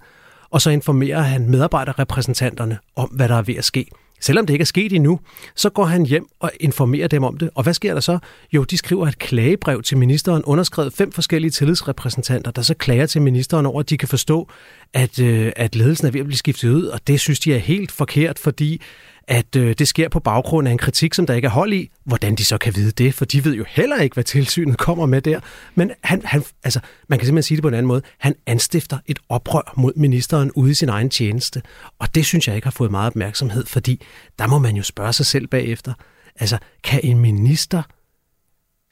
og 0.50 0.62
så 0.62 0.69
informerer 0.69 1.22
han 1.22 1.50
medarbejderrepræsentanterne 1.50 2.78
om, 2.95 3.10
hvad 3.10 3.30
der 3.30 3.36
er 3.36 3.41
ved 3.41 3.56
at 3.56 3.65
ske. 3.65 3.86
Selvom 4.19 4.45
det 4.45 4.53
ikke 4.53 4.63
er 4.63 4.65
sket 4.65 4.93
endnu, 4.93 5.19
så 5.55 5.69
går 5.69 5.86
han 5.86 6.05
hjem 6.05 6.27
og 6.39 6.51
informerer 6.60 7.08
dem 7.08 7.23
om 7.23 7.38
det. 7.38 7.49
Og 7.55 7.63
hvad 7.63 7.73
sker 7.73 7.93
der 7.93 8.01
så? 8.01 8.19
Jo, 8.53 8.63
de 8.63 8.77
skriver 8.77 9.08
et 9.08 9.19
klagebrev 9.19 9.82
til 9.82 9.97
ministeren, 9.97 10.43
underskrevet 10.43 10.93
fem 10.93 11.12
forskellige 11.12 11.51
tillidsrepræsentanter, 11.51 12.51
der 12.51 12.62
så 12.62 12.73
klager 12.73 13.05
til 13.05 13.21
ministeren 13.21 13.65
over, 13.65 13.79
at 13.79 13.89
de 13.89 13.97
kan 13.97 14.08
forstå, 14.08 14.49
at, 14.93 15.19
øh, 15.19 15.51
at 15.55 15.75
ledelsen 15.75 16.08
er 16.08 16.12
ved 16.12 16.19
at 16.19 16.25
blive 16.25 16.38
skiftet 16.38 16.69
ud, 16.69 16.84
og 16.84 17.08
det 17.08 17.19
synes 17.19 17.39
de 17.39 17.53
er 17.53 17.58
helt 17.58 17.91
forkert, 17.91 18.39
fordi 18.39 18.82
at 19.30 19.56
øh, 19.56 19.76
det 19.80 19.88
sker 19.88 20.10
på 20.10 20.20
baggrund 20.20 20.68
af 20.68 20.72
en 20.72 20.78
kritik, 20.78 21.13
som 21.13 21.26
der 21.26 21.34
ikke 21.34 21.46
er 21.46 21.50
hold 21.50 21.74
i. 21.74 21.89
Hvordan 22.04 22.36
de 22.36 22.46
så 22.46 22.58
kan 22.58 22.76
vide 22.76 22.92
det, 22.92 23.13
for 23.13 23.26
de 23.26 23.46
ved 23.46 23.56
jo 23.56 23.65
heller 23.68 24.02
ikke, 24.02 24.13
hvad 24.13 24.24
tilsynet 24.24 24.78
kommer 24.78 25.06
med 25.06 25.22
der. 25.22 25.39
Men 25.76 25.92
han, 26.04 26.22
han, 26.26 26.44
altså, 26.63 26.80
man 27.08 27.20
kan 27.20 27.26
simpelthen 27.26 27.48
sige 27.48 27.56
det 27.56 27.62
på 27.62 27.68
en 27.68 27.74
anden 27.74 27.88
måde. 27.88 28.02
Han 28.18 28.36
anstifter 28.48 28.98
et 29.06 29.20
oprør 29.30 29.74
mod 29.78 29.94
ministeren 29.96 30.52
ude 30.52 30.72
i 30.72 30.74
sin 30.74 30.89
egen 30.89 31.10
tjeneste. 31.10 31.62
Og 32.00 32.15
det 32.15 32.26
synes 32.26 32.48
jeg 32.48 32.56
ikke 32.56 32.65
har 32.65 32.72
fået 32.72 32.92
meget 32.92 33.08
opmærksomhed, 33.08 33.65
fordi 33.65 34.02
der 34.39 34.48
må 34.48 34.60
man 34.60 34.76
jo 34.76 34.84
spørge 34.84 35.13
sig 35.13 35.26
selv 35.26 35.48
bagefter. 35.48 35.94
Altså, 36.39 36.58
kan 36.84 37.00
en 37.04 37.20
minister 37.20 37.84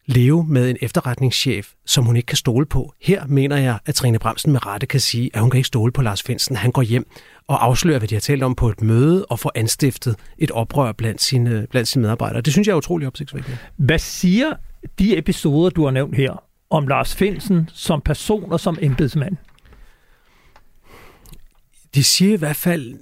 leve 0.08 0.46
med 0.48 0.70
en 0.70 0.78
efterretningschef, 0.82 1.74
som 1.86 2.06
hun 2.06 2.16
ikke 2.16 2.26
kan 2.26 2.38
stole 2.38 2.66
på. 2.66 2.94
Her 3.02 3.26
mener 3.28 3.58
jeg, 3.58 3.80
at 3.86 3.96
Trine 3.96 4.20
Bremsen 4.20 4.52
med 4.52 4.66
rette 4.66 4.88
kan 4.88 5.00
sige, 5.00 5.30
at 5.34 5.42
hun 5.42 5.50
kan 5.50 5.58
ikke 5.58 5.68
stole 5.68 5.92
på 5.92 6.02
Lars 6.02 6.24
Finsen. 6.24 6.56
Han 6.56 6.72
går 6.72 6.82
hjem 6.82 7.08
og 7.48 7.66
afslører, 7.66 8.00
hvad 8.00 8.08
de 8.08 8.16
har 8.16 8.20
talt 8.20 8.44
om 8.44 8.56
på 8.56 8.70
et 8.70 8.82
møde, 8.82 9.26
og 9.26 9.40
får 9.40 9.52
anstiftet 9.56 10.16
et 10.38 10.52
oprør 10.52 10.92
blandt 10.92 11.22
sine, 11.22 11.68
blandt 11.70 11.88
sine 11.88 12.02
medarbejdere. 12.02 12.42
Det 12.42 12.54
synes 12.54 12.68
jeg 12.68 12.74
er 12.74 12.78
utrolig 12.78 13.08
opsigtsvækkende. 13.08 13.58
Hvad 13.78 14.00
siger 14.00 14.54
de 15.00 15.18
episoder, 15.18 15.70
du 15.70 15.84
har 15.84 15.92
nævnt 15.92 16.16
her, 16.16 16.44
om 16.70 16.88
Lars 16.88 17.16
Finsen 17.16 17.70
som 17.74 18.02
person 18.02 18.52
og 18.52 18.60
som 18.60 18.78
embedsmand? 18.82 19.38
De 21.96 22.04
siger 22.04 22.34
i 22.34 22.38
hvert 22.38 22.56
fald 22.56 22.96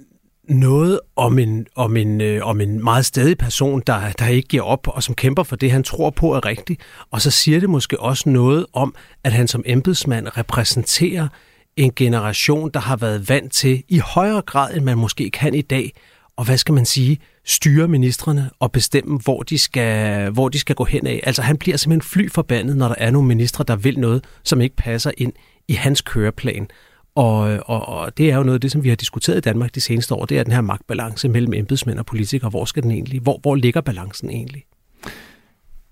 noget 0.48 1.00
om 1.16 1.38
en, 1.38 1.66
om 1.74 1.96
en, 1.96 2.20
øh, 2.20 2.46
om 2.46 2.60
en 2.60 2.84
meget 2.84 3.06
stadig 3.06 3.38
person, 3.38 3.82
der, 3.86 4.12
der 4.12 4.26
ikke 4.26 4.48
giver 4.48 4.62
op, 4.62 4.88
og 4.88 5.02
som 5.02 5.14
kæmper 5.14 5.42
for 5.42 5.56
det, 5.56 5.70
han 5.70 5.82
tror 5.82 6.10
på 6.10 6.32
er 6.32 6.44
rigtigt. 6.44 6.80
Og 7.10 7.20
så 7.20 7.30
siger 7.30 7.60
det 7.60 7.70
måske 7.70 8.00
også 8.00 8.28
noget 8.28 8.66
om, 8.72 8.94
at 9.24 9.32
han 9.32 9.48
som 9.48 9.62
embedsmand 9.66 10.38
repræsenterer 10.38 11.28
en 11.76 11.92
generation, 11.96 12.70
der 12.74 12.80
har 12.80 12.96
været 12.96 13.28
vant 13.28 13.52
til, 13.52 13.82
i 13.88 13.98
højere 13.98 14.42
grad 14.42 14.74
end 14.74 14.84
man 14.84 14.98
måske 14.98 15.30
kan 15.30 15.54
i 15.54 15.62
dag, 15.62 15.92
og 16.36 16.44
hvad 16.44 16.58
skal 16.58 16.74
man 16.74 16.86
sige, 16.86 17.18
styre 17.44 17.88
ministerne 17.88 18.50
og 18.60 18.72
bestemme, 18.72 19.18
hvor 19.18 19.42
de 19.42 19.58
skal, 19.58 20.30
hvor 20.30 20.48
de 20.48 20.58
skal 20.58 20.76
gå 20.76 20.84
hen 20.84 21.06
af. 21.06 21.20
Altså 21.22 21.42
han 21.42 21.56
bliver 21.56 21.76
simpelthen 21.76 22.08
fly 22.08 22.30
forbandet, 22.30 22.76
når 22.76 22.88
der 22.88 22.94
er 22.98 23.10
nogle 23.10 23.28
ministre, 23.28 23.64
der 23.68 23.76
vil 23.76 23.98
noget, 23.98 24.24
som 24.42 24.60
ikke 24.60 24.76
passer 24.76 25.10
ind 25.18 25.32
i 25.68 25.72
hans 25.72 26.00
køreplan. 26.00 26.68
Og, 27.16 27.60
og, 27.66 27.88
og 27.88 28.18
det 28.18 28.30
er 28.30 28.36
jo 28.36 28.42
noget 28.42 28.54
af 28.54 28.60
det, 28.60 28.72
som 28.72 28.84
vi 28.84 28.88
har 28.88 28.96
diskuteret 28.96 29.36
i 29.36 29.40
Danmark 29.40 29.74
de 29.74 29.80
seneste 29.80 30.14
år, 30.14 30.24
det 30.24 30.38
er 30.38 30.42
den 30.42 30.52
her 30.52 30.60
magtbalance 30.60 31.28
mellem 31.28 31.52
embedsmænd 31.52 31.98
og 31.98 32.06
politikere. 32.06 32.50
Hvor 32.50 32.64
skal 32.64 32.82
den 32.82 32.90
egentlig? 32.90 33.20
Hvor, 33.20 33.38
hvor 33.42 33.54
ligger 33.54 33.80
balancen 33.80 34.30
egentlig? 34.30 34.64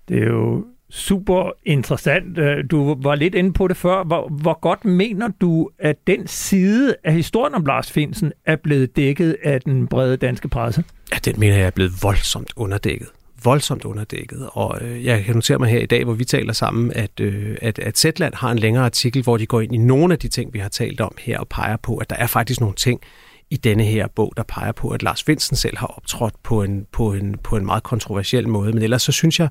Det 0.07 0.17
er 0.17 0.25
jo 0.25 0.65
super 0.89 1.51
interessant. 1.63 2.37
Øh, 2.37 2.63
du 2.71 2.97
var 3.01 3.15
lidt 3.15 3.35
inde 3.35 3.53
på 3.53 3.67
det 3.67 3.77
før. 3.77 4.03
Hvor, 4.03 4.27
hvor 4.29 4.59
godt 4.59 4.85
mener 4.85 5.27
du, 5.41 5.69
at 5.79 5.95
den 6.07 6.27
side 6.27 6.95
af 7.03 7.13
historien 7.13 7.55
om 7.55 7.65
Lars 7.65 7.91
Finsen 7.91 8.31
er 8.45 8.55
blevet 8.55 8.95
dækket 8.95 9.37
af 9.43 9.61
den 9.61 9.87
brede 9.87 10.17
danske 10.17 10.47
presse? 10.47 10.83
Ja, 11.13 11.17
den 11.31 11.39
mener 11.39 11.55
jeg 11.55 11.65
er 11.65 11.71
blevet 11.71 11.91
voldsomt 12.01 12.53
underdækket 12.55 13.07
voldsomt 13.45 13.85
underdækket, 13.85 14.49
og 14.51 14.77
øh, 14.81 15.05
jeg 15.05 15.23
kan 15.23 15.35
notere 15.35 15.59
mig 15.59 15.69
her 15.69 15.79
i 15.79 15.85
dag, 15.85 16.03
hvor 16.03 16.13
vi 16.13 16.25
taler 16.25 16.53
sammen, 16.53 16.93
at, 16.93 17.19
øh, 17.19 17.57
at, 17.61 17.79
at 17.79 17.97
Zetland 17.97 18.33
har 18.33 18.51
en 18.51 18.59
længere 18.59 18.85
artikel, 18.85 19.23
hvor 19.23 19.37
de 19.37 19.45
går 19.45 19.61
ind 19.61 19.75
i 19.75 19.77
nogle 19.77 20.13
af 20.13 20.19
de 20.19 20.27
ting, 20.27 20.53
vi 20.53 20.59
har 20.59 20.69
talt 20.69 21.01
om 21.01 21.15
her, 21.19 21.39
og 21.39 21.47
peger 21.47 21.77
på, 21.77 21.97
at 21.97 22.09
der 22.09 22.15
er 22.15 22.27
faktisk 22.27 22.59
nogle 22.59 22.75
ting 22.75 23.01
i 23.49 23.57
denne 23.57 23.83
her 23.83 24.07
bog, 24.07 24.33
der 24.37 24.43
peger 24.43 24.71
på, 24.71 24.89
at 24.89 25.03
Lars 25.03 25.23
Finsen 25.23 25.55
selv 25.55 25.77
har 25.77 25.87
optrådt 25.87 26.43
på 26.43 26.63
en, 26.63 26.85
på 26.91 27.13
en, 27.13 27.37
på 27.43 27.57
en 27.57 27.65
meget 27.65 27.83
kontroversiel 27.83 28.47
måde. 28.49 28.73
Men 28.73 28.83
ellers 28.83 29.01
så 29.01 29.11
synes 29.11 29.39
jeg, 29.39 29.49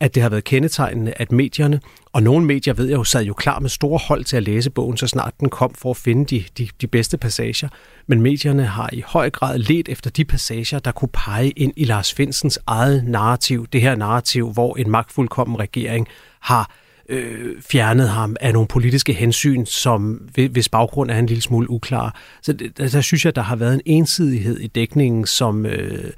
at 0.00 0.14
det 0.14 0.22
har 0.22 0.30
været 0.30 0.44
kendetegnende, 0.44 1.12
at 1.16 1.32
medierne, 1.32 1.80
og 2.12 2.22
nogle 2.22 2.46
medier 2.46 2.74
ved 2.74 2.86
jeg 2.86 2.96
jo, 2.96 3.04
sad 3.04 3.24
jo 3.24 3.34
klar 3.34 3.58
med 3.58 3.70
store 3.70 3.98
hold 3.98 4.24
til 4.24 4.36
at 4.36 4.42
læse 4.42 4.70
bogen, 4.70 4.96
så 4.96 5.06
snart 5.06 5.40
den 5.40 5.48
kom 5.48 5.74
for 5.74 5.90
at 5.90 5.96
finde 5.96 6.24
de, 6.24 6.44
de, 6.58 6.68
de 6.80 6.86
bedste 6.86 7.18
passager. 7.18 7.68
Men 8.06 8.22
medierne 8.22 8.66
har 8.66 8.90
i 8.92 9.02
høj 9.06 9.30
grad 9.30 9.58
let 9.58 9.88
efter 9.88 10.10
de 10.10 10.24
passager, 10.24 10.78
der 10.78 10.92
kunne 10.92 11.08
pege 11.12 11.50
ind 11.50 11.72
i 11.76 11.84
Lars 11.84 12.12
Finsens 12.12 12.58
eget 12.66 13.04
narrativ. 13.04 13.66
Det 13.72 13.80
her 13.80 13.96
narrativ, 13.96 14.52
hvor 14.52 14.76
en 14.76 14.90
magtfuldkommen 14.90 15.58
regering 15.58 16.08
har 16.40 16.70
øh, 17.08 17.62
fjernet 17.62 18.08
ham 18.08 18.36
af 18.40 18.52
nogle 18.52 18.68
politiske 18.68 19.12
hensyn, 19.12 19.66
som 19.66 20.12
hvis 20.50 20.68
baggrund 20.68 21.10
er 21.10 21.18
en 21.18 21.26
lille 21.26 21.42
smule 21.42 21.70
uklar. 21.70 22.20
Så 22.42 22.52
der, 22.52 22.88
der 22.88 23.00
synes 23.00 23.24
jeg, 23.24 23.36
der 23.36 23.42
har 23.42 23.56
været 23.56 23.74
en 23.74 23.82
ensidighed 23.86 24.60
i 24.60 24.66
dækningen, 24.66 25.26
som, 25.26 25.66
øh, 25.66 26.12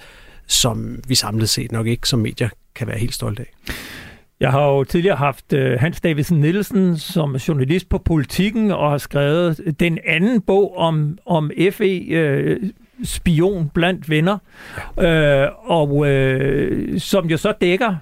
som 0.46 0.98
vi 1.08 1.14
samlet 1.14 1.48
set 1.48 1.72
nok 1.72 1.86
ikke 1.86 2.08
som 2.08 2.18
medier 2.18 2.48
kan 2.78 2.88
være 2.88 2.98
helt 2.98 3.14
stolte 3.14 3.42
af. 3.42 3.74
Jeg 4.40 4.50
har 4.50 4.66
jo 4.66 4.84
tidligere 4.84 5.16
haft 5.16 5.52
uh, 5.52 5.60
Hans 5.60 6.00
Davidsen 6.00 6.40
Nielsen 6.40 6.96
som 6.96 7.36
journalist 7.36 7.88
på 7.88 7.98
Politikken 7.98 8.70
og 8.70 8.90
har 8.90 8.98
skrevet 8.98 9.74
den 9.80 9.98
anden 10.06 10.40
bog 10.40 10.76
om, 10.76 11.18
om 11.26 11.50
FE, 11.72 12.04
øh, 12.10 12.70
spion 13.04 13.70
blandt 13.74 14.10
venner, 14.10 14.38
ja. 14.96 15.46
uh, 15.46 15.70
og 15.70 15.96
uh, 15.96 16.98
som 16.98 17.26
jo 17.26 17.36
så 17.36 17.52
dækker 17.60 17.96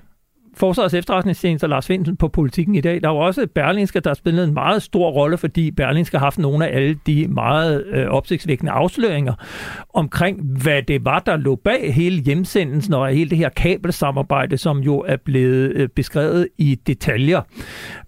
Forsvarets 0.56 0.94
efterretningstjeneste 0.94 1.66
Lars 1.66 1.86
Finsen 1.86 2.16
på 2.16 2.28
politikken 2.28 2.74
i 2.74 2.80
dag. 2.80 3.02
Der 3.02 3.08
er 3.08 3.12
jo 3.12 3.18
også 3.18 3.46
Berlingske, 3.54 4.00
der 4.00 4.10
har 4.10 4.14
spillet 4.14 4.44
en 4.44 4.54
meget 4.54 4.82
stor 4.82 5.10
rolle, 5.10 5.38
fordi 5.38 5.70
Berlingske 5.70 6.18
har 6.18 6.26
haft 6.26 6.38
nogle 6.38 6.68
af 6.68 6.76
alle 6.76 6.98
de 7.06 7.28
meget 7.28 7.86
øh, 7.86 8.06
opsigtsvækkende 8.06 8.72
afsløringer 8.72 9.34
omkring, 9.94 10.42
hvad 10.62 10.82
det 10.82 11.04
var, 11.04 11.18
der 11.18 11.36
lå 11.36 11.54
bag 11.54 11.94
hele 11.94 12.22
hjemsendelsen 12.22 12.94
og 12.94 13.08
hele 13.08 13.30
det 13.30 13.38
her 13.38 13.48
kabelsamarbejde, 13.48 14.58
som 14.58 14.78
jo 14.78 14.98
er 14.98 15.16
blevet 15.16 15.72
øh, 15.72 15.88
beskrevet 15.88 16.48
i 16.58 16.74
detaljer. 16.86 17.40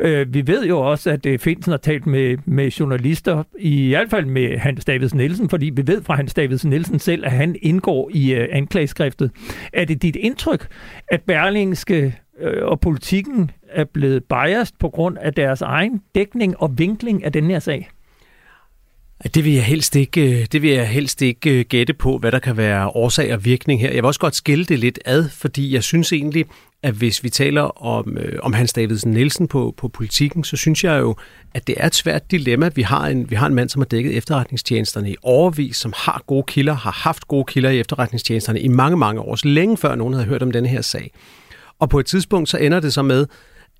Øh, 0.00 0.34
vi 0.34 0.46
ved 0.46 0.66
jo 0.66 0.80
også, 0.80 1.11
at 1.11 1.26
øh, 1.26 1.38
Finsen 1.38 1.70
har 1.70 1.78
talt 1.78 2.06
med, 2.06 2.37
med 2.44 2.70
journalister, 2.70 3.42
i 3.58 3.88
hvert 3.88 4.11
fald 4.11 4.26
med 4.26 4.58
Hans 4.58 4.84
Davidsen 4.84 5.18
Nielsen, 5.18 5.48
fordi 5.48 5.70
vi 5.74 5.87
ved 5.87 6.02
fra 6.02 6.14
Hans 6.14 6.34
Davidsen 6.34 6.70
Nielsen 6.70 6.98
selv, 6.98 7.24
at 7.24 7.32
han 7.32 7.56
indgår 7.62 8.11
i 8.14 8.34
øh, 8.34 8.48
anklageskriftet. 8.52 9.30
Er 9.72 9.84
det 9.84 10.02
dit 10.02 10.16
indtryk, 10.16 10.66
at 11.08 11.22
Berlingske 11.22 12.14
øh, 12.40 12.66
og 12.66 12.81
politikken 12.81 13.51
er 13.68 13.85
blevet 13.85 14.24
biased 14.24 14.74
på 14.81 14.88
grund 14.88 15.18
af 15.20 15.35
deres 15.35 15.62
egen 15.62 16.03
dækning 16.14 16.61
og 16.62 16.79
vinkling 16.79 17.24
af 17.24 17.33
den 17.33 17.44
her 17.44 17.59
sag? 17.59 17.88
Det 19.35 19.44
vil 19.44 19.53
jeg 19.53 19.64
helst 19.64 19.96
ikke, 19.96 20.40
øh, 20.40 20.46
det 20.53 20.62
vil 20.62 20.70
jeg 20.70 20.88
helst 20.88 21.22
ikke 21.22 21.59
øh, 21.59 21.64
gætte 21.68 21.92
på, 21.92 22.18
hvad 22.18 22.33
der 22.33 22.38
kan 22.38 22.57
være 22.57 22.88
årsag 22.88 23.35
og 23.35 23.44
virkning 23.44 23.81
her. 23.81 23.88
Jeg 23.88 23.96
vil 23.96 24.05
også 24.05 24.20
godt 24.20 24.37
skille 24.37 24.64
det 24.64 24.79
lidt 24.79 24.98
ad, 25.05 25.29
fordi 25.29 25.75
jeg 25.75 25.83
synes 25.83 26.12
egentlig, 26.12 26.44
at 26.83 26.94
hvis 26.94 27.25
vi 27.25 27.31
taler 27.31 27.83
om, 27.85 28.19
øh, 28.19 28.38
om 28.42 28.52
Hans 28.52 28.73
Davidsen 28.73 29.12
Nielsen 29.12 29.48
på, 29.48 29.75
på 29.77 29.88
politikken, 29.88 30.44
så 30.44 30.56
synes 30.56 30.85
jeg 30.85 31.00
jo, 31.00 31.17
at 31.54 31.67
det 31.67 31.75
er 31.79 31.87
et 31.87 31.94
svært 31.94 32.31
dilemma. 32.31 32.71
Vi 32.75 32.83
har 32.83 33.06
en, 33.06 33.31
vi 33.31 33.35
har 33.35 33.46
en 33.46 33.54
mand, 33.54 33.69
som 33.69 33.81
har 33.81 33.87
dækket 33.87 34.17
efterretningstjenesterne 34.17 35.10
i 35.10 35.17
overvis, 35.23 35.77
som 35.77 35.92
har 35.96 36.23
gode 36.27 36.44
kilder, 36.46 36.75
har 36.75 36.90
haft 36.90 37.29
gode 37.29 37.44
kilder 37.44 37.71
i 37.71 37.81
efterretningstjenesterne 37.81 38.60
i 38.60 38.69
mange, 38.69 38.96
mange 38.96 39.21
år, 39.21 39.37
så 39.37 39.48
længe 39.48 39.77
før 39.77 39.94
nogen 39.94 40.15
havde 40.15 40.27
hørt 40.27 40.42
om 40.42 40.50
denne 40.50 40.69
her 40.69 40.83
sag. 40.83 41.10
Og 41.81 41.88
på 41.90 42.00
et 42.00 42.06
tidspunkt, 42.06 42.48
så 42.48 42.56
ender 42.56 42.81
det 42.81 42.92
så 42.92 43.02
med, 43.02 43.26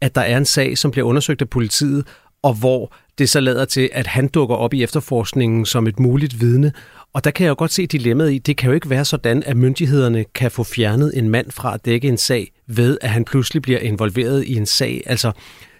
at 0.01 0.15
der 0.15 0.21
er 0.21 0.37
en 0.37 0.45
sag, 0.45 0.79
som 0.79 0.91
bliver 0.91 1.07
undersøgt 1.07 1.43
af 1.43 1.49
politiet, 1.49 2.07
og 2.43 2.55
hvor 2.55 2.95
det 3.19 3.31
så 3.31 3.41
lader 3.41 3.65
til, 3.65 3.91
at 3.93 4.07
han 4.07 4.29
dukker 4.29 4.57
op 4.57 4.75
i 4.75 4.83
efterforskningen 4.83 5.67
som 5.67 5.87
et 5.87 6.01
muligt 6.01 6.41
vidne. 6.41 6.73
Og 7.13 7.25
der 7.25 7.31
kan 7.31 7.45
jeg 7.45 7.51
jo 7.51 7.55
godt 7.59 7.73
se 7.73 7.87
dilemmaet 7.87 8.33
i, 8.33 8.39
det 8.39 8.57
kan 8.57 8.69
jo 8.69 8.75
ikke 8.75 8.91
være 8.91 9.05
sådan, 9.05 9.43
at 9.47 9.57
myndighederne 9.57 10.25
kan 10.35 10.51
få 10.51 10.65
fjernet 10.65 11.19
en 11.19 11.29
mand 11.29 11.51
fra 11.51 11.75
at 11.75 11.85
dække 11.85 12.09
en 12.09 12.17
sag, 12.17 12.53
ved 12.67 12.99
at 13.01 13.11
han 13.11 13.25
pludselig 13.25 13.63
bliver 13.63 13.79
involveret 13.79 14.45
i 14.45 14.55
en 14.55 14.67
sag. 14.67 15.03
Altså, 15.07 15.33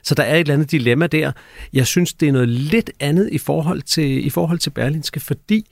så 0.03 0.15
der 0.15 0.23
er 0.23 0.35
et 0.35 0.41
eller 0.41 0.55
andet 0.55 0.71
dilemma 0.71 1.07
der. 1.07 1.33
Jeg 1.73 1.87
synes, 1.87 2.15
det 2.15 2.29
er 2.29 2.33
noget 2.33 2.49
lidt 2.49 2.91
andet 3.01 3.29
i 3.33 3.39
forhold 3.39 3.83
til, 3.83 4.27
i 4.27 4.31
forhold 4.31 4.59
til 4.59 4.71
Berlinske, 4.71 5.21
fordi 5.21 5.67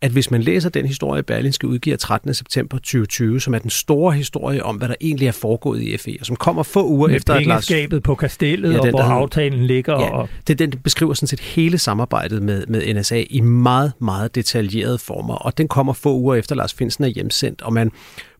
at 0.00 0.10
hvis 0.10 0.30
man 0.30 0.42
læser 0.42 0.70
den 0.70 0.86
historie, 0.86 1.22
Berlinske 1.22 1.68
udgiver 1.68 1.96
13. 1.96 2.34
september 2.34 2.76
2020, 2.76 3.40
som 3.40 3.54
er 3.54 3.58
den 3.58 3.70
store 3.70 4.12
historie 4.12 4.64
om, 4.64 4.76
hvad 4.76 4.88
der 4.88 4.94
egentlig 5.00 5.28
er 5.28 5.32
foregået 5.32 5.82
i 5.82 5.96
FE, 5.96 6.16
og 6.20 6.26
som 6.26 6.36
kommer 6.36 6.62
få 6.62 6.88
uger 6.88 7.08
Med 7.08 7.16
efter, 7.16 7.34
at 7.34 7.46
Lars... 7.46 7.72
på 8.04 8.14
kastellet, 8.14 8.72
ja, 8.72 8.80
og 8.80 8.90
hvor 8.90 9.00
aftalen 9.00 9.66
ligger. 9.66 10.00
Ja, 10.00 10.10
og... 10.10 10.28
det 10.46 10.58
den 10.58 10.70
beskriver 10.70 11.14
sådan 11.14 11.26
set 11.26 11.40
hele 11.40 11.78
samarbejdet 11.78 12.42
med, 12.42 12.66
med 12.66 12.94
NSA 12.94 13.24
i 13.30 13.40
meget, 13.40 13.92
meget 14.00 14.34
detaljerede 14.34 14.98
former, 14.98 15.34
og 15.34 15.58
den 15.58 15.68
kommer 15.68 15.92
få 15.92 16.14
uger 16.14 16.34
efter, 16.34 16.54
Lars 16.54 16.74
Finsen 16.74 17.04
er 17.04 17.08
hjemsendt, 17.08 17.62
og 17.62 17.72
man 17.72 17.92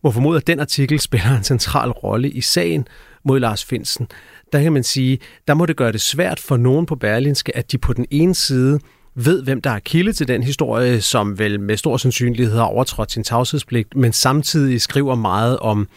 må 0.03 0.11
formode, 0.11 0.37
at 0.37 0.47
den 0.47 0.59
artikel 0.59 0.99
spiller 0.99 1.37
en 1.37 1.43
central 1.43 1.91
rolle 1.91 2.29
i 2.29 2.41
sagen 2.41 2.87
mod 3.23 3.39
Lars 3.39 3.65
Finsen. 3.65 4.07
Der 4.53 4.61
kan 4.61 4.73
man 4.73 4.83
sige, 4.83 5.19
der 5.47 5.53
må 5.53 5.65
det 5.65 5.75
gøre 5.75 5.91
det 5.91 6.01
svært 6.01 6.39
for 6.39 6.57
nogen 6.57 6.85
på 6.85 6.95
Berlinske, 6.95 7.57
at 7.57 7.71
de 7.71 7.77
på 7.77 7.93
den 7.93 8.05
ene 8.11 8.35
side 8.35 8.79
ved, 9.25 9.43
hvem 9.43 9.61
der 9.61 9.69
er 9.69 9.79
kilde 9.79 10.13
til 10.13 10.27
den 10.27 10.43
historie, 10.43 11.01
som 11.01 11.39
vel 11.39 11.59
med 11.59 11.77
stor 11.77 11.97
sandsynlighed 11.97 12.55
har 12.55 12.63
overtrådt 12.63 13.11
sin 13.11 13.23
tavshedspligt, 13.23 13.95
men 13.95 14.13
samtidig 14.13 14.81
skriver 14.81 15.15
meget 15.15 15.59
om 15.59 15.87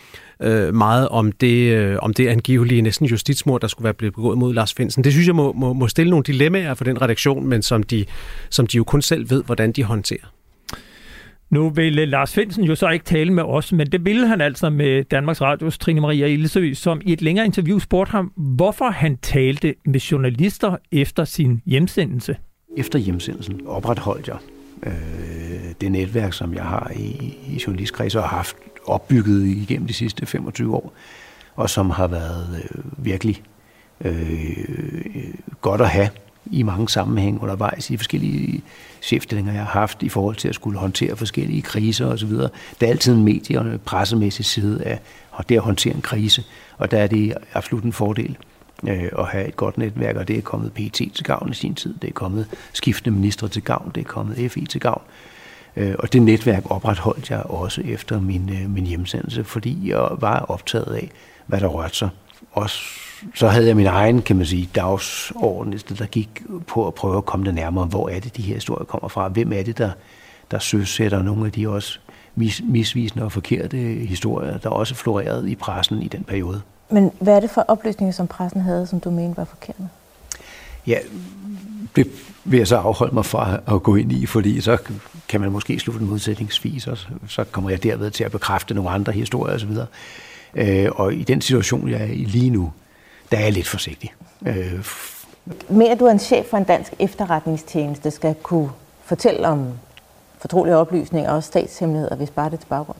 øh, 0.42 0.74
meget 0.74 1.08
om 1.08 1.32
det, 1.32 1.72
øh, 1.72 1.96
om 2.02 2.14
det 2.14 2.28
angivelige 2.28 2.82
næsten 2.82 3.06
justitsmord, 3.06 3.60
der 3.60 3.66
skulle 3.66 3.84
være 3.84 3.94
blevet 3.94 4.14
begået 4.14 4.38
mod 4.38 4.54
Lars 4.54 4.74
Finsen. 4.74 5.04
Det 5.04 5.12
synes 5.12 5.26
jeg 5.26 5.34
må, 5.34 5.52
må, 5.52 5.72
må 5.72 5.88
stille 5.88 6.10
nogle 6.10 6.24
dilemmaer 6.24 6.74
for 6.74 6.84
den 6.84 7.02
redaktion, 7.02 7.46
men 7.46 7.62
som 7.62 7.82
de, 7.82 8.04
som 8.50 8.66
de 8.66 8.76
jo 8.76 8.84
kun 8.84 9.02
selv 9.02 9.30
ved, 9.30 9.44
hvordan 9.44 9.72
de 9.72 9.84
håndterer. 9.84 10.32
Nu 11.50 11.70
ville 11.70 12.02
øh, 12.02 12.08
Lars 12.08 12.34
Finsen 12.34 12.64
jo 12.64 12.74
så 12.74 12.88
ikke 12.88 13.04
tale 13.04 13.32
med 13.32 13.42
os, 13.42 13.72
men 13.72 13.86
det 13.86 14.04
ville 14.04 14.26
han 14.26 14.40
altså 14.40 14.70
med 14.70 15.04
Danmarks 15.04 15.40
Radios 15.40 15.78
Trine 15.78 16.00
Maria 16.00 16.26
Ilsø, 16.26 16.74
som 16.74 17.00
i 17.04 17.12
et 17.12 17.22
længere 17.22 17.46
interview 17.46 17.78
spurgte 17.78 18.10
ham, 18.10 18.32
hvorfor 18.36 18.90
han 18.90 19.16
talte 19.16 19.74
med 19.86 20.00
journalister 20.00 20.76
efter 20.92 21.24
sin 21.24 21.62
hjemsendelse. 21.66 22.36
Efter 22.76 22.98
hjemsendelsen 22.98 23.60
opretholdt 23.66 24.28
jeg 24.28 24.36
øh, 24.82 25.72
det 25.80 25.92
netværk, 25.92 26.32
som 26.32 26.54
jeg 26.54 26.64
har 26.64 26.92
i, 26.96 27.36
i 27.48 27.62
journalistkreds 27.66 28.14
og 28.14 28.22
har 28.22 28.36
haft 28.36 28.56
opbygget 28.86 29.46
igennem 29.46 29.86
de 29.86 29.94
sidste 29.94 30.26
25 30.26 30.74
år, 30.74 30.92
og 31.56 31.70
som 31.70 31.90
har 31.90 32.06
været 32.06 32.62
øh, 32.64 33.04
virkelig 33.04 33.42
øh, 34.00 35.34
godt 35.60 35.80
at 35.80 35.88
have 35.88 36.08
i 36.46 36.62
mange 36.62 36.88
sammenhænge 36.88 37.40
undervejs 37.42 37.90
i 37.90 37.96
forskellige 37.96 38.62
chefstillinger, 39.02 39.52
jeg 39.52 39.62
har 39.62 39.80
haft 39.80 40.02
i 40.02 40.08
forhold 40.08 40.36
til 40.36 40.48
at 40.48 40.54
skulle 40.54 40.78
håndtere 40.78 41.16
forskellige 41.16 41.62
kriser 41.62 42.06
osv. 42.06 42.30
Der 42.30 42.48
er 42.80 42.86
altid 42.86 43.14
en 43.14 43.24
medie- 43.24 43.58
og 43.58 43.80
pressemæssig 43.80 44.44
side 44.44 44.84
af 44.84 44.98
det 45.48 45.54
at 45.54 45.62
håndtere 45.62 45.94
en 45.94 46.02
krise, 46.02 46.44
og 46.78 46.90
der 46.90 46.98
er 46.98 47.06
det 47.06 47.34
absolut 47.54 47.84
en 47.84 47.92
fordel 47.92 48.36
øh, 48.88 49.08
at 49.18 49.26
have 49.26 49.48
et 49.48 49.56
godt 49.56 49.78
netværk, 49.78 50.16
og 50.16 50.28
det 50.28 50.38
er 50.38 50.42
kommet 50.42 50.72
PT 50.72 50.94
til 50.94 51.24
gavn 51.24 51.50
i 51.50 51.54
sin 51.54 51.74
tid, 51.74 51.94
det 52.02 52.08
er 52.08 52.12
kommet 52.12 52.46
skiftende 52.72 53.18
ministre 53.18 53.48
til 53.48 53.62
gavn, 53.62 53.92
det 53.94 54.00
er 54.00 54.04
kommet 54.04 54.52
FI 54.52 54.66
til 54.66 54.80
gavn. 54.80 55.02
Øh, 55.76 55.94
og 55.98 56.12
det 56.12 56.22
netværk 56.22 56.70
opretholdt 56.70 57.30
jeg 57.30 57.42
også 57.42 57.80
efter 57.84 58.20
min, 58.20 58.50
øh, 58.52 58.70
min 58.70 58.86
hjemsendelse, 58.86 59.44
fordi 59.44 59.90
jeg 59.90 60.08
var 60.20 60.38
optaget 60.38 60.94
af, 60.94 61.10
hvad 61.46 61.60
der 61.60 61.66
rørte 61.66 61.96
sig. 61.96 62.08
Også 62.52 62.82
så 63.34 63.48
havde 63.48 63.66
jeg 63.66 63.76
min 63.76 63.86
egen, 63.86 64.22
kan 64.22 64.36
man 64.36 64.46
sige, 64.46 64.68
dagsorden, 64.74 65.72
der 65.72 66.06
gik 66.06 66.42
på 66.66 66.86
at 66.86 66.94
prøve 66.94 67.16
at 67.16 67.24
komme 67.24 67.46
det 67.46 67.54
nærmere. 67.54 67.86
Hvor 67.86 68.08
er 68.08 68.20
det, 68.20 68.36
de 68.36 68.42
her 68.42 68.54
historier 68.54 68.84
kommer 68.84 69.08
fra? 69.08 69.28
Hvem 69.28 69.52
er 69.52 69.62
det, 69.62 69.78
der, 69.78 69.90
der 70.50 70.58
søsætter 70.58 71.22
nogle 71.22 71.46
af 71.46 71.52
de 71.52 71.68
også 71.68 71.98
mis, 72.34 72.62
misvisende 72.64 73.24
og 73.24 73.32
forkerte 73.32 73.76
historier, 74.08 74.58
der 74.58 74.68
også 74.68 74.94
florerede 74.94 75.50
i 75.50 75.54
pressen 75.54 76.02
i 76.02 76.08
den 76.08 76.24
periode? 76.24 76.60
Men 76.92 77.12
hvad 77.20 77.36
er 77.36 77.40
det 77.40 77.50
for 77.50 77.64
oplysninger, 77.68 78.12
som 78.12 78.26
pressen 78.26 78.60
havde, 78.60 78.86
som 78.86 79.00
du 79.00 79.10
mener 79.10 79.34
var 79.34 79.44
forkerte? 79.44 79.88
Ja, 80.86 80.98
det 81.96 82.06
vil 82.44 82.58
jeg 82.58 82.66
så 82.66 82.76
afholde 82.76 83.14
mig 83.14 83.24
fra 83.24 83.58
at 83.74 83.82
gå 83.82 83.94
ind 83.94 84.12
i, 84.12 84.26
fordi 84.26 84.60
så 84.60 84.78
kan 85.28 85.40
man 85.40 85.52
måske 85.52 85.78
slutte 85.78 86.00
en 86.00 86.08
modsætningsvis, 86.08 86.86
og 86.86 86.98
så 87.28 87.44
kommer 87.44 87.70
jeg 87.70 87.82
derved 87.82 88.10
til 88.10 88.24
at 88.24 88.32
bekræfte 88.32 88.74
nogle 88.74 88.90
andre 88.90 89.12
historier 89.12 89.54
osv. 89.54 89.70
Øh, 90.54 90.88
og 90.92 91.14
i 91.14 91.22
den 91.22 91.40
situation, 91.40 91.88
jeg 91.88 92.00
er 92.00 92.12
i 92.12 92.24
lige 92.24 92.50
nu, 92.50 92.72
der 93.30 93.36
er 93.38 93.42
jeg 93.42 93.52
lidt 93.52 93.68
forsigtig. 93.68 94.14
Øh, 94.46 94.84
Mere 95.68 95.94
du 95.94 96.04
er 96.04 96.10
en 96.10 96.18
chef 96.18 96.46
for 96.46 96.56
en 96.56 96.64
dansk 96.64 96.92
efterretningstjeneste, 96.98 98.10
skal 98.10 98.34
kunne 98.42 98.70
fortælle 99.04 99.48
om 99.48 99.66
fortrolige 100.38 100.76
oplysninger 100.76 101.30
og 101.30 101.44
statshemmeligheder, 101.44 102.16
hvis 102.16 102.30
bare 102.30 102.50
det 102.50 102.56
er 102.56 102.58
til 102.58 102.68
baggrund? 102.68 102.98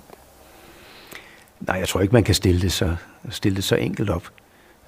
Nej, 1.60 1.76
jeg 1.76 1.88
tror 1.88 2.00
ikke, 2.00 2.12
man 2.12 2.24
kan 2.24 2.34
stille 2.34 2.60
det 2.60 2.72
så, 2.72 2.96
stille 3.30 3.56
det 3.56 3.64
så 3.64 3.76
enkelt 3.76 4.10
op. 4.10 4.28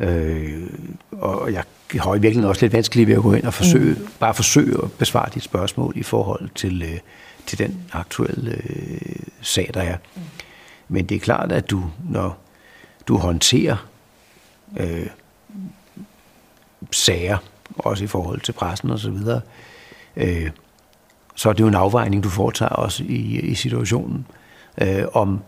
Øh, 0.01 0.71
og 1.13 1.53
jeg 1.53 1.65
har 2.01 2.15
i 2.15 2.21
virkeligheden 2.21 2.49
også 2.49 2.65
lidt 2.65 2.73
vanskeligt 2.73 3.09
ved 3.09 3.15
at 3.15 3.23
gå 3.23 3.33
ind 3.33 3.45
og 3.45 3.55
forsøge, 3.55 3.95
mm. 3.95 4.09
bare 4.21 4.35
forsøge 4.35 4.79
at 4.83 4.93
besvare 4.93 5.29
dit 5.35 5.43
spørgsmål 5.43 5.93
i 5.97 6.03
forhold 6.03 6.49
til, 6.55 6.83
øh, 6.83 6.99
til 7.47 7.59
den 7.59 7.85
aktuelle 7.93 8.51
øh, 8.51 9.17
sag, 9.41 9.71
der 9.75 9.83
er. 9.83 9.97
Mm. 10.15 10.23
Men 10.89 11.07
det 11.07 11.15
er 11.15 11.21
klart, 11.21 11.53
at 11.53 11.71
du, 11.71 11.83
når 12.11 12.39
du 13.09 13.17
håndterer 13.17 13.87
øh, 14.77 15.07
sager, 16.91 17.39
også 17.79 18.05
i 18.05 18.07
forhold 18.07 18.41
til 18.41 18.53
pressen 18.53 18.91
og 18.91 18.99
så 18.99 19.11
videre, 19.11 19.41
øh, 20.17 20.51
så 21.35 21.49
er 21.49 21.53
det 21.53 21.61
jo 21.61 21.69
en 21.69 21.75
afvejning, 21.75 22.25
du 22.25 22.29
foretager 22.29 22.69
også 22.69 23.05
i, 23.05 23.41
i 23.41 23.55
situationen, 23.55 24.27
øh, 24.81 25.05
om 25.13 25.41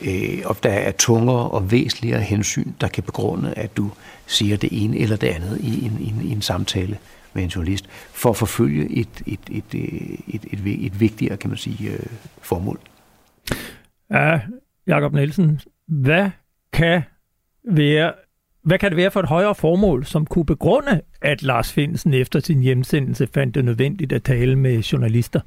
øh, 0.00 0.38
om 0.44 0.56
der 0.62 0.70
er 0.70 0.92
tungere 0.92 1.50
og 1.50 1.70
væsentligere 1.70 2.20
hensyn, 2.20 2.72
der 2.80 2.88
kan 2.88 3.02
begrunde, 3.02 3.54
at 3.56 3.76
du 3.76 3.90
siger 4.26 4.56
det 4.56 4.84
ene 4.84 4.98
eller 4.98 5.16
det 5.16 5.26
andet 5.26 5.60
i 5.60 5.86
en, 5.86 5.96
i 6.00 6.08
en, 6.08 6.20
i 6.22 6.32
en 6.32 6.42
samtale 6.42 6.98
med 7.32 7.42
en 7.42 7.48
journalist, 7.48 7.86
for 8.12 8.30
at 8.30 8.36
forfølge 8.36 8.90
et, 8.90 9.22
et, 9.26 9.40
et, 9.50 9.74
øh, 9.74 9.82
et, 10.28 10.44
et, 10.52 10.66
et, 10.66 10.86
et 10.86 11.00
vigtigere, 11.00 11.36
kan 11.36 11.50
man 11.50 11.56
sige, 11.58 11.90
øh, 11.90 12.06
formål. 12.42 12.80
Ja, 14.10 14.40
Jakob 14.86 15.12
Nielsen, 15.12 15.60
hvad 15.86 16.30
kan 16.72 17.02
være 17.64 18.12
hvad 18.64 18.78
kan 18.78 18.90
det 18.90 18.96
være 18.96 19.10
for 19.10 19.20
et 19.20 19.28
højere 19.28 19.54
formål, 19.54 20.04
som 20.04 20.26
kunne 20.26 20.46
begrunde, 20.46 21.00
at 21.22 21.42
Lars 21.42 21.72
Finsen 21.72 22.14
efter 22.14 22.40
sin 22.40 22.60
hjemsendelse 22.60 23.28
fandt 23.34 23.54
det 23.54 23.64
nødvendigt 23.64 24.12
at 24.12 24.22
tale 24.22 24.56
med 24.56 24.78
journalister? 24.78 25.40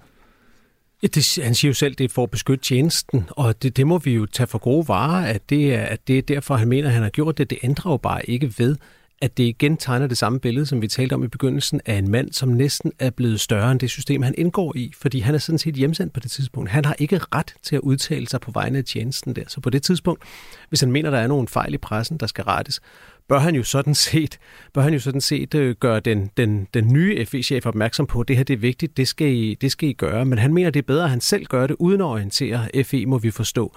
Det, 1.02 1.40
han 1.44 1.56
siger 1.56 1.70
jo 1.70 1.74
selv, 1.74 1.96
det 1.96 2.04
er 2.04 2.10
for 2.10 2.24
at 2.24 2.32
beskytte 2.32 2.64
tjenesten, 2.66 3.26
og 3.30 3.64
det, 3.64 3.78
det 3.78 3.88
må 3.88 3.98
vi 3.98 4.14
jo 4.14 4.26
tage 4.26 4.48
for 4.48 4.58
gode 4.58 4.88
varer, 4.88 5.26
at 5.26 5.50
det, 5.50 5.76
er, 5.76 5.82
at 5.82 6.08
det 6.08 6.18
er 6.18 6.22
derfor, 6.22 6.56
han 6.56 6.68
mener, 6.68 6.88
at 6.88 6.94
han 6.94 7.04
har 7.04 7.10
gjort 7.10 7.38
det. 7.38 7.50
Det 7.50 7.58
ændrer 7.64 7.92
jo 7.92 7.98
bare 7.98 8.30
ikke 8.30 8.54
ved, 8.58 8.76
at 9.22 9.38
det 9.38 9.44
igen 9.44 9.78
tegner 9.78 10.08
det 10.08 10.18
samme 10.18 10.40
billede, 10.40 10.66
som 10.66 10.82
vi 10.82 10.88
talte 10.88 11.14
om 11.14 11.24
i 11.24 11.28
begyndelsen, 11.28 11.82
af 11.86 11.96
en 11.96 12.12
mand, 12.12 12.34
som 12.34 12.50
næsten 12.50 12.92
er 13.00 13.10
blevet 13.10 13.40
større 13.40 13.72
end 13.72 13.80
det 13.80 13.90
system, 13.90 14.22
han 14.22 14.36
indgår 14.38 14.76
i, 14.76 14.94
fordi 15.02 15.20
han 15.20 15.36
er 15.36 15.40
sådan 15.40 15.60
set 15.60 15.76
hjemsendt 15.76 16.14
på 16.14 16.20
det 16.20 16.32
tidspunkt. 16.32 16.70
Han 16.70 16.86
har 16.86 16.96
ikke 17.00 17.20
ret 17.36 17.54
til 17.64 17.76
at 17.76 17.82
udtale 17.82 18.28
sig 18.28 18.42
på 18.42 18.52
vegne 18.52 18.78
af 18.78 18.84
tjenesten 18.84 19.36
der. 19.36 19.44
Så 19.48 19.60
på 19.62 19.70
det 19.70 19.84
tidspunkt, 19.84 20.24
hvis 20.70 20.80
han 20.80 20.92
mener, 20.92 21.10
der 21.10 21.18
er 21.18 21.28
nogle 21.28 21.48
fejl 21.48 21.74
i 21.74 21.78
pressen, 21.78 22.18
der 22.18 22.28
skal 22.28 22.44
rettes, 22.44 22.82
bør 23.28 23.40
han 23.40 23.56
jo 23.56 23.64
sådan 23.64 23.96
set, 24.10 24.40
bør 24.74 24.82
han 24.82 24.94
jo 24.94 25.00
sådan 25.00 25.22
set 25.22 25.56
øh, 25.56 25.76
gøre 25.80 26.00
den, 26.00 26.32
den, 26.38 26.68
den 26.74 26.94
nye 26.94 27.26
FE-chef 27.26 27.66
opmærksom 27.66 28.08
på, 28.08 28.20
at 28.22 28.28
det 28.28 28.38
her 28.38 28.44
det 28.44 28.54
er 28.54 28.58
vigtigt, 28.58 28.98
det 28.98 29.08
skal, 29.08 29.28
I, 29.28 29.54
det 29.62 29.72
skal 29.72 29.90
I 29.90 29.94
gøre. 29.94 30.26
Men 30.26 30.40
han 30.40 30.54
mener, 30.54 30.70
det 30.70 30.80
er 30.80 30.88
bedre, 30.88 31.04
at 31.04 31.10
han 31.10 31.22
selv 31.22 31.46
gør 31.46 31.68
det, 31.68 31.76
uden 31.80 32.02
at 32.02 32.06
orientere 32.06 32.84
FE, 32.84 33.06
må 33.06 33.18
vi 33.18 33.32
forstå. 33.32 33.76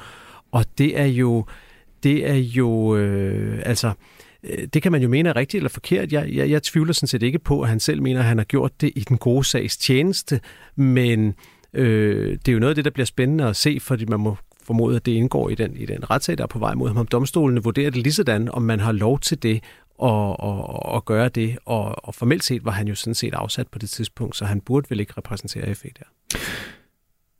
Og 0.53 0.65
det 0.79 1.01
er 1.01 1.07
jo, 1.07 1.47
det 2.03 2.31
er 2.31 2.35
jo, 2.35 2.97
øh, 2.97 3.63
altså, 3.65 3.93
øh, 4.43 4.69
det 4.75 4.83
kan 4.83 4.93
man 4.93 5.03
jo 5.03 5.09
mene 5.09 5.29
er 5.29 5.37
rigtigt 5.37 5.59
eller 5.61 5.69
forkert. 5.69 6.13
Jeg, 6.13 6.29
jeg, 6.33 6.51
jeg 6.51 6.63
tvivler 6.63 6.93
sådan 6.93 7.07
set 7.07 7.23
ikke 7.23 7.39
på, 7.39 7.63
at 7.63 7.69
han 7.69 7.81
selv 7.81 8.03
mener, 8.03 8.21
at 8.21 8.27
han 8.27 8.39
har 8.39 8.45
gjort 8.45 8.81
det 8.81 8.93
i 8.97 9.01
den 9.01 9.19
gode 9.19 9.45
sags 9.45 9.77
tjeneste, 9.77 10.41
men 10.77 11.35
øh, 11.75 12.33
det 12.33 12.49
er 12.49 12.53
jo 12.53 12.59
noget 12.59 12.71
af 12.71 12.75
det, 12.75 12.85
der 12.85 12.91
bliver 12.91 13.07
spændende 13.07 13.45
at 13.45 13.57
se, 13.57 13.79
fordi 13.81 14.05
man 14.05 14.21
må 14.21 14.37
formodet, 14.71 14.97
at 14.97 15.07
det 15.07 15.13
indgår 15.13 15.49
i 15.49 15.55
den, 15.55 15.77
i 15.77 15.87
den 15.87 16.11
retssag, 16.11 16.39
der 16.39 16.45
er 16.45 16.49
på 16.49 16.59
vej 16.59 16.75
mod 16.75 16.95
ham. 16.95 17.07
Domstolene 17.07 17.63
vurderer 17.63 17.91
det 17.91 18.03
lige 18.03 18.13
sådan, 18.13 18.49
om 18.55 18.63
man 18.63 18.81
har 18.81 18.93
lov 18.93 19.21
til 19.21 19.43
det, 19.43 19.63
og, 19.99 20.41
og, 20.41 20.87
og 20.87 21.05
gøre 21.05 21.29
det, 21.29 21.59
og, 21.65 22.09
og 22.09 22.15
formelt 22.15 22.45
set 22.45 22.65
var 22.65 22.71
han 22.71 22.89
jo 22.89 22.95
sådan 22.95 23.15
set 23.15 23.35
afsat 23.35 23.69
på 23.69 23.79
det 23.79 23.91
tidspunkt, 23.91 24.37
så 24.37 24.45
han 24.45 24.61
burde 24.61 24.87
vel 24.91 25.01
ikke 25.01 25.13
repræsentere 25.17 25.75
FE 25.75 25.89
der. 25.99 26.39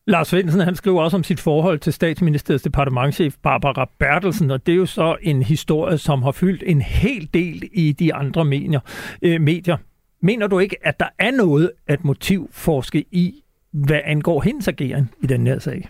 Lars 0.07 0.29
Svendsen, 0.29 0.61
han 0.61 0.77
skriver 0.77 1.03
også 1.03 1.17
om 1.17 1.25
sit 1.25 1.41
forhold 1.41 1.79
til 1.79 1.93
statsministeriets 1.93 2.63
departementchef 2.65 3.35
Barbara 3.43 3.91
Bertelsen, 3.99 4.51
og 4.51 4.67
det 4.67 4.73
er 4.73 4.77
jo 4.77 4.87
så 4.87 5.17
en 5.23 5.43
historie, 5.43 5.99
som 5.99 6.23
har 6.23 6.33
fyldt 6.33 6.63
en 6.67 6.83
hel 6.83 7.29
del 7.35 7.69
i 7.73 7.93
de 7.93 8.15
andre 8.15 8.45
medier. 8.45 8.81
Øh, 9.23 9.41
medier. 9.41 9.77
Mener 10.23 10.47
du 10.47 10.59
ikke, 10.59 10.77
at 10.87 11.01
der 11.01 11.09
er 11.19 11.31
noget 11.31 11.71
at 11.87 12.05
motivforske 12.05 13.05
i, 13.11 13.43
hvad 13.73 14.01
angår 14.05 14.41
hendes 14.41 14.69
ageren 14.69 15.11
i 15.23 15.27
den 15.27 15.47
her 15.47 15.59
sag? 15.59 15.89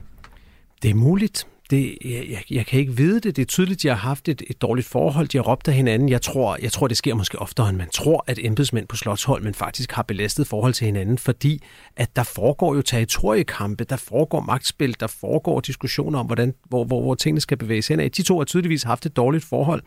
Det 0.82 0.90
er 0.90 0.94
muligt. 0.94 1.46
Det, 1.70 1.98
jeg, 2.04 2.42
jeg 2.50 2.66
kan 2.66 2.80
ikke 2.80 2.96
vide 2.96 3.20
det. 3.20 3.36
Det 3.36 3.42
er 3.42 3.46
tydeligt, 3.46 3.78
at 3.78 3.82
de 3.82 3.88
har 3.88 3.94
haft 3.94 4.28
et, 4.28 4.42
et 4.50 4.62
dårligt 4.62 4.86
forhold. 4.86 5.28
De 5.28 5.38
har 5.38 5.42
råbt 5.42 5.68
af 5.68 5.74
hinanden. 5.74 6.08
Jeg 6.08 6.22
tror, 6.22 6.58
jeg 6.62 6.72
tror, 6.72 6.88
det 6.88 6.96
sker 6.96 7.14
måske 7.14 7.38
oftere, 7.38 7.68
end 7.68 7.76
man 7.76 7.90
tror, 7.94 8.24
at 8.26 8.38
embedsmænd 8.42 8.86
på 8.86 8.96
Slottsholmen 8.96 9.54
faktisk 9.54 9.92
har 9.92 10.02
belastet 10.02 10.46
forhold 10.46 10.72
til 10.72 10.84
hinanden, 10.84 11.18
fordi 11.18 11.62
at 11.96 12.16
der 12.16 12.22
foregår 12.22 12.74
jo 12.74 12.82
territoriekampe, 12.82 13.84
der 13.84 13.96
foregår 13.96 14.40
magtspil, 14.40 14.96
der 15.00 15.06
foregår 15.06 15.60
diskussioner 15.60 16.18
om, 16.18 16.26
hvordan, 16.26 16.54
hvor, 16.68 16.84
hvor, 16.84 17.02
hvor 17.02 17.14
tingene 17.14 17.40
skal 17.40 17.56
bevæges 17.56 17.88
hen 17.88 18.00
af. 18.00 18.10
De 18.10 18.22
to 18.22 18.38
har 18.38 18.44
tydeligvis 18.44 18.82
haft 18.82 19.06
et 19.06 19.16
dårligt 19.16 19.44
forhold, 19.44 19.82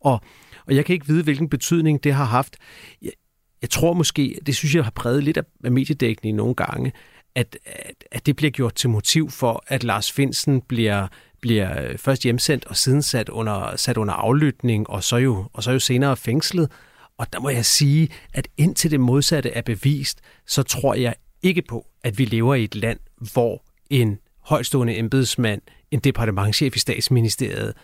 og, 0.00 0.20
og 0.66 0.76
jeg 0.76 0.84
kan 0.84 0.92
ikke 0.92 1.06
vide, 1.06 1.22
hvilken 1.22 1.48
betydning 1.48 2.04
det 2.04 2.14
har 2.14 2.24
haft. 2.24 2.56
Jeg, 3.02 3.12
jeg 3.62 3.70
tror 3.70 3.92
måske, 3.92 4.38
det 4.46 4.56
synes 4.56 4.74
jeg 4.74 4.84
har 4.84 4.90
præget 4.90 5.24
lidt 5.24 5.38
af 5.64 5.72
mediedækningen 5.72 6.36
nogle 6.36 6.54
gange, 6.54 6.92
at, 7.34 7.58
at, 7.66 8.04
at 8.10 8.26
det 8.26 8.36
bliver 8.36 8.50
gjort 8.50 8.74
til 8.74 8.90
motiv 8.90 9.30
for, 9.30 9.64
at 9.66 9.84
Lars 9.84 10.12
Finsen 10.12 10.60
bliver 10.60 11.06
bliver 11.42 11.82
øh, 11.82 11.98
først 11.98 12.22
hjemsendt 12.22 12.64
og 12.64 12.76
siden 12.76 13.02
sat 13.02 13.28
under, 13.28 13.76
sat 13.76 13.96
under 13.96 14.14
aflytning, 14.14 14.90
og 14.90 15.04
så, 15.04 15.16
jo, 15.16 15.44
og 15.52 15.62
så 15.62 15.70
jo 15.70 15.78
senere 15.78 16.16
fængslet. 16.16 16.70
Og 17.18 17.32
der 17.32 17.40
må 17.40 17.48
jeg 17.48 17.64
sige, 17.64 18.08
at 18.34 18.48
indtil 18.56 18.90
det 18.90 19.00
modsatte 19.00 19.50
er 19.50 19.62
bevist, 19.62 20.20
så 20.46 20.62
tror 20.62 20.94
jeg 20.94 21.14
ikke 21.42 21.62
på, 21.62 21.86
at 22.02 22.18
vi 22.18 22.24
lever 22.24 22.54
i 22.54 22.64
et 22.64 22.74
land, 22.74 22.98
hvor 23.32 23.64
en 23.90 24.18
højstående 24.40 24.98
embedsmand, 24.98 25.62
en 25.90 26.00
departementchef 26.00 26.76
i 26.76 26.78
statsministeriet, 26.78 27.74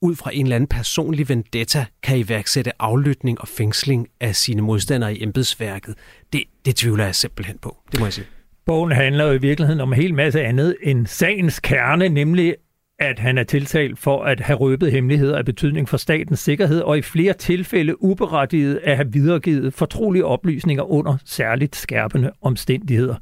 ud 0.00 0.16
fra 0.16 0.34
en 0.34 0.46
eller 0.46 0.56
anden 0.56 0.68
personlig 0.68 1.28
vendetta 1.28 1.86
kan 2.02 2.18
iværksætte 2.18 2.82
aflytning 2.82 3.40
og 3.40 3.48
fængsling 3.48 4.08
af 4.20 4.36
sine 4.36 4.62
modstandere 4.62 5.16
i 5.16 5.22
embedsværket. 5.22 5.94
Det, 6.32 6.44
det 6.64 6.76
tvivler 6.76 7.04
jeg 7.04 7.14
simpelthen 7.14 7.58
på, 7.58 7.76
det 7.92 8.00
må 8.00 8.06
jeg 8.06 8.12
sige. 8.12 8.26
Bogen 8.68 8.92
handler 8.92 9.24
jo 9.26 9.32
i 9.32 9.38
virkeligheden 9.38 9.80
om 9.80 9.92
en 9.92 10.00
hel 10.00 10.14
masse 10.14 10.42
andet 10.42 10.76
end 10.82 11.06
sagens 11.06 11.60
kerne, 11.60 12.08
nemlig 12.08 12.54
at 12.98 13.18
han 13.18 13.38
er 13.38 13.42
tiltalt 13.42 13.98
for 13.98 14.22
at 14.24 14.40
have 14.40 14.56
røbet 14.56 14.92
hemmeligheder 14.92 15.38
af 15.38 15.44
betydning 15.44 15.88
for 15.88 15.96
statens 15.96 16.40
sikkerhed, 16.40 16.80
og 16.80 16.98
i 16.98 17.02
flere 17.02 17.32
tilfælde 17.32 18.02
uberettiget 18.02 18.80
at 18.84 18.96
have 18.96 19.12
videregivet 19.12 19.74
fortrolige 19.74 20.24
oplysninger 20.24 20.82
under 20.82 21.16
særligt 21.24 21.76
skærpende 21.76 22.30
omstændigheder. 22.42 23.14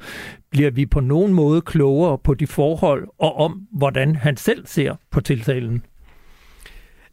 Bliver 0.50 0.70
vi 0.70 0.86
på 0.86 1.00
nogen 1.00 1.32
måde 1.32 1.60
klogere 1.60 2.18
på 2.18 2.34
de 2.34 2.46
forhold 2.46 3.08
og 3.18 3.36
om, 3.36 3.66
hvordan 3.72 4.16
han 4.16 4.36
selv 4.36 4.66
ser 4.66 4.94
på 5.10 5.20
tiltalen? 5.20 5.82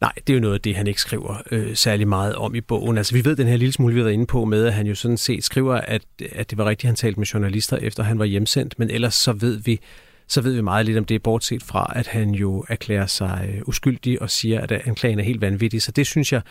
Nej, 0.00 0.12
det 0.26 0.32
er 0.32 0.34
jo 0.34 0.40
noget 0.40 0.54
af 0.54 0.60
det, 0.60 0.76
han 0.76 0.86
ikke 0.86 1.00
skriver 1.00 1.42
øh, 1.50 1.76
særlig 1.76 2.08
meget 2.08 2.34
om 2.34 2.54
i 2.54 2.60
bogen. 2.60 2.98
Altså, 2.98 3.14
vi 3.14 3.24
ved 3.24 3.36
den 3.36 3.46
her 3.46 3.56
lille 3.56 3.72
smule, 3.72 3.94
vi 3.94 4.00
har 4.00 4.04
været 4.04 4.14
inde 4.14 4.26
på 4.26 4.44
med, 4.44 4.66
at 4.66 4.72
han 4.72 4.86
jo 4.86 4.94
sådan 4.94 5.16
set 5.16 5.44
skriver, 5.44 5.74
at, 5.74 6.02
at 6.32 6.50
det 6.50 6.58
var 6.58 6.64
rigtigt, 6.64 6.88
han 6.88 6.96
talte 6.96 7.20
med 7.20 7.26
journalister, 7.26 7.76
efter 7.76 8.02
han 8.02 8.18
var 8.18 8.24
hjemsendt, 8.24 8.78
men 8.78 8.90
ellers 8.90 9.14
så 9.14 9.32
ved 9.32 9.56
vi, 9.56 9.80
så 10.28 10.40
ved 10.40 10.54
vi 10.54 10.60
meget 10.60 10.86
lidt 10.86 10.98
om 10.98 11.04
det, 11.04 11.22
bortset 11.22 11.62
fra, 11.62 11.92
at 11.96 12.06
han 12.06 12.30
jo 12.30 12.64
erklærer 12.68 13.06
sig 13.06 13.50
øh, 13.54 13.62
uskyldig 13.66 14.22
og 14.22 14.30
siger, 14.30 14.60
at 14.60 14.72
anklagen 14.72 15.18
er 15.18 15.24
helt 15.24 15.40
vanvittig. 15.40 15.82
Så 15.82 15.92
det 15.92 16.06
synes 16.06 16.32
jeg, 16.32 16.42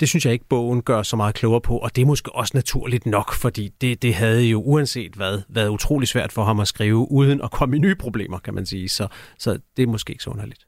det 0.00 0.08
synes 0.08 0.24
jeg 0.24 0.32
ikke, 0.32 0.44
bogen 0.48 0.82
gør 0.82 1.02
så 1.02 1.16
meget 1.16 1.34
klogere 1.34 1.60
på, 1.60 1.78
og 1.78 1.96
det 1.96 2.02
er 2.02 2.06
måske 2.06 2.34
også 2.34 2.52
naturligt 2.54 3.06
nok, 3.06 3.34
fordi 3.34 3.70
det, 3.80 4.02
det 4.02 4.14
havde 4.14 4.44
jo 4.44 4.62
uanset 4.62 5.12
hvad 5.14 5.42
været 5.48 5.68
utrolig 5.68 6.08
svært 6.08 6.32
for 6.32 6.44
ham 6.44 6.60
at 6.60 6.68
skrive, 6.68 7.10
uden 7.10 7.40
at 7.44 7.50
komme 7.50 7.76
i 7.76 7.78
nye 7.78 7.94
problemer, 7.94 8.38
kan 8.38 8.54
man 8.54 8.66
sige. 8.66 8.88
Så, 8.88 9.08
så 9.38 9.58
det 9.76 9.82
er 9.82 9.86
måske 9.86 10.10
ikke 10.10 10.24
så 10.24 10.30
underligt. 10.30 10.66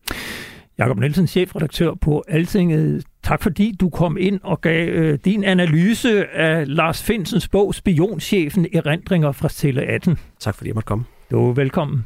Jakob 0.78 0.98
Nielsen, 0.98 1.26
chefredaktør 1.26 1.94
på 1.94 2.24
Altinget. 2.28 3.04
Tak 3.22 3.42
fordi 3.42 3.74
du 3.80 3.90
kom 3.90 4.16
ind 4.20 4.40
og 4.42 4.60
gav 4.60 4.88
øh, 4.88 5.18
din 5.24 5.44
analyse 5.44 6.26
af 6.26 6.76
Lars 6.76 7.02
Finsens 7.02 7.48
bog 7.48 7.74
Spionchefen 7.74 8.66
Erindringer 8.72 9.32
fra 9.32 9.48
Celle 9.48 9.82
18. 9.82 10.18
Tak 10.40 10.54
fordi 10.54 10.68
jeg 10.68 10.74
måtte 10.74 10.86
komme. 10.86 11.04
Du 11.30 11.48
er 11.48 11.52
velkommen. 11.52 12.04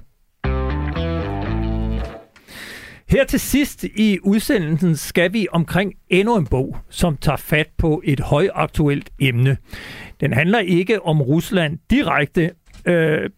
Her 3.09 3.25
til 3.29 3.41
sidst 3.41 3.85
i 3.85 4.19
udsendelsen 4.23 4.97
skal 4.97 5.33
vi 5.33 5.47
omkring 5.53 5.95
endnu 6.09 6.37
en 6.37 6.47
bog, 6.47 6.77
som 6.91 7.17
tager 7.17 7.37
fat 7.37 7.69
på 7.79 8.03
et 8.05 8.21
højaktuelt 8.21 9.11
emne. 9.21 9.57
Den 10.21 10.33
handler 10.33 10.59
ikke 10.59 11.03
om 11.03 11.23
Rusland 11.23 11.79
direkte, 11.91 12.51
øh, 12.87 13.31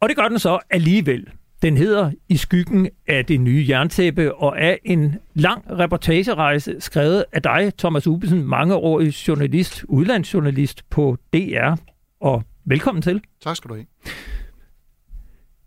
og 0.00 0.08
det 0.08 0.16
gør 0.16 0.28
den 0.28 0.38
så 0.38 0.58
alligevel. 0.70 1.28
Den 1.62 1.76
hedder 1.76 2.12
I 2.28 2.36
skyggen 2.36 2.88
af 3.06 3.24
det 3.24 3.40
nye 3.40 3.66
jerntæppe 3.68 4.34
og 4.34 4.54
er 4.58 4.76
en 4.84 5.14
lang 5.34 5.64
reportagerejse 5.70 6.76
skrevet 6.80 7.24
af 7.32 7.42
dig, 7.42 7.72
Thomas 7.78 8.06
Ubesen, 8.06 8.44
mangeårig 8.44 9.08
journalist, 9.28 9.84
udlandsjournalist 9.88 10.90
på 10.90 11.16
DR. 11.32 11.76
Og 12.20 12.42
velkommen 12.64 13.02
til. 13.02 13.20
Tak 13.42 13.56
skal 13.56 13.68
du 13.68 13.74
have. 13.74 13.86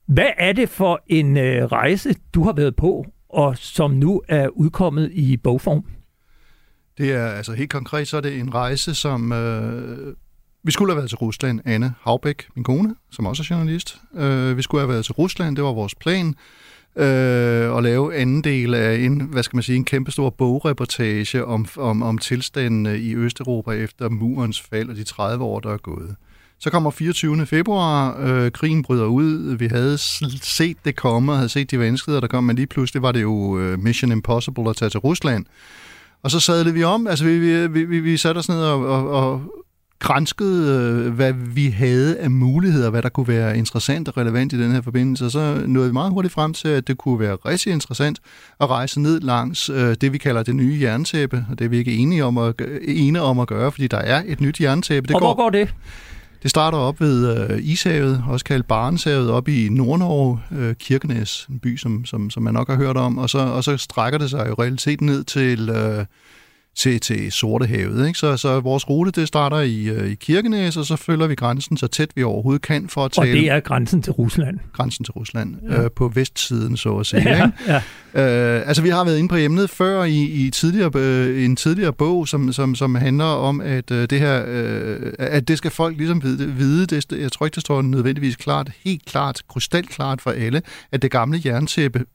Hvad 0.05 0.29
er 0.37 0.53
det 0.53 0.69
for 0.69 1.03
en 1.07 1.37
øh, 1.37 1.65
rejse, 1.65 2.15
du 2.33 2.43
har 2.43 2.53
været 2.53 2.75
på, 2.75 3.05
og 3.29 3.57
som 3.57 3.91
nu 3.91 4.21
er 4.27 4.47
udkommet 4.47 5.11
i 5.13 5.37
bogform? 5.37 5.85
Det 6.97 7.11
er 7.11 7.27
altså 7.27 7.53
helt 7.53 7.71
konkret, 7.71 8.07
så 8.07 8.17
er 8.17 8.21
det 8.21 8.39
en 8.39 8.53
rejse, 8.53 8.95
som 8.95 9.31
øh, 9.31 10.15
vi 10.63 10.71
skulle 10.71 10.91
have 10.91 10.97
været 10.97 11.09
til 11.09 11.17
Rusland. 11.17 11.59
Anne 11.65 11.93
Havbæk, 12.01 12.47
min 12.55 12.63
kone, 12.63 12.95
som 13.11 13.25
også 13.25 13.43
er 13.43 13.55
journalist. 13.55 13.97
Øh, 14.15 14.57
vi 14.57 14.61
skulle 14.61 14.81
have 14.81 14.89
været 14.89 15.05
til 15.05 15.13
Rusland, 15.13 15.55
det 15.55 15.63
var 15.63 15.71
vores 15.71 15.95
plan. 15.95 16.35
Øh, 16.95 17.77
at 17.77 17.83
lave 17.83 18.15
anden 18.15 18.43
del 18.43 18.73
af 18.73 18.95
en, 18.95 19.21
hvad 19.21 19.43
skal 19.43 19.57
man 19.57 19.63
sige, 19.63 19.75
en 19.75 19.85
kæmpestor 19.85 20.29
bogreportage 20.29 21.45
om, 21.45 21.67
om, 21.77 22.03
om 22.03 22.17
tilstanden 22.17 22.85
i 22.85 23.15
Østeuropa 23.15 23.71
efter 23.71 24.09
murens 24.09 24.61
fald 24.61 24.89
og 24.89 24.95
de 24.95 25.03
30 25.03 25.43
år, 25.43 25.59
der 25.59 25.73
er 25.73 25.77
gået. 25.77 26.15
Så 26.59 26.69
kommer 26.69 26.91
24. 26.91 27.45
februar, 27.45 28.17
øh, 28.19 28.51
krigen 28.51 28.83
bryder 28.83 29.05
ud, 29.05 29.55
vi 29.55 29.67
havde 29.67 29.97
set 30.41 30.77
det 30.85 30.95
komme, 30.95 31.31
og 31.31 31.37
havde 31.37 31.49
set 31.49 31.71
de 31.71 31.79
vanskeligheder, 31.79 32.21
der 32.21 32.27
kom, 32.27 32.43
men 32.43 32.55
lige 32.55 32.67
pludselig 32.67 33.01
var 33.01 33.11
det 33.11 33.21
jo 33.21 33.59
øh, 33.59 33.79
Mission 33.79 34.11
Impossible 34.11 34.69
at 34.69 34.75
tage 34.75 34.89
til 34.89 34.99
Rusland. 34.99 35.45
Og 36.23 36.31
så 36.31 36.39
sadlede 36.39 36.73
vi 36.73 36.83
om, 36.83 37.07
altså 37.07 37.25
vi, 37.25 37.67
vi, 37.67 37.83
vi, 37.83 37.99
vi 37.99 38.17
satte 38.17 38.39
os 38.39 38.49
ned 38.49 38.63
og, 38.63 38.85
og, 38.85 39.09
og 39.09 39.41
grænskede, 40.01 40.91
øh, 41.05 41.13
hvad 41.13 41.33
vi 41.33 41.67
havde 41.69 42.17
af 42.17 42.31
muligheder, 42.31 42.89
hvad 42.89 43.01
der 43.01 43.09
kunne 43.09 43.27
være 43.27 43.57
interessant 43.57 44.07
og 44.07 44.17
relevant 44.17 44.53
i 44.53 44.63
den 44.63 44.71
her 44.71 44.81
forbindelse, 44.81 45.25
og 45.25 45.31
så 45.31 45.63
nåede 45.67 45.89
vi 45.89 45.93
meget 45.93 46.11
hurtigt 46.11 46.33
frem 46.33 46.53
til, 46.53 46.67
at 46.67 46.87
det 46.87 46.97
kunne 46.97 47.19
være 47.19 47.35
rigtig 47.45 47.73
interessant 47.73 48.19
at 48.59 48.69
rejse 48.69 49.01
ned 49.01 49.19
langs 49.19 49.69
øh, 49.69 49.95
det, 50.01 50.13
vi 50.13 50.17
kalder 50.17 50.43
det 50.43 50.55
nye 50.55 50.79
jerntæppe, 50.81 51.45
og 51.51 51.59
det 51.59 51.65
er 51.65 51.69
vi 51.69 51.77
ikke 51.77 51.93
enige 51.93 52.25
om 52.25 52.37
at, 52.37 52.61
enige 52.81 53.21
om 53.21 53.39
at 53.39 53.47
gøre, 53.47 53.71
fordi 53.71 53.87
der 53.87 53.97
er 53.97 54.23
et 54.25 54.41
nyt 54.41 54.61
jerntæppe. 54.61 55.07
Det 55.07 55.15
og 55.15 55.21
går, 55.21 55.27
hvor 55.27 55.43
går 55.43 55.49
det? 55.49 55.73
Det 56.43 56.49
starter 56.49 56.77
op 56.77 57.01
ved 57.01 57.49
øh, 57.49 57.59
Ishavet, 57.61 58.23
også 58.27 58.45
kaldt 58.45 58.67
Barentshavet, 58.67 59.31
op 59.31 59.47
i 59.47 59.69
Nordnorge, 59.71 60.39
øh, 60.51 60.75
Kirkenes, 60.75 61.47
en 61.49 61.59
by, 61.59 61.77
som, 61.77 62.05
som, 62.05 62.29
som 62.29 62.43
man 62.43 62.53
nok 62.53 62.69
har 62.69 62.75
hørt 62.75 62.97
om, 62.97 63.17
og 63.17 63.29
så, 63.29 63.39
og 63.39 63.63
så 63.63 63.77
strækker 63.77 64.19
det 64.19 64.29
sig 64.29 64.45
jo 64.49 64.55
realiteten 64.59 65.05
ned 65.05 65.23
til... 65.23 65.69
Øh, 65.69 66.05
til, 66.75 66.99
til 66.99 67.31
Sortehavet. 67.31 68.07
Ikke? 68.07 68.19
Så, 68.19 68.37
så 68.37 68.59
vores 68.59 68.89
rute 68.89 69.11
det 69.11 69.27
starter 69.27 69.59
i, 69.59 69.83
øh, 69.83 70.11
i 70.11 70.15
Kirkenes, 70.15 70.77
og 70.77 70.85
så 70.85 70.95
følger 70.95 71.27
vi 71.27 71.35
grænsen 71.35 71.77
så 71.77 71.87
tæt 71.87 72.09
vi 72.15 72.23
overhovedet 72.23 72.61
kan 72.61 72.89
for 72.89 73.05
at 73.05 73.11
tale... 73.11 73.31
Og 73.31 73.37
det 73.37 73.49
er 73.49 73.59
grænsen 73.59 74.01
til 74.01 74.13
Rusland. 74.13 74.59
Grænsen 74.73 75.05
til 75.05 75.11
Rusland, 75.11 75.55
ja. 75.69 75.83
øh, 75.83 75.91
på 75.95 76.07
vestsiden, 76.07 76.77
så 76.77 76.97
at 76.97 77.05
sige. 77.05 77.21
Ja, 77.31 77.45
ikke? 77.45 77.81
Ja. 78.13 78.57
Øh, 78.57 78.67
altså, 78.67 78.83
vi 78.83 78.89
har 78.89 79.03
været 79.03 79.17
inde 79.17 79.29
på 79.29 79.35
emnet 79.35 79.69
før 79.69 80.03
i, 80.03 80.21
i 80.21 80.49
tidligere, 80.49 80.91
øh, 80.95 81.45
en 81.45 81.55
tidligere 81.55 81.93
bog, 81.93 82.27
som, 82.27 82.53
som, 82.53 82.75
som 82.75 82.95
handler 82.95 83.25
om, 83.25 83.61
at 83.61 83.91
øh, 83.91 84.09
det 84.09 84.19
her, 84.19 84.43
øh, 84.47 85.13
at 85.17 85.47
det 85.47 85.57
skal 85.57 85.71
folk 85.71 85.97
ligesom 85.97 86.23
vide. 86.23 86.53
vide 86.53 86.85
det, 86.85 87.11
jeg 87.11 87.31
tror 87.31 87.45
ikke, 87.45 87.55
det 87.55 87.61
står 87.61 87.81
nødvendigvis 87.81 88.35
klart, 88.35 88.71
helt 88.85 89.05
klart, 89.05 89.41
krystalklart 89.49 90.21
for 90.21 90.31
alle, 90.31 90.61
at 90.91 91.01
det 91.01 91.11
gamle 91.11 91.41
jerntæppe 91.45 92.05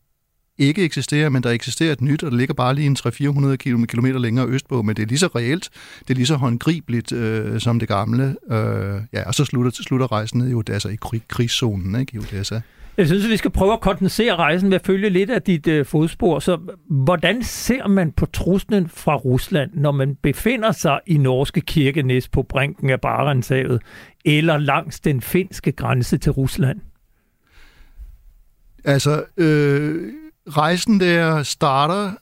ikke 0.59 0.85
eksisterer, 0.85 1.29
men 1.29 1.43
der 1.43 1.51
eksisterer 1.51 1.93
et 1.93 2.01
nyt, 2.01 2.23
og 2.23 2.31
der 2.31 2.37
ligger 2.37 2.55
bare 2.55 2.75
lige 2.75 2.87
en 2.87 2.97
300-400 2.99 3.57
km 3.87 4.05
længere 4.05 4.47
østpå, 4.47 4.83
men 4.83 4.97
det 4.97 5.03
er 5.03 5.07
lige 5.07 5.19
så 5.19 5.27
reelt, 5.27 5.71
det 6.01 6.11
er 6.11 6.15
lige 6.15 6.27
så 6.27 6.37
håndgribeligt 6.37 7.13
øh, 7.13 7.61
som 7.61 7.79
det 7.79 7.89
gamle. 7.89 8.37
Øh, 8.51 9.01
ja, 9.13 9.27
og 9.27 9.35
så 9.35 9.45
slutter, 9.45 9.71
slutter 9.71 10.13
rejsen 10.13 10.39
ned 10.39 10.51
i 10.51 10.55
Odessa, 10.55 10.89
i 10.89 10.97
krig, 11.01 11.23
krigszonen 11.29 12.01
ikke, 12.01 12.15
i 12.15 12.19
Odessa. 12.19 12.61
Jeg 12.97 13.07
synes, 13.07 13.25
at 13.25 13.31
vi 13.31 13.37
skal 13.37 13.51
prøve 13.51 13.73
at 13.73 13.81
kondensere 13.81 14.37
rejsen 14.37 14.71
ved 14.71 14.75
at 14.75 14.87
følge 14.87 15.11
lidt 15.11 15.31
af 15.31 15.43
dit 15.43 15.67
øh, 15.67 15.87
fodspor. 15.87 16.39
Så 16.39 16.59
hvordan 16.91 17.43
ser 17.43 17.87
man 17.87 18.13
på 18.13 18.27
truslen 18.27 18.89
fra 18.89 19.17
Rusland, 19.17 19.71
når 19.75 19.93
man 19.93 20.17
befinder 20.23 20.73
sig 20.73 21.01
i 21.07 21.19
norske 21.19 21.61
kirkenæs 21.61 22.29
på 22.29 22.43
brinken 22.43 22.91
af 22.91 23.01
Barentshavet, 23.01 23.83
eller 24.25 24.59
langs 24.59 25.01
den 25.01 25.21
finske 25.21 25.73
grænse 25.73 26.19
til 26.19 26.33
Rusland? 26.33 26.81
Altså, 28.85 29.25
øh, 29.37 30.13
rejsen 30.49 31.01
der 31.01 31.43
starter 31.43 32.13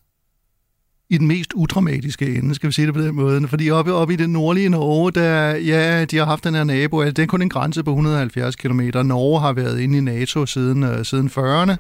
i 1.10 1.18
den 1.18 1.26
mest 1.26 1.52
udramatiske 1.52 2.34
ende, 2.34 2.54
skal 2.54 2.66
vi 2.66 2.72
sige 2.72 2.86
det 2.86 2.94
på 2.94 3.00
den 3.00 3.14
måde. 3.14 3.48
Fordi 3.48 3.70
oppe, 3.70 3.92
oppe 3.92 4.14
i 4.14 4.16
det 4.16 4.30
nordlige 4.30 4.68
Norge, 4.68 5.12
der, 5.12 5.56
ja, 5.56 6.04
de 6.04 6.16
har 6.16 6.24
haft 6.24 6.44
den 6.44 6.54
her 6.54 6.64
nabo, 6.64 7.00
altså, 7.00 7.12
det 7.12 7.22
er 7.22 7.26
kun 7.26 7.42
en 7.42 7.48
grænse 7.48 7.84
på 7.84 7.90
170 7.90 8.56
km. 8.56 8.80
Norge 9.04 9.40
har 9.40 9.52
været 9.52 9.80
inde 9.80 9.98
i 9.98 10.00
NATO 10.00 10.46
siden, 10.46 10.82
uh, 10.82 11.02
siden 11.02 11.28
40'erne, 11.28 11.76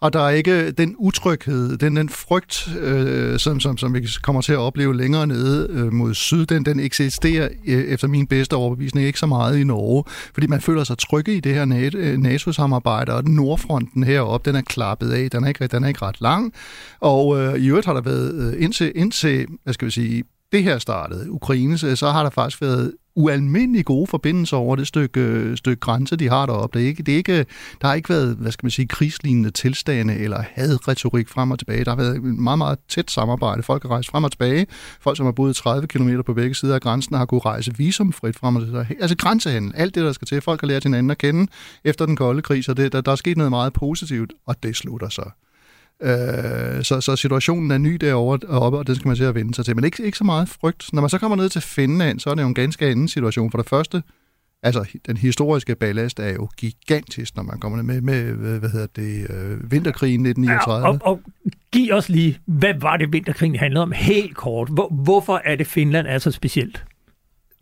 og 0.00 0.12
der 0.12 0.20
er 0.20 0.30
ikke 0.30 0.70
den 0.70 0.94
utryghed, 0.98 1.76
den, 1.76 1.96
den 1.96 2.08
frygt, 2.08 2.68
øh, 2.80 3.38
som, 3.38 3.60
som, 3.60 3.78
som 3.78 3.94
vi 3.94 4.08
kommer 4.22 4.42
til 4.42 4.52
at 4.52 4.58
opleve 4.58 4.96
længere 4.96 5.26
nede 5.26 5.68
øh, 5.70 5.92
mod 5.92 6.14
syd, 6.14 6.46
den, 6.46 6.64
den 6.64 6.80
eksisterer 6.80 7.48
øh, 7.66 7.84
efter 7.84 8.08
min 8.08 8.26
bedste 8.26 8.56
overbevisning 8.56 9.06
ikke 9.06 9.18
så 9.18 9.26
meget 9.26 9.58
i 9.58 9.64
Norge, 9.64 10.04
fordi 10.34 10.46
man 10.46 10.60
føler 10.60 10.84
sig 10.84 10.98
trygge 10.98 11.36
i 11.36 11.40
det 11.40 11.54
her 11.54 11.90
øh, 11.94 12.18
NATO-samarbejde, 12.18 13.12
og 13.12 13.24
nordfronten 13.24 14.04
heroppe, 14.04 14.50
den 14.50 14.56
er 14.56 14.62
klappet 14.62 15.10
af, 15.10 15.30
den 15.30 15.44
er 15.44 15.48
ikke, 15.48 15.66
den 15.66 15.84
er 15.84 15.88
ikke 15.88 16.02
ret 16.02 16.20
lang, 16.20 16.52
og 17.00 17.40
øh, 17.40 17.58
i 17.58 17.66
øvrigt 17.68 17.86
har 17.86 17.94
der 17.94 18.00
været 18.00 18.34
øh, 18.34 18.62
indtil, 18.62 18.92
indtil 18.94 19.46
hvad 19.64 19.74
skal 19.74 19.86
vi 19.86 19.90
sige, 19.90 20.24
det 20.52 20.62
her 20.62 20.78
startede, 20.78 21.30
Ukraine, 21.30 21.78
så 21.78 22.10
har 22.10 22.22
der 22.22 22.30
faktisk 22.30 22.62
været 22.62 22.92
ualmindelig 23.16 23.84
gode 23.84 24.06
forbindelser 24.06 24.56
over 24.56 24.76
det 24.76 24.86
stykke, 24.86 25.20
øh, 25.20 25.56
stykke 25.56 25.80
grænse, 25.80 26.16
de 26.16 26.28
har 26.28 26.46
deroppe. 26.46 26.78
Det 26.78 26.84
er 26.84 26.88
ikke, 26.88 27.02
det 27.02 27.12
er 27.12 27.16
ikke, 27.16 27.46
der 27.80 27.86
har 27.86 27.94
ikke 27.94 28.08
været, 28.08 28.36
hvad 28.36 28.52
skal 28.52 28.64
man 28.66 28.70
sige, 28.70 28.88
krigslignende 28.88 29.50
tilstande 29.50 30.14
eller 30.14 30.42
hadretorik 30.52 31.28
frem 31.28 31.50
og 31.50 31.58
tilbage. 31.58 31.84
Der 31.84 31.90
har 31.90 31.96
været 31.96 32.16
et 32.16 32.22
meget, 32.22 32.58
meget 32.58 32.78
tæt 32.88 33.10
samarbejde. 33.10 33.62
Folk 33.62 33.82
har 33.82 33.90
rejst 33.90 34.10
frem 34.10 34.24
og 34.24 34.32
tilbage. 34.32 34.66
Folk, 35.00 35.16
som 35.16 35.26
har 35.26 35.32
boet 35.32 35.56
30 35.56 35.86
km 35.86 36.10
på 36.26 36.34
begge 36.34 36.54
sider 36.54 36.74
af 36.74 36.80
grænsen, 36.80 37.16
har 37.16 37.26
kunnet 37.26 37.44
rejse 37.44 37.76
visumfrit 37.76 38.36
frem 38.36 38.56
og 38.56 38.62
tilbage. 38.62 38.96
Altså 39.00 39.16
grænsehandel, 39.16 39.72
alt 39.74 39.94
det, 39.94 40.04
der 40.04 40.12
skal 40.12 40.28
til. 40.28 40.40
Folk 40.40 40.60
har 40.60 40.68
lært 40.68 40.82
hinanden 40.82 41.10
at 41.10 41.18
kende 41.18 41.46
efter 41.84 42.06
den 42.06 42.16
kolde 42.16 42.42
krig, 42.42 42.64
så 42.64 42.74
det, 42.74 42.92
der, 42.92 43.00
der 43.00 43.12
er 43.12 43.16
sket 43.16 43.36
noget 43.36 43.50
meget 43.50 43.72
positivt, 43.72 44.32
og 44.46 44.62
det 44.62 44.76
slutter 44.76 45.08
så. 45.08 45.30
Øh, 46.02 46.84
så, 46.84 47.00
så 47.00 47.16
situationen 47.16 47.70
er 47.70 47.78
ny 47.78 47.94
derovre, 47.94 48.48
oppe, 48.48 48.78
og 48.78 48.86
det 48.86 48.96
skal 48.96 49.08
man 49.08 49.16
til 49.16 49.24
at 49.24 49.34
vende 49.34 49.54
sig 49.54 49.64
til. 49.64 49.76
Men 49.76 49.84
ikke, 49.84 50.02
ikke 50.04 50.18
så 50.18 50.24
meget 50.24 50.48
frygt. 50.48 50.92
Når 50.92 51.00
man 51.00 51.10
så 51.10 51.18
kommer 51.18 51.36
ned 51.36 51.48
til 51.48 51.62
Finland, 51.62 52.20
så 52.20 52.30
er 52.30 52.34
det 52.34 52.42
jo 52.42 52.48
en 52.48 52.54
ganske 52.54 52.86
anden 52.86 53.08
situation. 53.08 53.50
For 53.50 53.58
det 53.58 53.68
første, 53.68 54.02
altså 54.62 54.84
den 55.06 55.16
historiske 55.16 55.74
ballast 55.74 56.20
er 56.20 56.32
jo 56.32 56.48
gigantisk, 56.56 57.36
når 57.36 57.42
man 57.42 57.60
kommer 57.60 57.82
ned 57.82 58.00
med, 58.00 58.32
med 58.32 58.58
hvad 58.58 58.70
hedder 58.70 58.86
det, 58.96 59.30
øh, 59.30 59.72
vinterkrigen 59.72 60.26
1939. 60.26 60.86
Ja, 60.86 60.92
og, 60.92 60.98
og 61.02 61.20
giv 61.72 61.92
os 61.92 62.08
lige, 62.08 62.38
hvad 62.46 62.74
var 62.80 62.96
det 62.96 63.12
vinterkrigen 63.12 63.56
handlede 63.56 63.82
om 63.82 63.92
helt 63.92 64.36
kort? 64.36 64.68
Hvor, 64.68 64.88
hvorfor 65.04 65.40
er 65.44 65.56
det 65.56 65.66
Finland 65.66 66.06
er 66.06 66.18
så 66.18 66.30
specielt? 66.30 66.84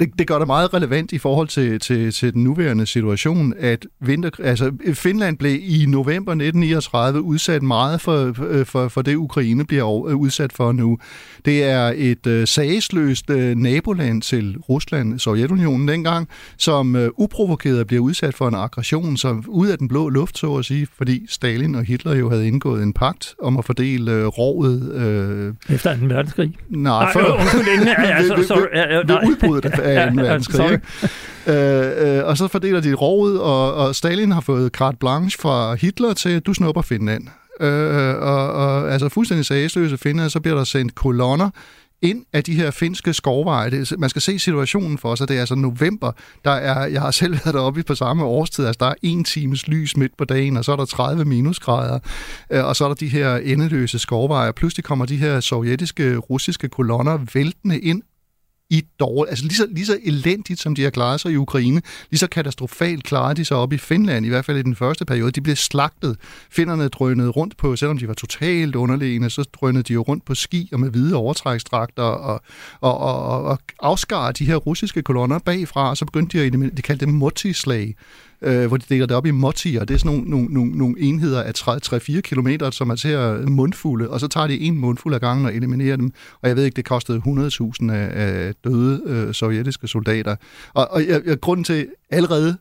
Det, 0.01 0.11
det 0.19 0.27
gør 0.27 0.39
det 0.39 0.47
meget 0.47 0.75
relevant 0.75 1.13
i 1.13 1.19
forhold 1.19 1.49
til, 1.49 1.81
til, 1.81 2.13
til 2.13 2.35
den 2.35 2.45
nuværende 2.45 2.87
situation, 2.87 3.55
at 3.59 3.87
vinter, 4.01 4.31
altså 4.43 4.73
Finland 4.95 5.39
blev 5.39 5.59
i 5.63 5.87
november 5.89 6.33
1939 6.33 7.23
udsat 7.23 7.63
meget 7.63 8.01
for, 8.01 8.33
for, 8.65 8.89
for 8.89 9.03
det, 9.03 9.15
Ukraine 9.15 9.65
bliver 9.65 10.15
udsat 10.15 10.53
for 10.53 10.73
nu. 10.73 10.99
Det 11.45 11.65
er 11.65 11.93
et 11.97 12.27
uh, 12.27 12.45
sagsløst 12.45 13.31
uh, 13.31 13.37
naboland 13.37 14.23
til 14.23 14.57
Rusland, 14.69 15.19
Sovjetunionen 15.19 15.89
dengang, 15.89 16.29
som 16.57 16.95
uh, 16.95 17.03
uprovokeret 17.17 17.87
bliver 17.87 18.03
udsat 18.03 18.35
for 18.35 18.49
en 18.49 18.55
aggression, 18.55 19.17
som 19.17 19.45
ud 19.49 19.69
af 19.69 19.79
den 19.79 19.89
blå 19.89 20.09
luft, 20.09 20.39
så 20.39 20.55
at 20.55 20.65
sige, 20.65 20.87
fordi 20.97 21.27
Stalin 21.29 21.75
og 21.75 21.85
Hitler 21.85 22.15
jo 22.15 22.31
havde 22.31 22.47
indgået 22.47 22.83
en 22.83 22.93
pagt 22.93 23.35
om 23.43 23.57
at 23.57 23.65
fordele 23.65 24.27
uh, 24.27 24.39
rovet... 24.39 24.83
Uh, 25.69 25.75
Efter 25.75 25.97
2. 25.97 26.07
verdenskrig? 26.07 26.55
Nej, 26.69 27.13
før... 27.13 27.33
Undskyld, 27.41 27.69
inden, 27.75 27.89
ja, 27.89 28.03
ja, 28.03 28.23
så, 28.23 28.45
sorry, 28.49 28.67
ja, 28.75 28.95
ja, 28.95 28.99
ved 28.99 29.29
udbruddet 29.29 29.84
af 29.84 29.84
2. 29.85 30.23
verdenskrig. 30.23 30.81
Øh, 31.47 32.17
øh, 32.17 32.25
og 32.25 32.39
så 32.39 32.49
fordeler 32.49 32.81
de 32.81 32.95
rådet, 32.95 33.41
og, 33.41 33.75
og 33.75 33.95
Stalin 33.95 34.33
har 34.33 34.41
fået 34.41 34.73
carte 34.73 34.97
blanche 34.97 35.41
fra 35.41 35.75
Hitler 35.75 36.13
til, 36.13 36.41
du 36.41 36.55
snupper 36.55 36.83
Finland. 36.83 37.29
Øh, 37.61 38.15
og, 38.15 38.53
og 38.53 38.93
altså 38.93 39.09
fuldstændig 39.09 39.47
sagsløse 39.47 39.99
finder, 39.99 40.29
så 40.29 40.41
bliver 40.41 40.57
der 40.57 40.65
sendt 40.65 40.95
kolonner 40.95 41.51
ind 42.03 42.25
af 42.33 42.45
de 42.45 42.55
her 42.55 42.71
finske 42.71 43.13
skovveje. 43.13 43.71
Det, 43.71 43.95
man 43.99 44.11
skal 44.11 44.23
se 44.23 44.39
situationen 44.39 44.99
for 44.99 45.15
sig. 45.15 45.29
Det 45.29 45.37
er 45.37 45.41
altså 45.41 45.55
november. 45.55 46.13
Der 46.45 46.51
er, 46.51 46.87
jeg 46.87 47.01
har 47.01 47.11
selv 47.11 47.33
været 47.33 47.55
deroppe 47.55 47.83
på 47.83 47.95
samme 47.95 48.25
årstid. 48.25 48.67
Altså, 48.67 48.79
der 48.81 48.87
er 48.87 48.95
en 49.03 49.25
times 49.25 49.69
lys 49.69 49.97
midt 49.97 50.17
på 50.17 50.25
dagen, 50.25 50.57
og 50.57 50.65
så 50.65 50.73
er 50.73 50.77
der 50.77 50.85
30 50.85 51.25
minusgrader. 51.25 51.99
Øh, 52.51 52.65
og 52.65 52.77
så 52.77 52.85
er 52.85 52.89
der 52.89 52.95
de 52.95 53.09
her 53.09 53.37
endeløse 53.37 53.99
skovveje. 53.99 54.53
Pludselig 54.53 54.85
kommer 54.85 55.07
de 55.07 55.17
her 55.17 55.41
sovjetiske, 55.41 56.17
russiske 56.17 56.69
kolonner 56.69 57.19
væltende 57.35 57.81
ind 57.81 58.03
i 58.71 58.85
dårligt, 59.01 59.31
altså 59.31 59.45
lige 59.45 59.57
så, 59.57 59.67
lige 59.71 59.87
så 59.87 59.99
elendigt, 60.05 60.61
som 60.61 60.75
de 60.75 60.83
har 60.83 60.91
klaret 60.91 61.21
sig 61.21 61.33
i 61.33 61.37
Ukraine, 61.37 61.83
lige 62.11 62.19
så 62.19 62.27
katastrofalt 62.27 63.05
klarede 63.05 63.35
de 63.35 63.45
sig 63.45 63.57
op 63.57 63.73
i 63.73 63.79
Finland, 63.79 64.27
i 64.27 64.29
hvert 64.29 64.45
fald 64.45 64.59
i 64.59 64.63
den 64.63 64.77
første 64.77 65.05
periode. 65.05 65.31
De 65.31 65.41
blev 65.41 65.57
slagtet. 65.57 66.17
Finderne 66.51 66.89
drønede 66.89 67.29
rundt 67.29 67.57
på, 67.57 67.77
selvom 67.77 67.99
de 67.99 68.09
var 68.09 68.15
totalt 68.15 68.75
underlegne, 68.75 69.31
så 69.31 69.43
drønede 69.43 69.83
de 69.83 69.93
jo 69.93 70.03
rundt 70.03 70.25
på 70.25 70.35
ski 70.35 70.69
og 70.73 70.81
med 70.81 70.91
hvide 70.91 71.17
overtrækstrakter 71.17 72.03
og, 72.03 72.43
og, 72.81 72.99
og, 72.99 73.23
og, 73.23 73.43
og 73.45 73.59
afskar 73.81 74.33
de 74.33 74.45
her 74.45 74.57
russiske 74.57 75.03
kolonner 75.03 75.39
bagfra, 75.39 75.91
og 75.91 75.97
så 75.97 76.05
begyndte 76.05 76.39
de 76.39 76.45
at, 76.45 76.77
de 76.77 76.83
kaldte 76.83 77.07
dem 77.07 77.15
motislag, 77.15 77.95
øh, 78.45 78.67
hvor 78.67 78.77
de 78.77 78.85
deler 78.89 79.07
det 79.07 79.17
op 79.17 79.27
i 79.27 79.31
motier. 79.31 79.85
Det 79.85 79.95
er 79.95 79.99
sådan 79.99 80.13
nogle, 80.17 80.31
nogle, 80.31 80.49
nogle, 80.55 80.79
nogle 80.79 80.95
enheder 80.99 81.43
af 81.43 81.53
3-4 81.59 82.21
km, 82.21 82.49
som 82.71 82.91
er 82.91 82.95
til 82.95 83.09
at 83.09 83.49
mundfulde, 83.49 84.11
og 84.11 84.21
så 84.21 84.29
tager 84.29 84.47
de 84.47 84.61
en 84.61 84.79
mundfuld 84.79 85.15
af 85.15 85.21
gangen 85.21 85.47
og 85.47 85.55
eliminerer 85.55 85.97
dem. 85.97 86.11
Og 86.43 86.49
jeg 86.49 86.57
ved 86.57 86.65
ikke, 86.65 86.77
det 86.77 86.85
kostede 86.85 87.19
100.000 87.19 87.93
af, 87.93 88.11
af 88.13 88.55
døde 88.65 89.03
øh, 89.07 89.35
sovjetiske 89.35 89.89
soldater. 89.89 90.37
Og, 90.75 90.89
og 90.91 91.07
jeg, 91.07 91.23
jeg, 91.27 91.41
grunden 91.41 91.65
til 91.65 91.87
allerede 92.11 92.57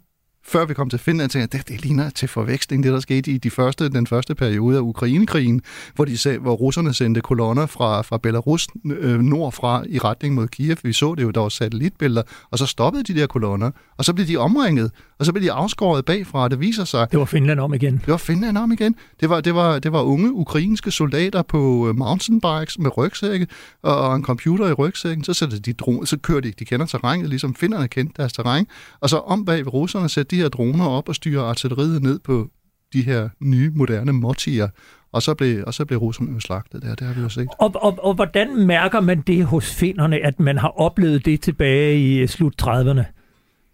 før 0.45 0.65
vi 0.65 0.73
kom 0.73 0.89
til 0.89 0.99
Finland, 0.99 1.29
tænkte 1.29 1.57
jeg, 1.57 1.67
det, 1.67 1.73
det 1.73 1.85
ligner 1.85 2.09
til 2.09 2.27
forveksling 2.27 2.83
det, 2.83 2.93
der 2.93 2.99
skete 2.99 3.31
i 3.31 3.37
de 3.37 3.49
første, 3.49 3.89
den 3.89 4.07
første 4.07 4.35
periode 4.35 4.77
af 4.77 4.81
Ukrainekrigen, 4.81 5.61
hvor, 5.95 6.05
de, 6.05 6.37
hvor 6.41 6.53
russerne 6.53 6.93
sendte 6.93 7.21
kolonner 7.21 7.65
fra, 7.65 8.01
fra 8.01 8.17
Belarus 8.17 8.67
øh, 8.85 9.19
nordfra 9.19 9.83
i 9.89 9.99
retning 9.99 10.35
mod 10.35 10.47
Kiev. 10.47 10.77
Vi 10.83 10.93
så 10.93 11.15
det 11.15 11.23
jo, 11.23 11.29
der 11.29 11.41
var 11.41 11.49
satellitbilleder, 11.49 12.23
og 12.51 12.57
så 12.57 12.65
stoppede 12.65 13.03
de 13.03 13.19
der 13.19 13.27
kolonner, 13.27 13.71
og 13.97 14.05
så 14.05 14.13
blev 14.13 14.27
de 14.27 14.37
omringet, 14.37 14.91
og 15.19 15.25
så 15.25 15.31
blev 15.31 15.43
de 15.43 15.51
afskåret 15.51 16.05
bagfra, 16.05 16.43
og 16.43 16.51
det 16.51 16.59
viser 16.59 16.83
sig... 16.83 17.07
Det 17.11 17.19
var 17.19 17.25
Finland 17.25 17.59
om 17.59 17.73
igen. 17.73 17.93
Det 17.97 18.07
var 18.07 18.17
Finland 18.17 18.57
om 18.57 18.71
igen. 18.71 18.95
Det 19.21 19.29
var, 19.29 19.41
det 19.41 19.55
var, 19.55 19.79
det 19.79 19.91
var 19.91 20.01
unge 20.01 20.31
ukrainske 20.31 20.91
soldater 20.91 21.41
på 21.41 21.87
øh, 21.87 21.95
mountainbikes 21.95 22.79
med 22.79 22.97
rygsække 22.97 23.47
og, 23.81 23.97
og 23.97 24.15
en 24.15 24.23
computer 24.23 24.67
i 24.67 24.73
rygsækken. 24.73 25.23
Så, 25.23 25.33
sætter 25.33 25.59
de 25.59 25.73
dro- 25.73 26.05
så 26.05 26.17
kører 26.17 26.41
de, 26.41 26.53
de 26.59 26.65
kender 26.65 26.85
terrænet, 26.85 27.29
ligesom 27.29 27.55
finnerne 27.55 27.87
kendte 27.87 28.13
deres 28.17 28.33
terræn, 28.33 28.67
og 28.99 29.09
så 29.09 29.17
om 29.17 29.45
bag 29.45 29.57
ved 29.57 29.73
russerne 29.73 30.09
sætter 30.09 30.32
de 30.34 30.41
her 30.41 30.49
droner 30.49 30.86
op 30.86 31.09
og 31.09 31.15
styrer 31.15 31.43
artilleriet 31.43 32.03
ned 32.03 32.19
på 32.19 32.49
de 32.93 33.01
her 33.01 33.29
nye, 33.39 33.71
moderne 33.75 34.13
motier, 34.13 34.67
og 35.11 35.21
så 35.21 35.34
blev, 35.34 35.63
og 35.67 35.73
så 35.73 35.86
blev 35.86 35.99
russerne 35.99 36.41
slagtet 36.41 36.81
der, 36.81 36.95
det 36.95 37.07
har 37.07 37.13
vi 37.13 37.21
jo 37.21 37.29
set. 37.29 37.47
Og, 37.59 37.71
og, 37.75 37.97
og 38.03 38.13
hvordan 38.13 38.65
mærker 38.67 39.01
man 39.01 39.21
det 39.21 39.45
hos 39.45 39.75
finnerne, 39.75 40.17
at 40.17 40.39
man 40.39 40.57
har 40.57 40.79
oplevet 40.79 41.25
det 41.25 41.41
tilbage 41.41 42.23
i 42.23 42.27
slut 42.27 42.53
30'erne? 42.61 43.03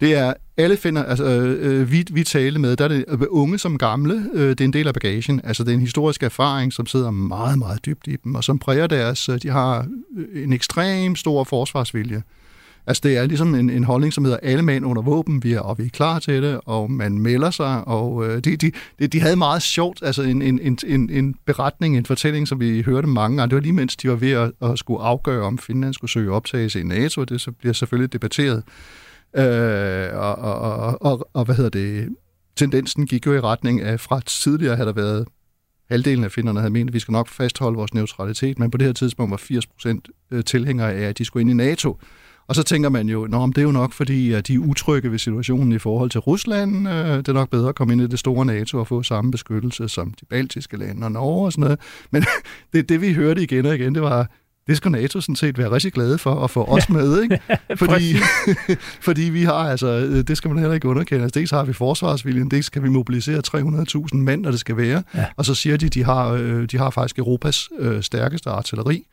Det 0.00 0.14
er 0.14 0.32
alle 0.56 0.76
finder, 0.76 1.04
altså 1.04 1.24
øh, 1.24 1.92
vi, 1.92 2.04
vi 2.12 2.24
talte 2.24 2.60
med, 2.60 2.76
der 2.76 2.84
er 2.84 2.88
det 2.88 3.04
unge 3.30 3.58
som 3.58 3.78
gamle, 3.78 4.24
øh, 4.34 4.48
det 4.48 4.60
er 4.60 4.64
en 4.64 4.72
del 4.72 4.88
af 4.88 4.94
bagagen. 4.94 5.40
Altså 5.44 5.64
det 5.64 5.70
er 5.70 5.74
en 5.74 5.80
historisk 5.80 6.22
erfaring, 6.22 6.72
som 6.72 6.86
sidder 6.86 7.10
meget, 7.10 7.58
meget 7.58 7.86
dybt 7.86 8.06
i 8.06 8.16
dem, 8.24 8.34
og 8.34 8.44
som 8.44 8.58
præger 8.58 8.86
deres, 8.86 9.28
øh, 9.28 9.42
de 9.42 9.48
har 9.48 9.86
en 10.34 10.52
ekstrem 10.52 11.16
stor 11.16 11.44
forsvarsvilje. 11.44 12.22
Altså 12.86 13.00
det 13.04 13.16
er 13.16 13.26
ligesom 13.26 13.54
en, 13.54 13.70
en 13.70 13.84
holdning, 13.84 14.12
som 14.12 14.24
hedder 14.24 14.38
alle 14.42 14.62
mænd 14.62 14.86
under 14.86 15.02
våben, 15.02 15.44
vi 15.44 15.52
er, 15.52 15.60
og 15.60 15.78
vi 15.78 15.84
er 15.84 15.88
klar 15.88 16.18
til 16.18 16.42
det, 16.42 16.60
og 16.64 16.90
man 16.90 17.18
melder 17.18 17.50
sig, 17.50 17.88
og 17.88 18.26
øh, 18.26 18.44
de, 18.44 18.56
de, 18.56 18.72
de, 18.98 19.06
de 19.06 19.20
havde 19.20 19.36
meget 19.36 19.62
sjovt, 19.62 20.02
altså 20.02 20.22
en, 20.22 20.42
en, 20.42 20.78
en, 20.86 21.10
en 21.10 21.34
beretning, 21.46 21.96
en 21.96 22.06
fortælling, 22.06 22.48
som 22.48 22.60
vi 22.60 22.82
hørte 22.82 23.06
mange 23.06 23.36
gange. 23.36 23.50
Det 23.50 23.56
var 23.56 23.62
lige 23.62 23.72
mens 23.72 23.96
de 23.96 24.08
var 24.08 24.14
ved 24.14 24.32
at, 24.32 24.52
at 24.62 24.78
skulle 24.78 25.02
afgøre, 25.02 25.42
om 25.42 25.58
Finland 25.58 25.94
skulle 25.94 26.10
søge 26.10 26.32
optagelse 26.32 26.80
i 26.80 26.84
NATO, 26.84 27.24
det 27.24 27.40
så 27.40 27.52
bliver 27.52 27.72
selvfølgelig 27.72 28.12
debatteret. 28.12 28.62
Øh, 29.36 30.18
og, 30.18 30.34
og, 30.38 30.60
og, 30.60 31.02
og, 31.02 31.28
og 31.32 31.44
hvad 31.44 31.54
hedder 31.54 31.70
det? 31.70 32.08
Tendensen 32.56 33.06
gik 33.06 33.26
jo 33.26 33.34
i 33.34 33.40
retning 33.40 33.80
af, 33.80 34.00
fra 34.00 34.20
tidligere 34.20 34.76
havde 34.76 34.86
der 34.86 34.94
været 34.94 35.26
halvdelen 35.90 36.24
af 36.24 36.32
finderne 36.32 36.60
havde 36.60 36.72
ment, 36.72 36.90
at 36.90 36.94
vi 36.94 36.98
skal 36.98 37.12
nok 37.12 37.28
fastholde 37.28 37.76
vores 37.76 37.94
neutralitet, 37.94 38.58
men 38.58 38.70
på 38.70 38.78
det 38.78 38.86
her 38.86 38.92
tidspunkt 38.92 39.30
var 39.30 39.36
80 39.36 39.66
procent 39.66 40.08
øh, 40.30 40.44
tilhængere 40.44 40.92
af, 40.92 41.08
at 41.08 41.18
de 41.18 41.24
skulle 41.24 41.40
ind 41.40 41.50
i 41.50 41.54
NATO. 41.54 41.98
Og 42.50 42.56
så 42.56 42.62
tænker 42.62 42.88
man 42.88 43.08
jo, 43.08 43.24
at 43.24 43.30
det 43.30 43.58
er 43.58 43.62
jo 43.62 43.70
nok, 43.70 43.92
fordi 43.92 44.32
at 44.32 44.46
de 44.46 44.54
er 44.54 44.58
utrygge 44.58 45.10
ved 45.10 45.18
situationen 45.18 45.72
i 45.72 45.78
forhold 45.78 46.10
til 46.10 46.20
Rusland. 46.20 46.88
Øh, 46.88 47.16
det 47.16 47.28
er 47.28 47.32
nok 47.32 47.50
bedre 47.50 47.68
at 47.68 47.74
komme 47.74 47.92
ind 47.92 48.02
i 48.02 48.06
det 48.06 48.18
store 48.18 48.46
NATO 48.46 48.78
og 48.78 48.86
få 48.86 49.02
samme 49.02 49.30
beskyttelse 49.30 49.88
som 49.88 50.14
de 50.20 50.26
baltiske 50.30 50.76
lande 50.76 51.04
og 51.04 51.12
Norge 51.12 51.46
og 51.46 51.52
sådan 51.52 51.62
noget. 51.62 51.80
Men 52.12 52.24
det, 52.72 52.88
det 52.88 53.00
vi 53.00 53.12
hørte 53.12 53.42
igen 53.42 53.66
og 53.66 53.74
igen, 53.74 53.94
det 53.94 54.02
var, 54.02 54.30
det 54.66 54.76
skal 54.76 54.90
NATO 54.90 55.20
sådan 55.20 55.36
set 55.36 55.58
være 55.58 55.70
rigtig 55.70 55.92
glade 55.92 56.18
for 56.18 56.44
at 56.44 56.50
få 56.50 56.64
os 56.64 56.88
ja. 56.88 56.94
med, 56.94 57.22
ikke? 57.22 57.40
Fordi, 57.82 58.16
fordi 59.00 59.22
vi 59.22 59.42
har 59.44 59.52
altså, 59.70 59.86
øh, 59.86 60.22
det 60.28 60.36
skal 60.36 60.48
man 60.48 60.58
heller 60.58 60.74
ikke 60.74 60.88
underkende, 60.88 61.22
altså 61.22 61.38
dels 61.38 61.50
har 61.50 61.64
vi 61.64 61.72
forsvarsviljen, 61.72 62.50
dels 62.50 62.68
kan 62.68 62.82
vi 62.82 62.88
mobilisere 62.88 63.42
300.000 63.48 64.16
mænd, 64.16 64.42
når 64.42 64.50
det 64.50 64.60
skal 64.60 64.76
være, 64.76 65.02
ja. 65.14 65.24
og 65.36 65.44
så 65.44 65.54
siger 65.54 65.76
de, 65.76 65.88
de 65.88 66.04
har, 66.04 66.28
øh, 66.28 66.64
de 66.64 66.78
har 66.78 66.90
faktisk 66.90 67.18
Europas 67.18 67.68
øh, 67.78 68.02
stærkeste 68.02 68.50
artilleri, 68.50 69.06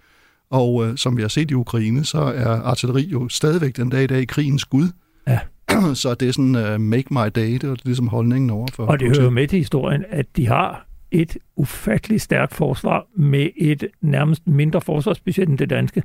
og 0.50 0.86
øh, 0.86 0.98
som 0.98 1.18
vi 1.18 1.22
har 1.22 1.30
set 1.30 1.52
i 1.52 1.54
Ukraine, 1.54 2.06
så 2.06 2.20
er 2.20 2.48
artilleri 2.48 3.08
jo 3.08 3.30
stadigvæk 3.30 3.78
den 3.78 3.90
dag 3.90 4.04
i 4.04 4.08
dag 4.08 4.28
krigens 4.28 4.66
gud. 4.66 4.88
Ja. 5.28 5.40
så 5.94 6.14
det 6.14 6.28
er 6.28 6.32
sådan, 6.32 6.56
uh, 6.56 6.82
make 6.82 7.08
my 7.12 7.30
day, 7.36 7.52
det 7.52 7.64
er 7.64 7.76
ligesom 7.84 8.08
holdningen 8.08 8.50
over 8.50 8.68
for 8.74 8.86
Og 8.86 9.00
det 9.00 9.18
hører 9.18 9.30
med 9.30 9.48
til 9.48 9.60
historien, 9.60 10.06
at 10.10 10.26
de 10.36 10.48
har 10.48 10.88
et 11.12 11.38
ufatteligt 11.56 12.22
stærkt 12.22 12.54
forsvar 12.54 13.06
med 13.18 13.50
et 13.58 13.88
nærmest 14.02 14.48
mindre 14.48 14.82
forsvarsbudget 14.82 15.50
end 15.50 15.58
det 15.58 15.70
danske. 15.70 16.04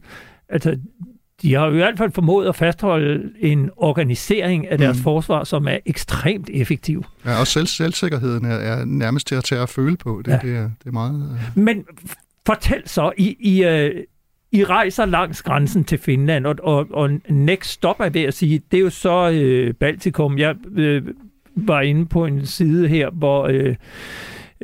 Altså, 0.48 0.78
de 1.42 1.54
har 1.54 1.66
jo 1.66 1.72
i 1.72 1.76
hvert 1.76 1.98
fald 1.98 2.12
formået 2.12 2.48
at 2.48 2.56
fastholde 2.56 3.30
en 3.40 3.70
organisering 3.76 4.68
af 4.68 4.78
deres 4.78 4.96
mm. 4.96 5.02
forsvar, 5.02 5.44
som 5.44 5.68
er 5.68 5.78
ekstremt 5.86 6.50
effektiv. 6.52 7.04
Ja, 7.24 7.40
og 7.40 7.46
selv, 7.46 7.66
selvsikkerheden 7.66 8.44
er, 8.44 8.54
er 8.54 8.84
nærmest 8.84 9.26
til 9.26 9.34
at 9.34 9.44
tage 9.44 9.60
at 9.60 9.68
føle 9.68 9.96
på. 9.96 10.22
Det, 10.24 10.32
ja. 10.32 10.38
det, 10.42 10.56
er, 10.56 10.62
det 10.62 10.86
er 10.86 10.92
meget... 10.92 11.38
Uh... 11.56 11.62
Men 11.62 11.84
fortæl 12.46 12.82
så, 12.86 13.12
I, 13.18 13.36
I, 13.40 13.64
uh, 13.66 14.02
I 14.52 14.64
rejser 14.64 15.04
langs 15.04 15.42
grænsen 15.42 15.84
til 15.84 15.98
Finland, 15.98 16.46
og, 16.46 16.56
og, 16.62 16.86
og 16.90 17.10
next 17.28 17.70
stop 17.70 18.00
er 18.00 18.10
ved 18.10 18.22
at 18.22 18.34
sige, 18.34 18.62
det 18.70 18.76
er 18.76 18.82
jo 18.82 18.90
så 18.90 19.30
uh, 19.30 19.74
Baltikum. 19.74 20.38
Jeg 20.38 20.56
uh, 20.66 21.08
var 21.56 21.80
inde 21.80 22.06
på 22.06 22.26
en 22.26 22.46
side 22.46 22.88
her, 22.88 23.10
hvor... 23.10 23.48
Uh, 23.48 23.74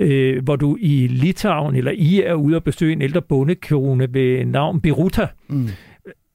øh, 0.01 0.45
hvor 0.45 0.57
du 0.57 0.77
i 0.81 1.07
Litauen, 1.07 1.77
eller 1.77 1.91
I 1.91 2.23
er 2.23 2.35
ude 2.35 2.57
og 2.57 2.65
besøge 2.65 2.93
en 2.93 3.03
ældre 3.03 3.23
bondekone 3.23 4.15
ved 4.15 4.45
navn 4.45 4.81
Beruta. 4.81 5.27
Mm. 5.49 5.69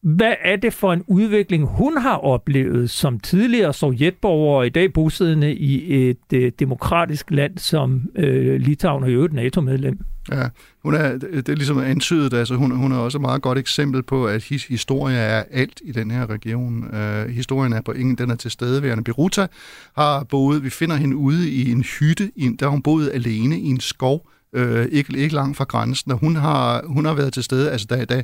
Hvad 0.04 0.34
er 0.42 0.56
det 0.56 0.74
for 0.74 0.94
en 0.94 1.04
udvikling, 1.08 1.68
hun 1.68 1.98
har 1.98 2.18
oplevet 2.18 2.90
som 2.90 3.20
tidligere 3.20 3.74
sovjetborger 3.74 4.58
og 4.58 4.66
i 4.66 4.70
dag 4.70 4.94
bosiddende 4.94 5.56
i 5.56 5.94
et 6.10 6.34
øh, 6.34 6.52
demokratisk 6.60 7.32
land 7.32 7.58
som 7.58 8.02
øh, 8.16 8.62
Litauen 8.62 9.04
og 9.04 9.10
i 9.10 9.14
øvrigt 9.14 9.34
NATO-medlem? 9.34 10.00
Ja, 10.32 10.48
hun 10.84 10.94
er, 10.94 11.18
det 11.18 11.50
er 11.50 11.56
ligesom 11.56 11.80
antydet, 11.80 12.34
altså 12.34 12.56
hun, 12.56 12.72
hun 12.72 12.92
er 12.92 12.98
også 12.98 13.18
et 13.18 13.22
meget 13.22 13.42
godt 13.42 13.58
eksempel 13.58 14.04
på, 14.04 14.28
at 14.28 14.44
his, 14.44 14.66
historie 14.66 15.18
er 15.18 15.44
alt 15.52 15.82
i 15.84 15.92
den 15.92 16.12
her 16.12 16.30
region. 16.30 16.84
Uh, 16.84 17.30
historien 17.30 17.74
er 17.74 17.82
på 17.82 17.92
ingen, 17.92 18.16
den 18.16 18.32
er 18.32 18.36
til 18.36 18.52
stedeværende. 18.52 19.04
Beruta 19.04 19.48
har 19.96 20.24
boet, 20.24 20.64
vi 20.64 20.70
finder 20.70 20.96
hende 20.96 21.16
ude 21.16 21.50
i 21.50 21.72
en 21.72 21.82
hytte, 21.82 22.32
i, 22.36 22.56
der 22.60 22.66
har 22.66 22.72
hun 22.72 22.82
boet 22.82 23.12
alene 23.14 23.60
i 23.60 23.66
en 23.66 23.80
skov, 23.80 24.30
uh, 24.58 24.86
ikke, 24.92 25.18
ikke 25.18 25.36
langt 25.36 25.58
fra 25.58 25.64
grænsen, 25.64 26.12
og 26.12 26.18
hun 26.18 26.36
har, 26.36 26.84
hun 26.86 27.06
har 27.06 27.14
været 27.14 27.34
til 27.34 27.44
stede, 27.44 27.72
altså 27.72 27.88
da, 27.90 28.06
da 28.06 28.24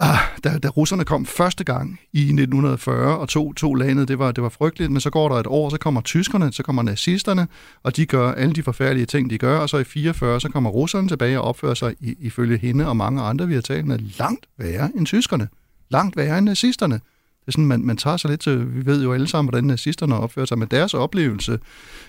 Ah, 0.00 0.18
da, 0.44 0.58
da 0.58 0.68
russerne 0.68 1.04
kom 1.04 1.26
første 1.26 1.64
gang 1.64 2.00
i 2.12 2.20
1940 2.20 3.18
og 3.18 3.28
tog, 3.28 3.56
to 3.56 3.74
landet, 3.74 4.08
det 4.08 4.18
var, 4.18 4.32
det 4.32 4.42
var 4.42 4.48
frygteligt, 4.48 4.92
men 4.92 5.00
så 5.00 5.10
går 5.10 5.28
der 5.28 5.36
et 5.36 5.46
år, 5.46 5.70
så 5.70 5.78
kommer 5.78 6.00
tyskerne, 6.00 6.52
så 6.52 6.62
kommer 6.62 6.82
nazisterne, 6.82 7.48
og 7.82 7.96
de 7.96 8.06
gør 8.06 8.32
alle 8.32 8.54
de 8.54 8.62
forfærdelige 8.62 9.06
ting, 9.06 9.30
de 9.30 9.38
gør, 9.38 9.58
og 9.58 9.68
så 9.68 9.78
i 9.78 9.84
44, 9.84 10.40
så 10.40 10.48
kommer 10.48 10.70
russerne 10.70 11.08
tilbage 11.08 11.40
og 11.40 11.48
opfører 11.48 11.74
sig 11.74 11.94
ifølge 12.00 12.58
hende 12.58 12.88
og 12.88 12.96
mange 12.96 13.22
andre, 13.22 13.48
vi 13.48 13.54
har 13.54 13.60
talt 13.60 13.86
med, 13.86 13.98
langt 13.98 14.46
værre 14.58 14.90
end 14.96 15.06
tyskerne. 15.06 15.48
Langt 15.90 16.16
værre 16.16 16.38
end 16.38 16.46
nazisterne. 16.46 17.00
Det 17.48 17.52
er 17.52 17.56
sådan, 17.56 17.66
man, 17.66 17.84
man 17.84 17.96
tager 17.96 18.16
sig 18.16 18.30
lidt 18.30 18.40
til, 18.40 18.74
vi 18.74 18.86
ved 18.86 19.02
jo 19.02 19.12
alle 19.12 19.28
sammen, 19.28 19.50
hvordan 19.50 19.64
nazisterne 19.64 20.16
opfører 20.16 20.46
sig, 20.46 20.58
men 20.58 20.68
deres 20.70 20.94
oplevelse, 20.94 21.58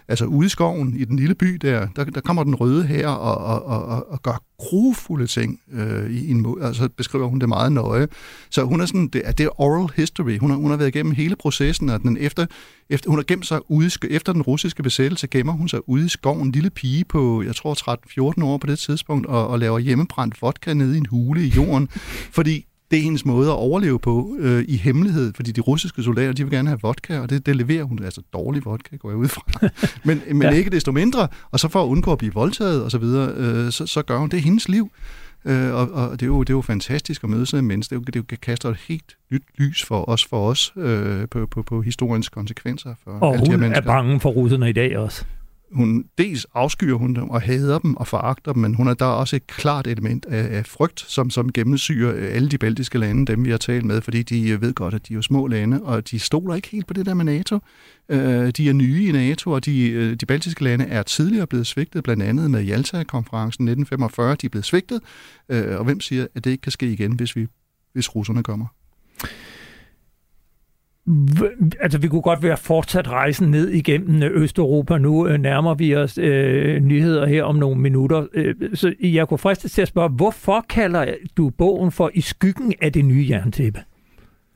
altså 0.07 0.25
ude 0.25 0.45
i 0.45 0.49
skoven, 0.49 0.95
i 0.97 1.05
den 1.05 1.15
lille 1.15 1.35
by 1.35 1.47
der, 1.47 1.87
der, 1.95 2.03
der 2.03 2.21
kommer 2.21 2.43
den 2.43 2.55
røde 2.55 2.83
her 2.83 3.07
og, 3.07 3.63
og, 3.65 3.85
og, 3.87 4.11
og 4.11 4.21
gør 4.21 4.43
grufulde 4.57 5.27
ting 5.27 5.59
øh, 5.71 6.11
i 6.11 6.31
en 6.31 6.41
måde, 6.41 6.65
altså 6.65 6.89
beskriver 6.97 7.27
hun 7.27 7.39
det 7.39 7.49
meget 7.49 7.71
nøje. 7.71 8.07
Så 8.49 8.63
hun 8.63 8.81
er 8.81 8.85
sådan, 8.85 9.07
det 9.07 9.21
er, 9.25 9.31
det 9.31 9.45
er 9.45 9.61
oral 9.61 9.89
history. 9.95 10.37
Hun 10.37 10.49
har, 10.49 10.57
hun 10.57 10.69
har 10.69 10.77
været 10.77 10.95
igennem 10.95 11.13
hele 11.13 11.35
processen, 11.35 11.89
og 11.89 12.01
den 12.01 12.17
efter, 12.17 12.45
efter, 12.89 13.09
hun 13.09 13.19
har 13.19 13.23
gemt 13.23 13.47
sig 13.47 13.71
ude, 13.71 13.89
efter 14.09 14.33
den 14.33 14.41
russiske 14.41 14.83
besættelse, 14.83 15.27
gemmer 15.27 15.53
hun 15.53 15.69
sig 15.69 15.89
ude 15.89 16.05
i 16.05 16.09
skoven, 16.09 16.47
en 16.47 16.51
lille 16.51 16.69
pige 16.69 17.05
på, 17.05 17.43
jeg 17.43 17.55
tror 17.55 18.33
13-14 18.39 18.43
år 18.43 18.57
på 18.57 18.67
det 18.67 18.79
tidspunkt, 18.79 19.27
og, 19.27 19.47
og 19.47 19.59
laver 19.59 19.79
hjemmebrændt 19.79 20.41
vodka 20.41 20.73
nede 20.73 20.95
i 20.95 20.97
en 20.97 21.05
hule 21.05 21.45
i 21.45 21.47
jorden, 21.47 21.89
fordi 22.31 22.65
det 22.91 22.99
er 22.99 23.03
hendes 23.03 23.25
måde 23.25 23.49
at 23.49 23.55
overleve 23.55 23.99
på 23.99 24.35
øh, 24.39 24.65
i 24.67 24.77
hemmelighed, 24.77 25.33
fordi 25.33 25.51
de 25.51 25.61
russiske 25.61 26.03
soldater, 26.03 26.33
de 26.33 26.43
vil 26.43 26.51
gerne 26.51 26.69
have 26.69 26.79
vodka, 26.81 27.19
og 27.19 27.29
det, 27.29 27.45
det 27.45 27.55
leverer 27.55 27.83
hun, 27.83 28.03
altså 28.03 28.21
dårlig 28.33 28.65
vodka, 28.65 28.95
går 28.95 29.09
jeg 29.09 29.17
ud 29.17 29.27
fra, 29.27 29.69
men, 30.07 30.21
men 30.27 30.41
ja. 30.41 30.49
ikke 30.49 30.69
desto 30.69 30.91
mindre, 30.91 31.27
og 31.51 31.59
så 31.59 31.67
for 31.67 31.83
at 31.83 31.87
undgå 31.87 32.11
at 32.11 32.17
blive 32.17 32.33
voldtaget 32.33 32.83
og 32.83 32.91
så 32.91 32.97
videre, 32.97 33.33
øh, 33.35 33.71
så, 33.71 33.85
så 33.85 34.01
gør 34.01 34.17
hun, 34.17 34.29
det 34.29 34.37
er 34.37 34.41
hendes 34.41 34.69
liv, 34.69 34.91
øh, 35.45 35.73
og, 35.73 35.91
og 35.91 36.11
det, 36.11 36.21
er 36.21 36.27
jo, 36.27 36.39
det 36.39 36.49
er 36.49 36.53
jo 36.53 36.61
fantastisk 36.61 37.23
at 37.23 37.29
møde 37.29 37.45
sådan 37.45 37.63
en 37.63 37.67
menneske, 37.67 37.95
det, 37.95 38.15
er 38.15 38.19
jo, 38.19 38.25
det 38.29 38.41
kaster 38.41 38.69
et 38.69 38.77
helt 38.87 39.17
nyt 39.31 39.43
lys 39.57 39.83
for 39.83 40.09
os, 40.09 40.25
for 40.25 40.49
os 40.49 40.73
øh, 40.77 41.27
på, 41.31 41.45
på, 41.45 41.61
på 41.61 41.81
historiens 41.81 42.29
konsekvenser. 42.29 42.95
For 43.03 43.11
og 43.11 43.33
alle 43.33 43.45
de 43.45 43.51
her 43.51 43.57
mennesker. 43.57 43.81
er 43.81 43.85
bange 43.85 44.19
for 44.19 44.29
russerne 44.29 44.69
i 44.69 44.73
dag 44.73 44.97
også 44.97 45.25
hun 45.71 46.05
dels 46.17 46.45
afskyer 46.53 46.93
hun 46.93 47.15
dem 47.15 47.29
og 47.29 47.41
hader 47.41 47.79
dem 47.79 47.95
og 47.95 48.07
foragter 48.07 48.53
dem, 48.53 48.61
men 48.61 48.75
hun 48.75 48.87
er 48.87 48.93
der 48.93 49.05
også 49.05 49.35
et 49.35 49.47
klart 49.47 49.87
element 49.87 50.25
af, 50.25 50.57
af 50.57 50.65
frygt, 50.65 50.99
som, 50.99 51.29
som 51.29 51.51
gennemsyrer 51.51 52.15
øh, 52.15 52.35
alle 52.35 52.49
de 52.49 52.57
baltiske 52.57 52.97
lande, 52.97 53.25
dem 53.25 53.45
vi 53.45 53.51
har 53.51 53.57
talt 53.57 53.85
med, 53.85 54.01
fordi 54.01 54.23
de 54.23 54.49
øh, 54.49 54.61
ved 54.61 54.73
godt, 54.73 54.93
at 54.93 55.07
de 55.07 55.13
er 55.13 55.15
jo 55.15 55.21
små 55.21 55.47
lande, 55.47 55.83
og 55.83 56.11
de 56.11 56.19
stoler 56.19 56.55
ikke 56.55 56.67
helt 56.67 56.87
på 56.87 56.93
det 56.93 57.05
der 57.05 57.13
med 57.13 57.25
NATO. 57.25 57.59
Øh, 58.09 58.49
de 58.49 58.69
er 58.69 58.73
nye 58.73 59.05
i 59.07 59.11
NATO, 59.11 59.51
og 59.51 59.65
de, 59.65 59.89
øh, 59.89 60.15
de 60.15 60.25
baltiske 60.25 60.63
lande 60.63 60.85
er 60.85 61.03
tidligere 61.03 61.47
blevet 61.47 61.67
svigtet, 61.67 62.03
blandt 62.03 62.23
andet 62.23 62.51
med 62.51 62.63
Jalta-konferencen 62.63 63.67
1945. 63.67 64.35
De 64.35 64.45
er 64.45 64.49
blevet 64.49 64.65
svigtet, 64.65 65.01
øh, 65.49 65.77
og 65.77 65.83
hvem 65.83 65.99
siger, 65.99 66.27
at 66.35 66.43
det 66.43 66.51
ikke 66.51 66.61
kan 66.61 66.71
ske 66.71 66.91
igen, 66.91 67.13
hvis, 67.13 67.35
vi, 67.35 67.47
hvis 67.93 68.15
russerne 68.15 68.43
kommer? 68.43 68.65
Altså 71.79 71.97
vi 71.97 72.07
kunne 72.07 72.21
godt 72.21 72.43
være 72.43 72.57
fortsat 72.57 73.07
rejsen 73.07 73.51
ned 73.51 73.69
igennem 73.69 74.23
Østeuropa. 74.23 74.97
Nu 74.97 75.27
øh, 75.27 75.39
nærmer 75.39 75.73
vi 75.73 75.95
os 75.95 76.17
øh, 76.17 76.79
nyheder 76.79 77.25
her 77.25 77.43
om 77.43 77.55
nogle 77.55 77.81
minutter. 77.81 78.27
Øh, 78.33 78.55
så 78.73 78.93
jeg 79.01 79.27
kunne 79.27 79.37
fristes 79.37 79.71
til 79.71 79.81
at 79.81 79.87
spørge, 79.87 80.09
hvorfor 80.09 80.65
kalder 80.69 81.13
du 81.37 81.49
bogen 81.49 81.91
for 81.91 82.11
I 82.13 82.21
skyggen 82.21 82.73
af 82.81 82.93
det 82.93 83.05
nye 83.05 83.27
jerntæppe? 83.29 83.79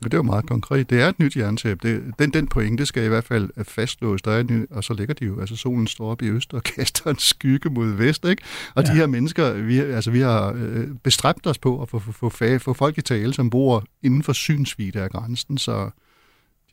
Det 0.04 0.14
er 0.14 0.18
jo 0.18 0.22
meget 0.22 0.46
konkret. 0.46 0.90
Det 0.90 1.02
er 1.02 1.08
et 1.08 1.18
nyt 1.18 1.36
jerntæppe. 1.36 1.88
Det, 1.88 2.02
den, 2.18 2.30
den 2.30 2.46
pointe 2.46 2.86
skal 2.86 3.04
i 3.04 3.08
hvert 3.08 3.24
fald 3.24 3.64
fastslås. 3.64 4.22
Der 4.22 4.30
er 4.30 4.40
en, 4.40 4.66
og 4.70 4.84
så 4.84 4.94
ligger 4.94 5.14
de 5.14 5.24
jo, 5.24 5.40
altså 5.40 5.56
solen 5.56 5.86
står 5.86 6.10
op 6.10 6.22
i 6.22 6.28
øst 6.28 6.54
og 6.54 6.62
kaster 6.76 7.10
en 7.10 7.18
skygge 7.18 7.70
mod 7.70 7.88
vest, 7.88 8.24
ikke? 8.24 8.42
Og 8.74 8.84
ja. 8.84 8.92
de 8.92 8.96
her 8.96 9.06
mennesker, 9.06 9.52
vi, 9.52 9.78
altså 9.78 10.10
vi 10.10 10.20
har 10.20 10.52
øh, 10.56 10.86
bestræbt 11.02 11.46
os 11.46 11.58
på 11.58 11.82
at 11.82 11.88
få, 11.88 11.98
få, 11.98 12.28
få, 12.28 12.58
få 12.58 12.72
folk 12.72 12.98
i 12.98 13.02
tale, 13.02 13.34
som 13.34 13.50
bor 13.50 13.84
inden 14.02 14.22
for 14.22 14.32
synsvide 14.32 15.00
af 15.00 15.10
grænsen, 15.10 15.58
så 15.58 15.90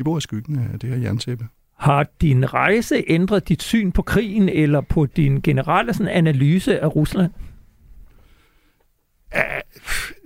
de 0.02 0.04
bor 0.04 0.18
i 0.18 0.22
skyggen 0.22 0.70
af 0.74 0.80
det 0.80 0.90
her 0.90 0.98
jerntæppe. 0.98 1.48
Har 1.78 2.08
din 2.22 2.54
rejse 2.54 3.04
ændret 3.08 3.50
dit 3.50 3.64
syn 3.64 3.92
på 3.92 4.02
krigen, 4.02 4.50
eller 4.50 4.82
på 4.82 5.06
din 5.06 5.42
generelle 5.42 5.94
sådan, 5.94 6.08
analyse 6.08 6.80
af 6.80 6.96
Rusland? 6.96 7.32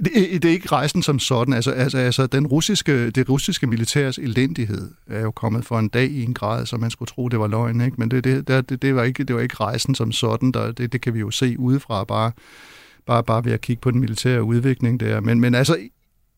Det, 0.04 0.44
det 0.44 0.46
er 0.46 0.50
ikke 0.50 0.68
rejsen 0.72 1.02
som 1.04 1.20
sådan. 1.20 1.54
Altså, 1.54 1.72
altså, 1.72 1.98
altså 1.98 2.28
den 2.28 2.48
russiske, 2.48 3.10
det 3.10 3.30
russiske 3.30 3.68
militærs 3.68 4.18
elendighed 4.18 4.92
er 5.08 5.22
jo 5.22 5.32
kommet 5.32 5.66
for 5.66 5.80
en 5.80 5.90
dag 5.90 6.10
i 6.10 6.24
en 6.24 6.34
grad, 6.34 6.66
så 6.66 6.78
man 6.78 6.92
skulle 6.92 7.10
tro, 7.10 7.28
det 7.28 7.40
var 7.40 7.48
løgn. 7.48 7.82
Ikke? 7.82 7.96
Men 7.98 8.12
det, 8.12 8.24
det, 8.24 8.48
det, 8.48 8.82
det, 8.82 8.96
var 8.96 9.04
ikke, 9.04 9.24
det 9.24 9.36
var 9.36 9.42
ikke 9.42 9.56
rejsen 9.56 9.96
som 9.96 10.12
sådan. 10.12 10.52
Der, 10.52 10.72
det, 10.72 10.94
det 10.94 11.02
kan 11.02 11.14
vi 11.14 11.20
jo 11.20 11.32
se 11.32 11.60
udefra, 11.60 12.04
bare, 12.04 12.32
bare, 13.06 13.24
bare 13.24 13.46
ved 13.46 13.52
at 13.52 13.62
kigge 13.62 13.82
på 13.82 13.92
den 13.92 14.00
militære 14.00 14.44
udvikling 14.44 15.00
der. 15.00 15.20
Men, 15.20 15.40
men 15.40 15.56
altså, 15.56 15.78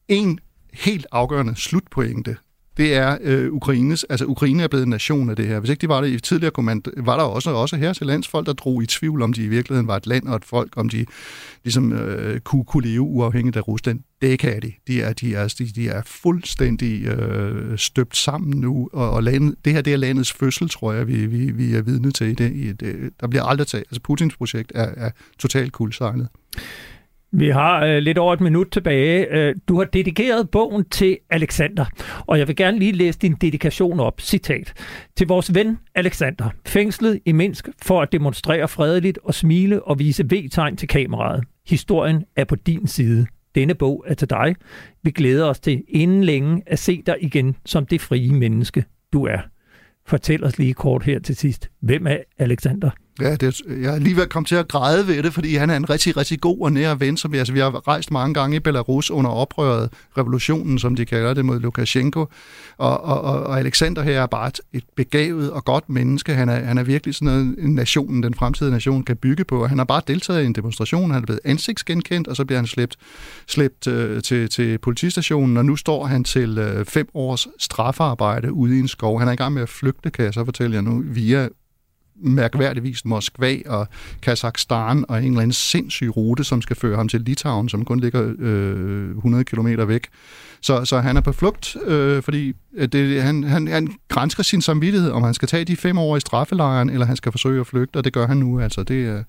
en 0.07 0.39
helt 0.73 1.07
afgørende 1.11 1.55
slutpointe 1.55 2.37
det 2.77 2.93
er 2.93 3.17
øh, 3.21 3.53
Ukraines, 3.53 4.03
altså 4.03 4.25
Ukraine 4.25 4.63
er 4.63 4.67
blevet 4.67 4.83
en 4.83 4.89
nation 4.89 5.29
af 5.29 5.35
det 5.35 5.47
her. 5.47 5.59
Hvis 5.59 5.69
ikke 5.69 5.81
de 5.81 5.89
var 5.89 6.01
det 6.01 6.09
i 6.09 6.19
tidligere 6.19 6.51
kommand, 6.51 6.83
var 6.97 7.17
der 7.17 7.23
også, 7.23 7.49
også 7.49 7.75
her 7.75 7.93
til 7.93 8.07
lands 8.07 8.27
folk, 8.27 8.45
der 8.45 8.53
drog 8.53 8.83
i 8.83 8.85
tvivl, 8.85 9.21
om 9.21 9.33
de 9.33 9.43
i 9.43 9.47
virkeligheden 9.47 9.87
var 9.87 9.95
et 9.95 10.07
land 10.07 10.27
og 10.27 10.35
et 10.35 10.45
folk, 10.45 10.73
om 10.75 10.89
de 10.89 11.05
ligesom 11.63 11.93
øh, 11.93 12.39
kunne, 12.39 12.65
kunne 12.65 12.87
leve 12.87 13.01
uafhængigt 13.01 13.57
af 13.57 13.67
Rusland. 13.67 13.99
Det 14.21 14.39
kan 14.39 14.61
de. 14.61 14.71
De 14.87 15.01
er, 15.01 15.13
de 15.13 15.35
er, 15.35 15.55
de, 15.59 15.65
de 15.65 15.89
er 15.89 16.01
fuldstændig 16.05 17.05
øh, 17.05 17.77
støbt 17.77 18.17
sammen 18.17 18.61
nu, 18.61 18.89
og, 18.93 19.11
og 19.11 19.23
landet, 19.23 19.55
det 19.65 19.73
her 19.73 19.81
det 19.81 19.93
er 19.93 19.97
landets 19.97 20.33
fødsel, 20.33 20.69
tror 20.69 20.93
jeg, 20.93 21.07
vi, 21.07 21.25
vi, 21.25 21.51
vi 21.51 21.75
er 21.75 21.81
vidne 21.81 22.11
til. 22.11 22.27
I 22.27 22.33
det, 22.33 22.51
i 22.53 22.71
det, 22.71 23.09
der 23.21 23.27
bliver 23.27 23.43
aldrig 23.43 23.67
taget. 23.67 23.83
Altså 23.83 24.01
Putins 24.01 24.35
projekt 24.35 24.71
er, 24.75 24.89
er 24.97 25.11
totalt 25.39 25.71
kuldsejlet. 25.71 26.27
Vi 27.31 27.49
har 27.49 27.85
øh, 27.85 27.97
lidt 27.97 28.17
over 28.17 28.33
et 28.33 28.41
minut 28.41 28.67
tilbage. 28.71 29.27
Øh, 29.31 29.55
du 29.67 29.77
har 29.77 29.85
dedikeret 29.85 30.49
bogen 30.49 30.85
til 30.89 31.17
Alexander, 31.29 31.85
og 32.27 32.39
jeg 32.39 32.47
vil 32.47 32.55
gerne 32.55 32.79
lige 32.79 32.91
læse 32.91 33.19
din 33.19 33.33
dedikation 33.41 33.99
op. 33.99 34.21
Citat. 34.21 34.73
Til 35.15 35.27
vores 35.27 35.55
ven 35.55 35.77
Alexander, 35.95 36.49
fængslet 36.65 37.19
i 37.25 37.31
Minsk 37.31 37.69
for 37.81 38.01
at 38.01 38.11
demonstrere 38.11 38.67
fredeligt 38.67 39.19
og 39.23 39.33
smile 39.33 39.83
og 39.83 39.99
vise 39.99 40.23
V-tegn 40.23 40.77
til 40.77 40.87
kameraet. 40.87 41.43
Historien 41.67 42.23
er 42.35 42.43
på 42.43 42.55
din 42.55 42.87
side. 42.87 43.25
Denne 43.55 43.75
bog 43.75 44.05
er 44.07 44.13
til 44.13 44.29
dig. 44.29 44.55
Vi 45.03 45.11
glæder 45.11 45.45
os 45.45 45.59
til 45.59 45.83
inden 45.87 46.23
længe 46.23 46.63
at 46.65 46.79
se 46.79 47.01
dig 47.05 47.15
igen 47.19 47.55
som 47.65 47.85
det 47.85 48.01
frie 48.01 48.33
menneske, 48.33 48.83
du 49.13 49.25
er. 49.25 49.39
Fortæl 50.05 50.43
os 50.43 50.57
lige 50.57 50.73
kort 50.73 51.03
her 51.03 51.19
til 51.19 51.35
sidst. 51.35 51.69
Hvem 51.81 52.07
er 52.07 52.17
Alexander? 52.37 52.89
Ja, 53.21 53.35
det, 53.35 53.61
jeg 53.81 53.95
er 53.95 53.99
lige 53.99 54.15
ved 54.15 54.23
at 54.23 54.29
komme 54.29 54.45
til 54.45 54.55
at 54.55 54.67
græde 54.67 55.07
ved 55.07 55.23
det, 55.23 55.33
fordi 55.33 55.55
han 55.55 55.69
er 55.69 55.75
en 55.75 55.89
rigtig, 55.89 56.17
rigtig 56.17 56.41
god 56.41 56.61
og 56.61 56.71
nær 56.71 56.95
ven, 56.95 57.17
som 57.17 57.31
vi, 57.31 57.37
altså, 57.37 57.53
vi 57.53 57.59
har 57.59 57.87
rejst 57.87 58.11
mange 58.11 58.33
gange 58.33 58.55
i 58.55 58.59
Belarus 58.59 59.11
under 59.11 59.31
oprøret, 59.31 59.89
revolutionen, 60.17 60.79
som 60.79 60.95
de 60.95 61.05
kalder 61.05 61.33
det, 61.33 61.45
mod 61.45 61.59
Lukashenko. 61.59 62.25
Og, 62.77 63.03
og, 63.03 63.21
og 63.21 63.59
Alexander 63.59 64.01
her 64.01 64.21
er 64.21 64.25
bare 64.25 64.51
et, 64.73 64.83
begavet 64.95 65.51
og 65.51 65.65
godt 65.65 65.89
menneske. 65.89 66.33
Han 66.33 66.49
er, 66.49 66.65
han 66.65 66.77
er 66.77 66.83
virkelig 66.83 67.15
sådan 67.15 67.25
noget, 67.25 67.55
en 67.59 67.75
nationen, 67.75 68.23
den 68.23 68.33
fremtidige 68.33 68.73
nation 68.73 69.03
kan 69.03 69.15
bygge 69.17 69.43
på. 69.43 69.61
Og 69.63 69.69
han 69.69 69.77
har 69.77 69.85
bare 69.85 70.01
deltaget 70.07 70.43
i 70.43 70.45
en 70.45 70.53
demonstration, 70.53 71.11
han 71.11 71.21
er 71.21 71.25
blevet 71.25 71.41
ansigtsgenkendt, 71.43 72.27
og 72.27 72.35
så 72.35 72.45
bliver 72.45 72.59
han 72.59 72.67
slæbt, 72.67 72.95
slæbt 73.47 73.87
øh, 73.87 74.21
til, 74.21 74.49
til 74.49 74.77
politistationen, 74.77 75.57
og 75.57 75.65
nu 75.65 75.75
står 75.75 76.05
han 76.05 76.23
til 76.23 76.57
øh, 76.57 76.85
fem 76.85 77.07
års 77.13 77.47
straffearbejde 77.59 78.53
ude 78.53 78.77
i 78.77 78.79
en 78.79 78.87
skov. 78.87 79.19
Han 79.19 79.27
er 79.27 79.31
i 79.31 79.35
gang 79.35 79.53
med 79.53 79.61
at 79.61 79.69
flygte, 79.69 80.09
kan 80.09 80.25
jeg 80.25 80.33
så 80.33 80.45
fortælle 80.45 80.75
jer 80.75 80.81
nu, 80.81 81.03
via 81.05 81.47
mærkværdigvis 82.19 83.05
Moskva 83.05 83.55
og 83.65 83.87
Kazakhstan 84.21 85.05
og 85.09 85.17
en 85.17 85.25
eller 85.25 85.41
anden 85.41 85.53
sindssyg 85.53 86.17
rute, 86.17 86.43
som 86.43 86.61
skal 86.61 86.75
føre 86.75 86.95
ham 86.95 87.07
til 87.09 87.21
Litauen, 87.21 87.69
som 87.69 87.85
kun 87.85 87.99
ligger 87.99 88.33
øh, 88.39 89.09
100 89.09 89.43
km 89.43 89.67
væk. 89.87 90.07
Så, 90.61 90.85
så 90.85 90.99
han 90.99 91.17
er 91.17 91.21
på 91.21 91.31
flugt, 91.31 91.77
øh, 91.85 92.23
fordi 92.23 92.53
øh, 92.75 92.87
det, 92.87 93.23
han, 93.23 93.43
han, 93.43 93.67
han 93.67 93.95
grænsker 94.07 94.43
sin 94.43 94.61
samvittighed, 94.61 95.11
om 95.11 95.23
han 95.23 95.33
skal 95.33 95.47
tage 95.47 95.65
de 95.65 95.75
fem 95.75 95.97
år 95.97 96.17
i 96.17 96.19
straffelejren, 96.19 96.89
eller 96.89 97.05
han 97.05 97.15
skal 97.15 97.31
forsøge 97.31 97.59
at 97.59 97.67
flygte, 97.67 97.97
og 97.97 98.03
det 98.03 98.13
gør 98.13 98.27
han 98.27 98.37
nu. 98.37 98.59
Altså, 98.59 98.83
det, 98.83 99.25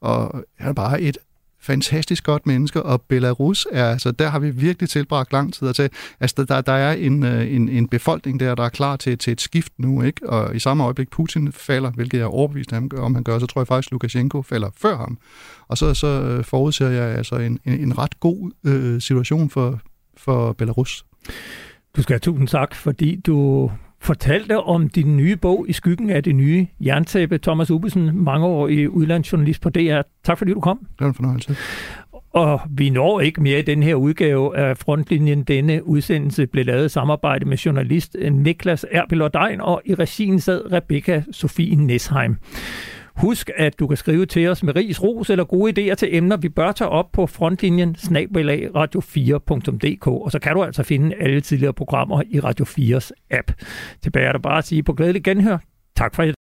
og 0.00 0.44
han 0.58 0.68
er 0.68 0.72
bare 0.72 1.00
et 1.00 1.18
fantastisk 1.60 2.24
godt 2.24 2.46
menneske, 2.46 2.82
og 2.82 3.02
Belarus 3.02 3.66
er, 3.72 3.90
altså 3.90 4.10
der 4.10 4.28
har 4.28 4.38
vi 4.38 4.50
virkelig 4.50 4.88
tilbragt 4.88 5.32
lang 5.32 5.54
tid 5.54 5.68
at. 5.68 5.90
Altså 6.20 6.44
der, 6.44 6.60
der 6.60 6.72
er 6.72 6.92
en, 6.92 7.22
øh, 7.22 7.54
en, 7.54 7.68
en 7.68 7.88
befolkning 7.88 8.40
der, 8.40 8.54
der 8.54 8.64
er 8.64 8.68
klar 8.68 8.96
til, 8.96 9.18
til 9.18 9.32
et 9.32 9.40
skift 9.40 9.72
nu, 9.78 10.02
ikke? 10.02 10.28
Og 10.28 10.56
i 10.56 10.58
samme 10.58 10.84
øjeblik 10.84 11.10
Putin 11.10 11.52
falder, 11.52 11.90
hvilket 11.90 12.18
jeg 12.18 12.24
er 12.24 12.28
overbevist 12.28 12.72
om, 12.72 13.14
han 13.14 13.24
gør, 13.24 13.38
så 13.38 13.46
tror 13.46 13.60
jeg 13.60 13.66
faktisk, 13.66 13.92
Lukashenko 13.92 14.42
falder 14.42 14.70
før 14.76 14.96
ham. 14.96 15.18
Og 15.68 15.78
så, 15.78 15.94
så 15.94 16.06
øh, 16.06 16.44
forudser 16.44 16.88
jeg 16.88 17.16
altså 17.16 17.36
en, 17.36 17.58
en, 17.64 17.80
en 17.80 17.98
ret 17.98 18.20
god 18.20 18.50
øh, 18.64 19.00
situation 19.00 19.50
for, 19.50 19.80
for 20.16 20.52
Belarus. 20.52 21.04
Du 21.96 22.02
skal 22.02 22.14
have 22.14 22.20
tusind 22.20 22.48
tak, 22.48 22.74
fordi 22.74 23.16
du 23.26 23.70
fortalte 24.06 24.60
om 24.60 24.88
din 24.88 25.16
nye 25.16 25.36
bog 25.36 25.66
i 25.68 25.72
skyggen 25.72 26.10
af 26.10 26.22
det 26.22 26.34
nye 26.34 26.66
jerntæppe. 26.80 27.38
Thomas 27.38 27.70
Ubesen, 27.70 28.24
mange 28.24 28.46
år 28.46 28.68
i 28.68 28.88
udlandsjournalist 28.88 29.62
på 29.62 29.70
DR. 29.70 30.00
Tak 30.24 30.38
fordi 30.38 30.52
du 30.52 30.60
kom. 30.60 30.78
Det 30.78 31.00
var 31.00 31.06
en 31.06 31.14
fornøjelse. 31.14 31.56
Og 32.32 32.60
vi 32.70 32.90
når 32.90 33.20
ikke 33.20 33.42
mere 33.42 33.58
i 33.58 33.62
den 33.62 33.82
her 33.82 33.94
udgave 33.94 34.56
af 34.56 34.76
Frontlinjen. 34.76 35.42
Denne 35.42 35.86
udsendelse 35.86 36.46
blev 36.46 36.64
lavet 36.64 36.86
i 36.86 36.88
samarbejde 36.88 37.44
med 37.44 37.56
journalist 37.56 38.16
Niklas 38.30 38.86
Erbel 38.92 39.22
og 39.22 39.82
i 39.84 39.94
regien 39.94 40.40
sad 40.40 40.72
Rebecca 40.72 41.22
Sofie 41.32 41.76
Nesheim. 41.76 42.36
Husk, 43.16 43.50
at 43.56 43.78
du 43.78 43.86
kan 43.86 43.96
skrive 43.96 44.26
til 44.26 44.48
os 44.48 44.62
med 44.62 44.76
ris, 44.76 45.02
ros 45.02 45.30
eller 45.30 45.44
gode 45.44 45.72
idéer 45.90 45.94
til 45.94 46.16
emner, 46.16 46.36
vi 46.36 46.48
bør 46.48 46.72
tage 46.72 46.88
op 46.88 47.12
på 47.12 47.26
frontlinjen 47.26 47.94
snabelag 47.94 48.68
radio4.dk, 48.76 50.06
og 50.06 50.32
så 50.32 50.38
kan 50.38 50.54
du 50.54 50.62
altså 50.62 50.82
finde 50.82 51.16
alle 51.16 51.40
tidligere 51.40 51.72
programmer 51.72 52.22
i 52.30 52.40
Radio 52.40 52.64
4's 52.64 53.10
app. 53.30 53.52
Tilbage 54.02 54.26
er 54.26 54.32
der 54.32 54.38
bare 54.38 54.58
at 54.58 54.64
sige 54.64 54.82
på 54.82 54.92
glædelig 54.92 55.24
genhør. 55.24 55.58
Tak 55.96 56.14
for 56.14 56.22